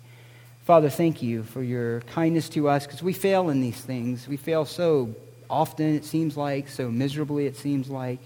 Father, 0.65 0.89
thank 0.89 1.23
you 1.23 1.43
for 1.43 1.63
your 1.63 2.01
kindness 2.03 2.49
to 2.51 2.69
us 2.69 2.87
because 2.87 3.03
we 3.03 3.13
fail 3.13 3.51
in 3.51 3.61
these 3.61 3.81
things. 3.81 4.27
We 4.27 4.37
fail 4.37 4.65
so 4.65 5.15
often, 5.51 5.95
it 5.95 6.05
seems 6.05 6.37
like, 6.37 6.69
so 6.69 6.91
miserably, 6.91 7.47
it 7.47 7.57
seems 7.57 7.91
like. 7.91 8.21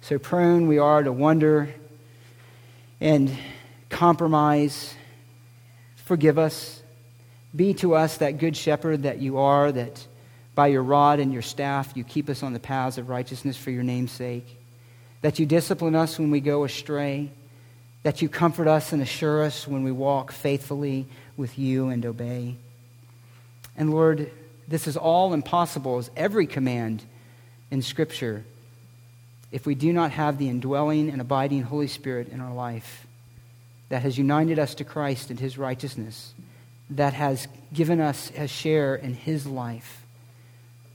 So 0.00 0.18
prone 0.18 0.66
we 0.66 0.78
are 0.78 1.02
to 1.02 1.12
wonder 1.12 1.72
and 3.00 3.36
compromise. 3.90 4.94
Forgive 5.96 6.38
us. 6.38 6.82
Be 7.54 7.74
to 7.74 7.94
us 7.94 8.18
that 8.18 8.38
good 8.38 8.56
shepherd 8.56 9.04
that 9.04 9.18
you 9.18 9.38
are, 9.38 9.70
that 9.70 10.06
by 10.58 10.66
your 10.66 10.82
rod 10.82 11.20
and 11.20 11.32
your 11.32 11.40
staff 11.40 11.92
you 11.94 12.02
keep 12.02 12.28
us 12.28 12.42
on 12.42 12.52
the 12.52 12.58
paths 12.58 12.98
of 12.98 13.08
righteousness 13.08 13.56
for 13.56 13.70
your 13.70 13.84
name's 13.84 14.10
sake, 14.10 14.58
that 15.22 15.38
you 15.38 15.46
discipline 15.46 15.94
us 15.94 16.18
when 16.18 16.32
we 16.32 16.40
go 16.40 16.64
astray. 16.64 17.30
That 18.02 18.22
you 18.22 18.28
comfort 18.28 18.66
us 18.66 18.92
and 18.92 19.00
assure 19.00 19.44
us 19.44 19.68
when 19.68 19.84
we 19.84 19.92
walk 19.92 20.32
faithfully 20.32 21.06
with 21.36 21.60
you 21.60 21.90
and 21.90 22.04
obey. 22.04 22.56
And 23.76 23.92
Lord, 23.92 24.32
this 24.66 24.88
is 24.88 24.96
all 24.96 25.32
impossible 25.32 25.98
as 25.98 26.10
every 26.16 26.48
command 26.48 27.04
in 27.70 27.80
Scripture 27.80 28.44
if 29.52 29.64
we 29.64 29.76
do 29.76 29.92
not 29.92 30.10
have 30.10 30.38
the 30.38 30.48
indwelling 30.48 31.08
and 31.08 31.20
abiding 31.20 31.62
Holy 31.62 31.86
Spirit 31.86 32.30
in 32.30 32.40
our 32.40 32.52
life 32.52 33.06
that 33.90 34.02
has 34.02 34.18
united 34.18 34.58
us 34.58 34.74
to 34.74 34.84
Christ 34.84 35.30
and 35.30 35.38
his 35.38 35.56
righteousness, 35.56 36.34
that 36.90 37.14
has 37.14 37.46
given 37.72 38.00
us 38.00 38.32
a 38.36 38.48
share 38.48 38.96
in 38.96 39.14
his 39.14 39.46
life, 39.46 40.04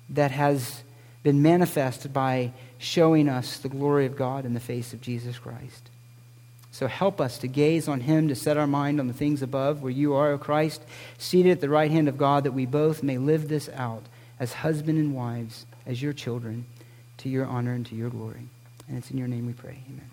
that 0.09 0.31
has 0.31 0.83
been 1.23 1.41
manifested 1.41 2.13
by 2.13 2.51
showing 2.77 3.29
us 3.29 3.57
the 3.57 3.69
glory 3.69 4.05
of 4.05 4.15
God 4.15 4.45
in 4.45 4.53
the 4.53 4.59
face 4.59 4.93
of 4.93 5.01
Jesus 5.01 5.39
Christ. 5.39 5.89
So 6.71 6.87
help 6.87 7.21
us 7.21 7.37
to 7.37 7.47
gaze 7.47 7.87
on 7.87 8.01
him, 8.01 8.27
to 8.29 8.35
set 8.35 8.57
our 8.57 8.67
mind 8.67 8.99
on 8.99 9.07
the 9.07 9.13
things 9.13 9.41
above, 9.41 9.81
where 9.81 9.91
you 9.91 10.15
are, 10.15 10.31
O 10.31 10.37
Christ, 10.37 10.83
seated 11.17 11.51
at 11.51 11.61
the 11.61 11.69
right 11.69 11.91
hand 11.91 12.09
of 12.09 12.17
God, 12.17 12.43
that 12.43 12.51
we 12.51 12.65
both 12.65 13.03
may 13.03 13.19
live 13.19 13.47
this 13.47 13.69
out 13.75 14.03
as 14.39 14.53
husband 14.53 14.97
and 14.97 15.15
wives, 15.15 15.65
as 15.85 16.01
your 16.01 16.13
children, 16.13 16.65
to 17.17 17.29
your 17.29 17.45
honor 17.45 17.73
and 17.73 17.85
to 17.85 17.95
your 17.95 18.09
glory. 18.09 18.47
And 18.87 18.97
it's 18.97 19.11
in 19.11 19.17
your 19.17 19.27
name 19.27 19.45
we 19.45 19.53
pray. 19.53 19.83
Amen. 19.87 20.12